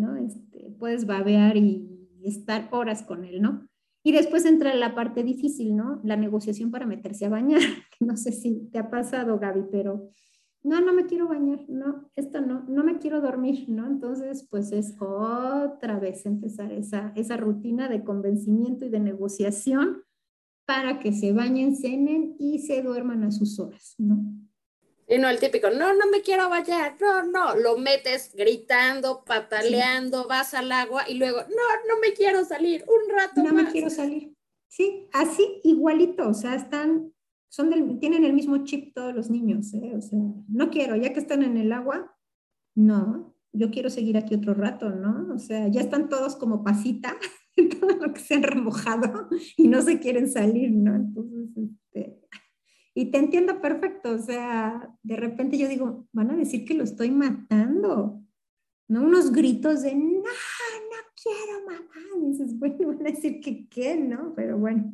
¿no? 0.00 0.16
Este, 0.16 0.74
puedes 0.78 1.06
babear 1.06 1.56
y 1.56 1.88
estar 2.24 2.68
horas 2.72 3.02
con 3.02 3.24
él, 3.24 3.42
¿no? 3.42 3.66
Y 4.04 4.12
después 4.12 4.44
entra 4.44 4.74
la 4.74 4.94
parte 4.94 5.22
difícil, 5.22 5.76
¿no? 5.76 6.00
La 6.02 6.16
negociación 6.16 6.70
para 6.70 6.86
meterse 6.86 7.26
a 7.26 7.30
bañar. 7.30 7.60
No 8.00 8.16
sé 8.16 8.32
si 8.32 8.68
te 8.72 8.80
ha 8.80 8.90
pasado, 8.90 9.38
Gaby, 9.38 9.66
pero 9.70 10.10
no, 10.64 10.80
no 10.80 10.92
me 10.92 11.06
quiero 11.06 11.28
bañar, 11.28 11.64
no, 11.68 12.10
esto 12.16 12.40
no, 12.40 12.64
no 12.68 12.82
me 12.82 12.98
quiero 12.98 13.20
dormir, 13.20 13.68
¿no? 13.68 13.86
Entonces, 13.86 14.44
pues 14.50 14.72
es 14.72 14.96
otra 14.98 16.00
vez 16.00 16.26
empezar 16.26 16.72
esa, 16.72 17.12
esa 17.14 17.36
rutina 17.36 17.88
de 17.88 18.02
convencimiento 18.02 18.84
y 18.84 18.88
de 18.88 18.98
negociación 18.98 20.02
para 20.66 20.98
que 20.98 21.12
se 21.12 21.32
bañen, 21.32 21.76
cenen 21.76 22.34
y 22.40 22.58
se 22.58 22.82
duerman 22.82 23.22
a 23.22 23.30
sus 23.30 23.60
horas, 23.60 23.94
¿no? 23.98 24.20
Y 25.12 25.18
no 25.18 25.28
el 25.28 25.38
típico, 25.38 25.68
no, 25.68 25.92
no 25.92 26.08
me 26.10 26.22
quiero 26.22 26.48
bañar, 26.48 26.96
no, 26.98 27.22
no, 27.24 27.54
lo 27.54 27.76
metes 27.76 28.32
gritando, 28.34 29.22
pataleando, 29.26 30.26
vas 30.26 30.54
al 30.54 30.72
agua 30.72 31.02
y 31.06 31.18
luego, 31.18 31.40
no, 31.40 31.94
no 31.94 32.00
me 32.00 32.14
quiero 32.14 32.46
salir, 32.46 32.82
un 32.88 33.14
rato 33.14 33.42
no 33.42 33.52
me 33.52 33.70
quiero 33.70 33.90
salir. 33.90 34.34
Sí, 34.68 35.06
así 35.12 35.60
igualito, 35.64 36.30
o 36.30 36.32
sea, 36.32 36.54
están, 36.54 37.12
son 37.50 37.68
del, 37.68 37.98
tienen 37.98 38.24
el 38.24 38.32
mismo 38.32 38.64
chip 38.64 38.94
todos 38.94 39.14
los 39.14 39.28
niños, 39.28 39.74
¿eh? 39.74 39.92
o 39.94 40.00
sea, 40.00 40.18
no 40.48 40.70
quiero, 40.70 40.96
ya 40.96 41.12
que 41.12 41.20
están 41.20 41.42
en 41.42 41.58
el 41.58 41.72
agua, 41.72 42.16
no, 42.74 43.36
yo 43.52 43.70
quiero 43.70 43.90
seguir 43.90 44.16
aquí 44.16 44.34
otro 44.34 44.54
rato, 44.54 44.88
¿no? 44.88 45.34
O 45.34 45.38
sea, 45.38 45.68
ya 45.68 45.82
están 45.82 46.08
todos 46.08 46.36
como 46.36 46.64
pasita 46.64 47.18
todo 47.80 47.90
lo 47.90 48.14
que 48.14 48.20
se 48.20 48.36
han 48.36 48.44
remojado 48.44 49.28
y 49.58 49.68
no 49.68 49.82
se 49.82 50.00
quieren 50.00 50.26
salir, 50.26 50.72
¿no? 50.72 50.94
Entonces, 50.94 51.48
este, 51.48 51.81
y 52.94 53.10
te 53.10 53.18
entiendo 53.18 53.60
perfecto, 53.60 54.12
o 54.12 54.18
sea, 54.18 54.94
de 55.02 55.16
repente 55.16 55.56
yo 55.56 55.68
digo, 55.68 56.06
van 56.12 56.30
a 56.30 56.36
decir 56.36 56.64
que 56.64 56.74
lo 56.74 56.84
estoy 56.84 57.10
matando, 57.10 58.22
¿no? 58.88 59.02
Unos 59.02 59.32
gritos 59.32 59.82
de, 59.82 59.94
no, 59.94 60.20
no 60.20 61.02
quiero 61.22 61.66
mamá. 61.66 62.22
Y 62.22 62.32
dices, 62.32 62.58
bueno, 62.58 62.88
van 62.88 63.06
a 63.06 63.10
decir 63.10 63.40
que 63.40 63.66
qué, 63.68 63.96
¿no? 63.96 64.34
Pero 64.34 64.58
bueno, 64.58 64.92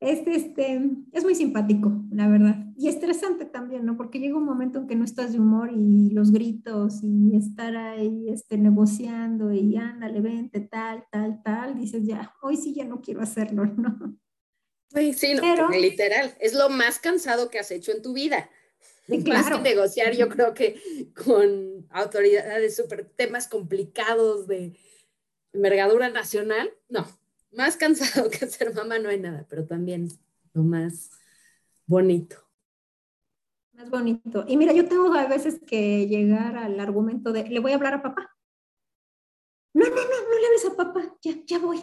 este, 0.00 0.34
este, 0.34 0.90
es 1.12 1.22
muy 1.22 1.36
simpático, 1.36 2.04
la 2.10 2.26
verdad. 2.26 2.66
Y 2.76 2.88
estresante 2.88 3.44
también, 3.44 3.86
¿no? 3.86 3.96
Porque 3.96 4.18
llega 4.18 4.36
un 4.36 4.44
momento 4.44 4.80
en 4.80 4.88
que 4.88 4.96
no 4.96 5.04
estás 5.04 5.32
de 5.32 5.38
humor 5.38 5.70
y 5.72 6.10
los 6.10 6.32
gritos 6.32 7.04
y 7.04 7.36
estar 7.36 7.76
ahí 7.76 8.28
este, 8.28 8.58
negociando 8.58 9.52
y 9.52 9.76
ándale, 9.76 10.20
vente, 10.20 10.60
tal, 10.60 11.04
tal, 11.12 11.40
tal, 11.44 11.78
dices, 11.78 12.04
ya, 12.04 12.34
hoy 12.42 12.56
sí 12.56 12.74
ya 12.74 12.84
no 12.84 13.00
quiero 13.00 13.20
hacerlo, 13.20 13.64
¿no? 13.76 14.16
Sí, 14.92 15.34
no, 15.34 15.70
literal, 15.70 16.34
es 16.38 16.54
lo 16.54 16.68
más 16.68 16.98
cansado 16.98 17.48
que 17.50 17.58
has 17.58 17.70
hecho 17.70 17.92
en 17.92 18.02
tu 18.02 18.12
vida. 18.12 18.50
Más 19.26 19.50
que 19.50 19.58
negociar, 19.58 20.14
yo 20.14 20.28
creo 20.28 20.54
que 20.54 21.10
con 21.24 21.86
autoridades 21.90 22.76
super 22.76 23.04
temas 23.04 23.48
complicados 23.48 24.46
de 24.46 24.78
envergadura 25.52 26.08
nacional, 26.08 26.72
no, 26.88 27.06
más 27.52 27.76
cansado 27.76 28.30
que 28.30 28.46
ser 28.46 28.72
mamá 28.74 28.98
no 28.98 29.08
hay 29.08 29.18
nada, 29.18 29.44
pero 29.48 29.66
también 29.66 30.08
lo 30.52 30.62
más 30.62 31.10
bonito. 31.86 32.36
Más 33.72 33.90
bonito. 33.90 34.44
Y 34.46 34.56
mira, 34.56 34.72
yo 34.72 34.88
tengo 34.88 35.12
a 35.12 35.26
veces 35.26 35.60
que 35.66 36.06
llegar 36.06 36.56
al 36.56 36.78
argumento 36.78 37.32
de, 37.32 37.44
le 37.44 37.60
voy 37.60 37.72
a 37.72 37.76
hablar 37.76 37.94
a 37.94 38.02
papá. 38.02 38.30
No, 39.74 39.84
no, 39.84 39.94
no, 39.94 40.02
no 40.02 40.38
le 40.38 40.46
hables 40.46 40.64
a 40.66 40.76
papá, 40.76 41.16
ya, 41.22 41.32
ya 41.46 41.58
voy. 41.58 41.82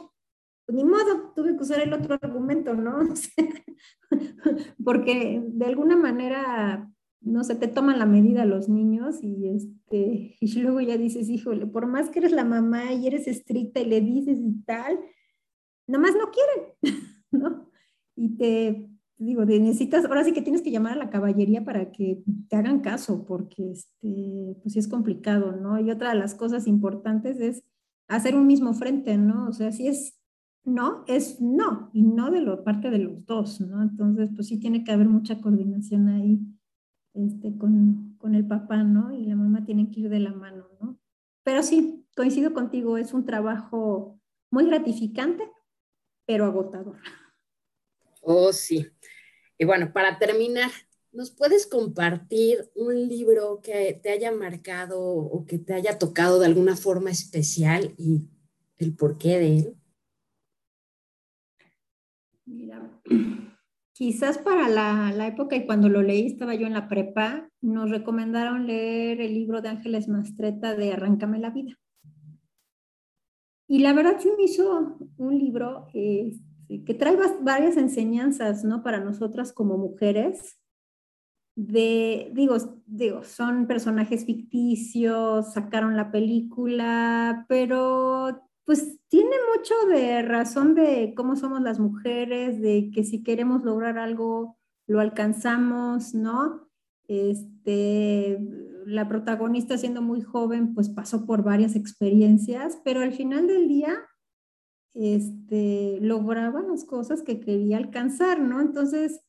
Pues, 0.70 0.84
ni 0.84 0.88
modo, 0.88 1.32
tuve 1.36 1.56
que 1.56 1.64
usar 1.64 1.80
el 1.80 1.94
otro 1.94 2.20
argumento, 2.22 2.76
¿no? 2.76 3.00
Porque 4.86 5.42
de 5.44 5.66
alguna 5.66 5.98
manera, 5.98 6.94
no 7.22 7.44
sé, 7.44 7.56
te 7.56 7.68
toman 7.68 7.98
la 7.98 8.06
medida 8.06 8.46
los 8.46 8.70
niños 8.70 9.24
y, 9.24 9.48
este, 9.48 10.36
y 10.40 10.62
luego 10.62 10.80
ya 10.82 10.96
dices, 10.96 11.28
híjole, 11.28 11.66
por 11.66 11.88
más 11.88 12.12
que 12.12 12.20
eres 12.20 12.34
la 12.34 12.46
mamá 12.46 12.94
y 12.94 13.08
eres 13.08 13.28
estricta 13.28 13.80
y 13.80 13.86
le 13.86 14.00
dices 14.02 14.38
y 14.40 14.62
tal, 14.62 15.00
nomás 15.88 16.12
no 16.14 16.30
quieren, 16.30 16.74
¿no? 17.32 17.68
Y 18.16 18.38
te, 18.38 18.92
digo, 19.18 19.46
necesitas, 19.46 20.06
ahora 20.06 20.24
sí 20.24 20.34
que 20.34 20.44
tienes 20.44 20.62
que 20.62 20.70
llamar 20.70 20.94
a 20.94 21.04
la 21.04 21.10
caballería 21.10 21.66
para 21.66 21.92
que 21.92 22.22
te 22.48 22.56
hagan 22.56 22.82
caso, 22.82 23.26
porque 23.26 23.72
este, 23.72 24.56
pues 24.62 24.74
sí 24.74 24.78
es 24.78 24.88
complicado, 24.88 25.54
¿no? 25.54 25.80
Y 25.80 25.90
otra 25.90 26.10
de 26.10 26.20
las 26.20 26.36
cosas 26.36 26.68
importantes 26.68 27.40
es 27.40 27.64
hacer 28.08 28.36
un 28.36 28.46
mismo 28.46 28.76
frente, 28.76 29.18
¿no? 29.18 29.48
O 29.48 29.52
sea, 29.52 29.72
si 29.72 29.88
es 29.88 30.19
no, 30.64 31.04
es 31.08 31.42
no, 31.42 31.90
y 31.94 32.04
no 32.04 32.32
de 32.32 32.42
lo, 32.42 32.64
parte 32.64 32.90
de 32.90 33.00
los 33.00 33.26
dos, 33.26 33.62
¿no? 33.62 33.82
Entonces, 33.82 34.30
pues 34.36 34.48
sí 34.48 34.60
tiene 34.60 34.84
que 34.84 34.92
haber 34.92 35.08
mucha 35.08 35.40
coordinación 35.42 36.08
ahí 36.10 36.40
este, 37.14 37.58
con, 37.58 38.16
con 38.18 38.36
el 38.36 38.48
papá, 38.48 38.84
¿no? 38.84 39.14
Y 39.14 39.26
la 39.26 39.36
mamá 39.36 39.66
tiene 39.66 39.90
que 39.90 40.02
ir 40.02 40.10
de 40.10 40.20
la 40.20 40.34
mano, 40.34 40.68
¿no? 40.80 41.00
Pero 41.44 41.64
sí, 41.64 42.06
coincido 42.16 42.54
contigo, 42.54 42.98
es 42.98 43.14
un 43.14 43.26
trabajo 43.26 44.20
muy 44.52 44.66
gratificante, 44.66 45.44
pero 46.26 46.46
agotador. 46.46 46.98
Oh, 48.22 48.52
sí. 48.54 48.86
Y 49.58 49.66
bueno, 49.66 49.92
para 49.92 50.20
terminar, 50.20 50.70
¿nos 51.12 51.32
puedes 51.32 51.66
compartir 51.66 52.70
un 52.76 53.08
libro 53.08 53.62
que 53.62 54.00
te 54.02 54.12
haya 54.12 54.32
marcado 54.32 55.02
o 55.02 55.46
que 55.46 55.58
te 55.58 55.74
haya 55.74 55.98
tocado 55.98 56.40
de 56.40 56.46
alguna 56.46 56.76
forma 56.76 57.10
especial 57.10 57.94
y 57.98 58.30
el 58.78 58.96
porqué 58.96 59.40
de 59.40 59.58
él? 59.58 59.76
Mira, 62.50 62.90
quizás 63.94 64.40
para 64.40 64.68
la, 64.68 65.12
la, 65.12 65.28
época 65.28 65.56
y 65.56 65.66
cuando 65.66 65.88
lo 65.88 66.02
leí, 66.02 66.26
estaba 66.26 66.56
yo 66.56 66.66
en 66.66 66.74
la 66.74 66.88
prepa, 66.88 67.48
nos 67.62 67.92
recomendaron 67.92 68.66
leer 68.66 69.22
el 69.22 69.34
libro 69.36 69.62
de 69.62 69.70
Ángeles 69.70 70.08
Mastreta 70.08 70.76
de 70.76 70.94
Arráncame 70.94 71.40
la 71.40 71.52
vida. 71.52 71.78
Y 73.68 73.80
la 73.80 73.94
verdad 73.94 74.18
sí 74.20 74.30
me 74.36 74.46
hizo 74.46 74.98
un 75.18 75.38
libro 75.38 75.88
eh, 75.94 76.34
que 76.86 76.96
trae 76.96 77.16
varias 77.42 77.78
enseñanzas, 77.78 78.64
¿no? 78.64 78.82
Para 78.82 79.00
nosotras 79.00 79.54
como 79.54 79.78
mujeres. 79.78 80.60
De, 81.56 82.32
digo, 82.34 82.56
digo, 82.88 83.24
son 83.24 83.68
personajes 83.68 84.26
ficticios, 84.26 85.54
sacaron 85.54 85.96
la 85.96 86.10
película, 86.10 87.46
pero 87.48 88.49
pues 88.70 89.00
tiene 89.08 89.36
mucho 89.56 89.74
de 89.88 90.22
razón 90.22 90.76
de 90.76 91.16
cómo 91.18 91.36
somos 91.36 91.60
las 91.60 91.80
mujeres, 91.80 92.62
de 92.62 92.92
que 92.94 93.04
si 93.04 93.24
queremos 93.24 93.64
lograr 93.64 93.98
algo, 93.98 94.60
lo 94.86 95.00
alcanzamos, 95.00 96.14
¿no? 96.14 96.70
Este, 97.08 98.38
la 98.86 99.08
protagonista 99.08 99.76
siendo 99.80 100.04
muy 100.04 100.22
joven, 100.22 100.76
pues 100.76 100.88
pasó 100.88 101.26
por 101.26 101.42
varias 101.42 101.76
experiencias, 101.76 102.80
pero 102.86 103.02
al 103.02 103.12
final 103.12 103.48
del 103.48 103.68
día, 103.68 104.06
este, 104.94 105.98
lograba 106.00 106.62
las 106.62 106.86
cosas 106.86 107.24
que 107.24 107.40
quería 107.40 107.78
alcanzar, 107.78 108.40
¿no? 108.40 108.62
Entonces, 108.62 109.26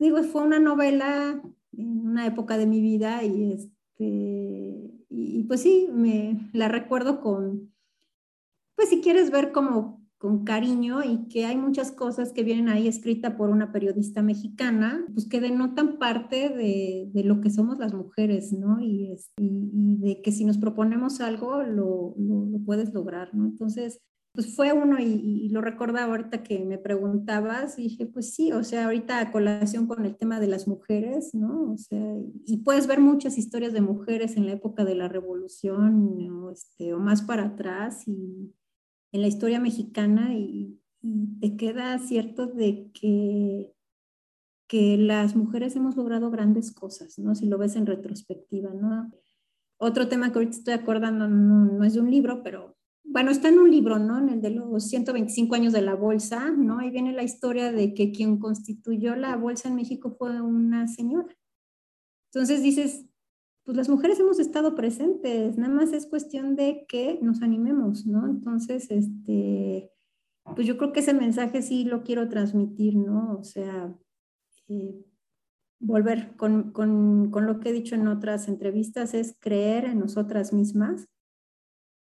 digo, 0.00 0.20
fue 0.24 0.42
una 0.42 0.58
novela 0.58 1.40
en 1.70 2.08
una 2.08 2.26
época 2.26 2.58
de 2.58 2.66
mi 2.66 2.80
vida 2.80 3.22
y, 3.22 3.52
este, 3.52 5.04
y 5.10 5.44
pues 5.44 5.62
sí, 5.62 5.88
me 5.92 6.50
la 6.52 6.66
recuerdo 6.66 7.20
con, 7.20 7.77
pues 8.78 8.90
si 8.90 9.00
quieres 9.00 9.32
ver 9.32 9.50
como 9.50 10.06
con 10.18 10.44
cariño 10.44 11.02
y 11.02 11.26
que 11.26 11.46
hay 11.46 11.56
muchas 11.56 11.90
cosas 11.90 12.32
que 12.32 12.44
vienen 12.44 12.68
ahí 12.68 12.86
escritas 12.86 13.34
por 13.34 13.50
una 13.50 13.72
periodista 13.72 14.22
mexicana, 14.22 15.04
pues 15.12 15.28
que 15.28 15.40
denotan 15.40 15.98
parte 15.98 16.48
de, 16.48 17.10
de 17.12 17.24
lo 17.24 17.40
que 17.40 17.50
somos 17.50 17.78
las 17.78 17.92
mujeres, 17.92 18.52
¿no? 18.52 18.80
Y, 18.80 19.16
y, 19.36 19.96
de 19.96 20.22
que 20.22 20.30
si 20.30 20.44
nos 20.44 20.58
proponemos 20.58 21.20
algo, 21.20 21.64
lo, 21.64 22.14
lo, 22.16 22.60
puedes 22.64 22.94
lograr, 22.94 23.34
¿no? 23.34 23.46
Entonces, 23.46 24.00
pues 24.32 24.54
fue 24.54 24.72
uno 24.72 25.00
y, 25.00 25.06
y, 25.06 25.48
lo 25.48 25.60
recordaba 25.60 26.12
ahorita 26.12 26.44
que 26.44 26.64
me 26.64 26.78
preguntabas 26.78 27.80
y 27.80 27.82
dije, 27.82 28.06
pues 28.06 28.32
sí, 28.32 28.52
o 28.52 28.62
sea, 28.62 28.84
ahorita 28.84 29.18
a 29.18 29.32
colación 29.32 29.88
con 29.88 30.04
el 30.04 30.16
tema 30.16 30.38
de 30.38 30.46
las 30.46 30.68
mujeres, 30.68 31.34
¿no? 31.34 31.72
O 31.72 31.76
sea, 31.76 32.14
y 32.44 32.58
puedes 32.58 32.86
ver 32.86 33.00
muchas 33.00 33.38
historias 33.38 33.72
de 33.72 33.80
mujeres 33.80 34.36
en 34.36 34.46
la 34.46 34.52
época 34.52 34.84
de 34.84 34.94
la 34.94 35.08
revolución 35.08 36.30
o, 36.30 36.52
este, 36.52 36.94
o 36.94 37.00
más 37.00 37.22
para 37.22 37.46
atrás 37.46 38.06
y 38.06 38.52
en 39.12 39.22
la 39.22 39.28
historia 39.28 39.60
mexicana 39.60 40.34
y, 40.34 40.74
te 41.40 41.56
queda 41.56 41.96
cierto 42.00 42.48
de 42.48 42.90
que, 42.92 43.72
que 44.66 44.98
las 44.98 45.36
mujeres 45.36 45.76
hemos 45.76 45.96
logrado 45.96 46.28
grandes 46.28 46.72
cosas, 46.72 47.20
¿no? 47.20 47.36
Si 47.36 47.46
lo 47.46 47.56
ves 47.56 47.76
en 47.76 47.86
retrospectiva, 47.86 48.74
¿no? 48.74 49.08
Otro 49.78 50.08
tema 50.08 50.32
que 50.32 50.38
ahorita 50.40 50.56
estoy 50.56 50.74
acordando 50.74 51.28
no, 51.28 51.84
es 51.84 51.94
de 51.94 52.00
un 52.00 52.10
libro, 52.10 52.42
pero 52.42 52.76
bueno, 53.04 53.30
está 53.30 53.48
en 53.48 53.60
un 53.60 53.70
libro, 53.70 54.00
¿no? 54.00 54.18
En 54.18 54.28
el 54.28 54.42
de 54.42 54.50
los 54.50 54.88
125 54.88 55.54
años 55.54 55.72
de 55.72 55.82
la 55.82 55.94
bolsa, 55.94 56.50
¿no? 56.50 56.80
Ahí 56.80 56.90
viene 56.90 57.12
la 57.12 57.22
historia 57.22 57.70
de 57.70 57.94
que 57.94 58.10
quien 58.10 58.38
constituyó 58.38 59.14
la 59.14 59.36
bolsa 59.36 59.68
en 59.68 59.76
México 59.76 60.16
fue 60.18 60.40
una 60.40 60.88
señora. 60.88 61.34
Entonces 62.32 62.62
dices, 62.62 63.06
pues 63.68 63.76
las 63.76 63.90
mujeres 63.90 64.18
hemos 64.18 64.38
estado 64.38 64.74
presentes, 64.74 65.58
nada 65.58 65.74
más 65.74 65.92
es 65.92 66.06
cuestión 66.06 66.56
de 66.56 66.86
que 66.88 67.18
nos 67.20 67.42
animemos, 67.42 68.06
¿no? 68.06 68.26
Entonces, 68.26 68.90
este, 68.90 69.92
pues 70.56 70.66
yo 70.66 70.78
creo 70.78 70.90
que 70.94 71.00
ese 71.00 71.12
mensaje 71.12 71.60
sí 71.60 71.84
lo 71.84 72.02
quiero 72.02 72.30
transmitir, 72.30 72.96
¿no? 72.96 73.36
O 73.38 73.44
sea, 73.44 73.94
eh, 74.68 75.04
volver 75.80 76.34
con, 76.38 76.72
con, 76.72 77.30
con, 77.30 77.44
lo 77.44 77.60
que 77.60 77.68
he 77.68 77.72
dicho 77.74 77.94
en 77.94 78.08
otras 78.08 78.48
entrevistas 78.48 79.12
es 79.12 79.36
creer 79.38 79.84
en 79.84 79.98
nosotras 79.98 80.54
mismas, 80.54 81.06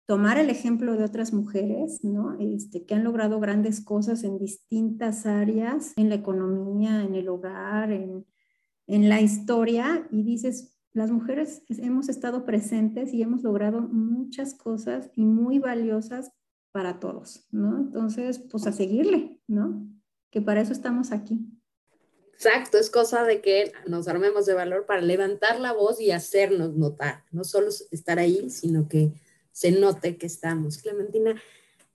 tomar 0.06 0.38
el 0.38 0.50
ejemplo 0.50 0.96
de 0.96 1.04
otras 1.04 1.32
mujeres, 1.32 2.02
¿no? 2.02 2.40
Este, 2.40 2.84
que 2.86 2.96
han 2.96 3.04
logrado 3.04 3.38
grandes 3.38 3.84
cosas 3.84 4.24
en 4.24 4.36
distintas 4.36 5.26
áreas, 5.26 5.92
en 5.96 6.08
la 6.08 6.16
economía, 6.16 7.04
en 7.04 7.14
el 7.14 7.28
hogar, 7.28 7.92
en, 7.92 8.26
en 8.88 9.08
la 9.08 9.20
historia, 9.20 10.08
y 10.10 10.24
dices, 10.24 10.72
las 10.94 11.10
mujeres 11.10 11.62
hemos 11.68 12.08
estado 12.08 12.44
presentes 12.44 13.14
y 13.14 13.22
hemos 13.22 13.42
logrado 13.42 13.80
muchas 13.80 14.54
cosas 14.54 15.10
y 15.14 15.24
muy 15.24 15.58
valiosas 15.58 16.32
para 16.70 17.00
todos, 17.00 17.46
¿no? 17.50 17.78
Entonces, 17.78 18.38
pues 18.38 18.66
a 18.66 18.72
seguirle, 18.72 19.40
¿no? 19.46 19.86
Que 20.30 20.40
para 20.40 20.60
eso 20.60 20.72
estamos 20.72 21.12
aquí. 21.12 21.40
Exacto, 22.32 22.78
es 22.78 22.90
cosa 22.90 23.24
de 23.24 23.40
que 23.40 23.72
nos 23.86 24.08
armemos 24.08 24.46
de 24.46 24.54
valor 24.54 24.84
para 24.86 25.00
levantar 25.00 25.60
la 25.60 25.72
voz 25.72 26.00
y 26.00 26.10
hacernos 26.10 26.74
notar, 26.74 27.24
no 27.30 27.44
solo 27.44 27.68
estar 27.90 28.18
ahí, 28.18 28.50
sino 28.50 28.88
que 28.88 29.12
se 29.52 29.70
note 29.70 30.16
que 30.16 30.26
estamos. 30.26 30.78
Clementina, 30.78 31.40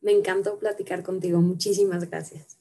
me 0.02 0.12
encantó 0.12 0.58
platicar 0.58 1.04
contigo, 1.04 1.42
muchísimas 1.42 2.10
gracias. 2.10 2.60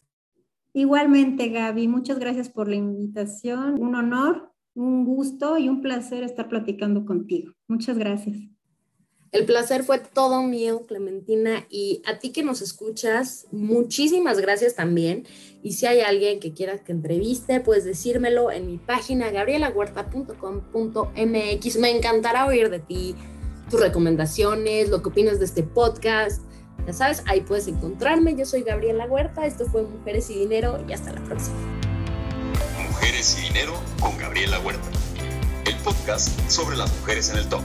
Igualmente, 0.73 1.49
Gaby, 1.49 1.89
muchas 1.89 2.19
gracias 2.19 2.49
por 2.49 2.69
la 2.69 2.77
invitación, 2.77 3.81
un 3.81 3.95
honor 3.95 4.56
un 4.77 5.05
gusto 5.05 5.59
y 5.59 5.69
un 5.69 5.83
placer 5.83 6.23
estar 6.23 6.49
platicando 6.49 7.05
contigo. 7.05 7.53
Muchas 7.67 7.99
gracias. 7.99 8.37
El 9.33 9.45
placer 9.45 9.83
fue 9.83 9.99
todo 9.99 10.45
mío, 10.45 10.83
Clementina, 10.87 11.67
y 11.69 12.01
a 12.07 12.19
ti 12.19 12.31
que 12.31 12.45
nos 12.45 12.63
escuchas, 12.63 13.47
muchísimas 13.51 14.41
gracias 14.41 14.77
también. 14.77 15.27
Y 15.63 15.73
si 15.73 15.85
hay 15.87 16.01
alguien 16.01 16.41
que 16.41 16.53
quieras 16.53 16.83
que 16.83 16.93
entreviste, 16.93 17.59
puedes 17.61 17.85
decírmelo 17.85 18.53
en 18.53 18.67
mi 18.67 18.79
página 18.79 19.31
gabrielahuerta.com.mx. 19.31 21.77
Me 21.79 21.91
encantará 21.91 22.47
oír 22.47 22.71
de 22.71 22.79
ti, 22.79 23.17
tus 23.69 23.81
recomendaciones, 23.81 24.91
lo 24.91 25.03
que 25.03 25.09
opinas 25.09 25.41
de 25.41 25.47
este 25.47 25.65
podcast. 25.65 26.43
Ya 26.87 26.93
sabes, 26.93 27.25
ahí 27.27 27.41
puedes 27.41 27.67
encontrarme. 27.67 28.37
Yo 28.37 28.47
soy 28.47 28.63
Gabriela 28.63 29.07
Huerta, 29.07 29.45
esto 29.45 29.67
fue 29.67 29.83
Mujeres 29.83 30.31
y 30.31 30.39
Dinero 30.39 30.79
y 30.89 30.93
hasta 30.93 31.13
la 31.13 31.25
próxima. 31.25 31.76
Y 33.19 33.41
Dinero 33.41 33.73
con 33.99 34.19
Gabriela 34.19 34.61
Huerta, 34.61 34.91
el 35.65 35.75
podcast 35.77 36.29
sobre 36.51 36.77
las 36.77 36.95
mujeres 36.99 37.31
en 37.31 37.39
el 37.39 37.49
top. 37.49 37.63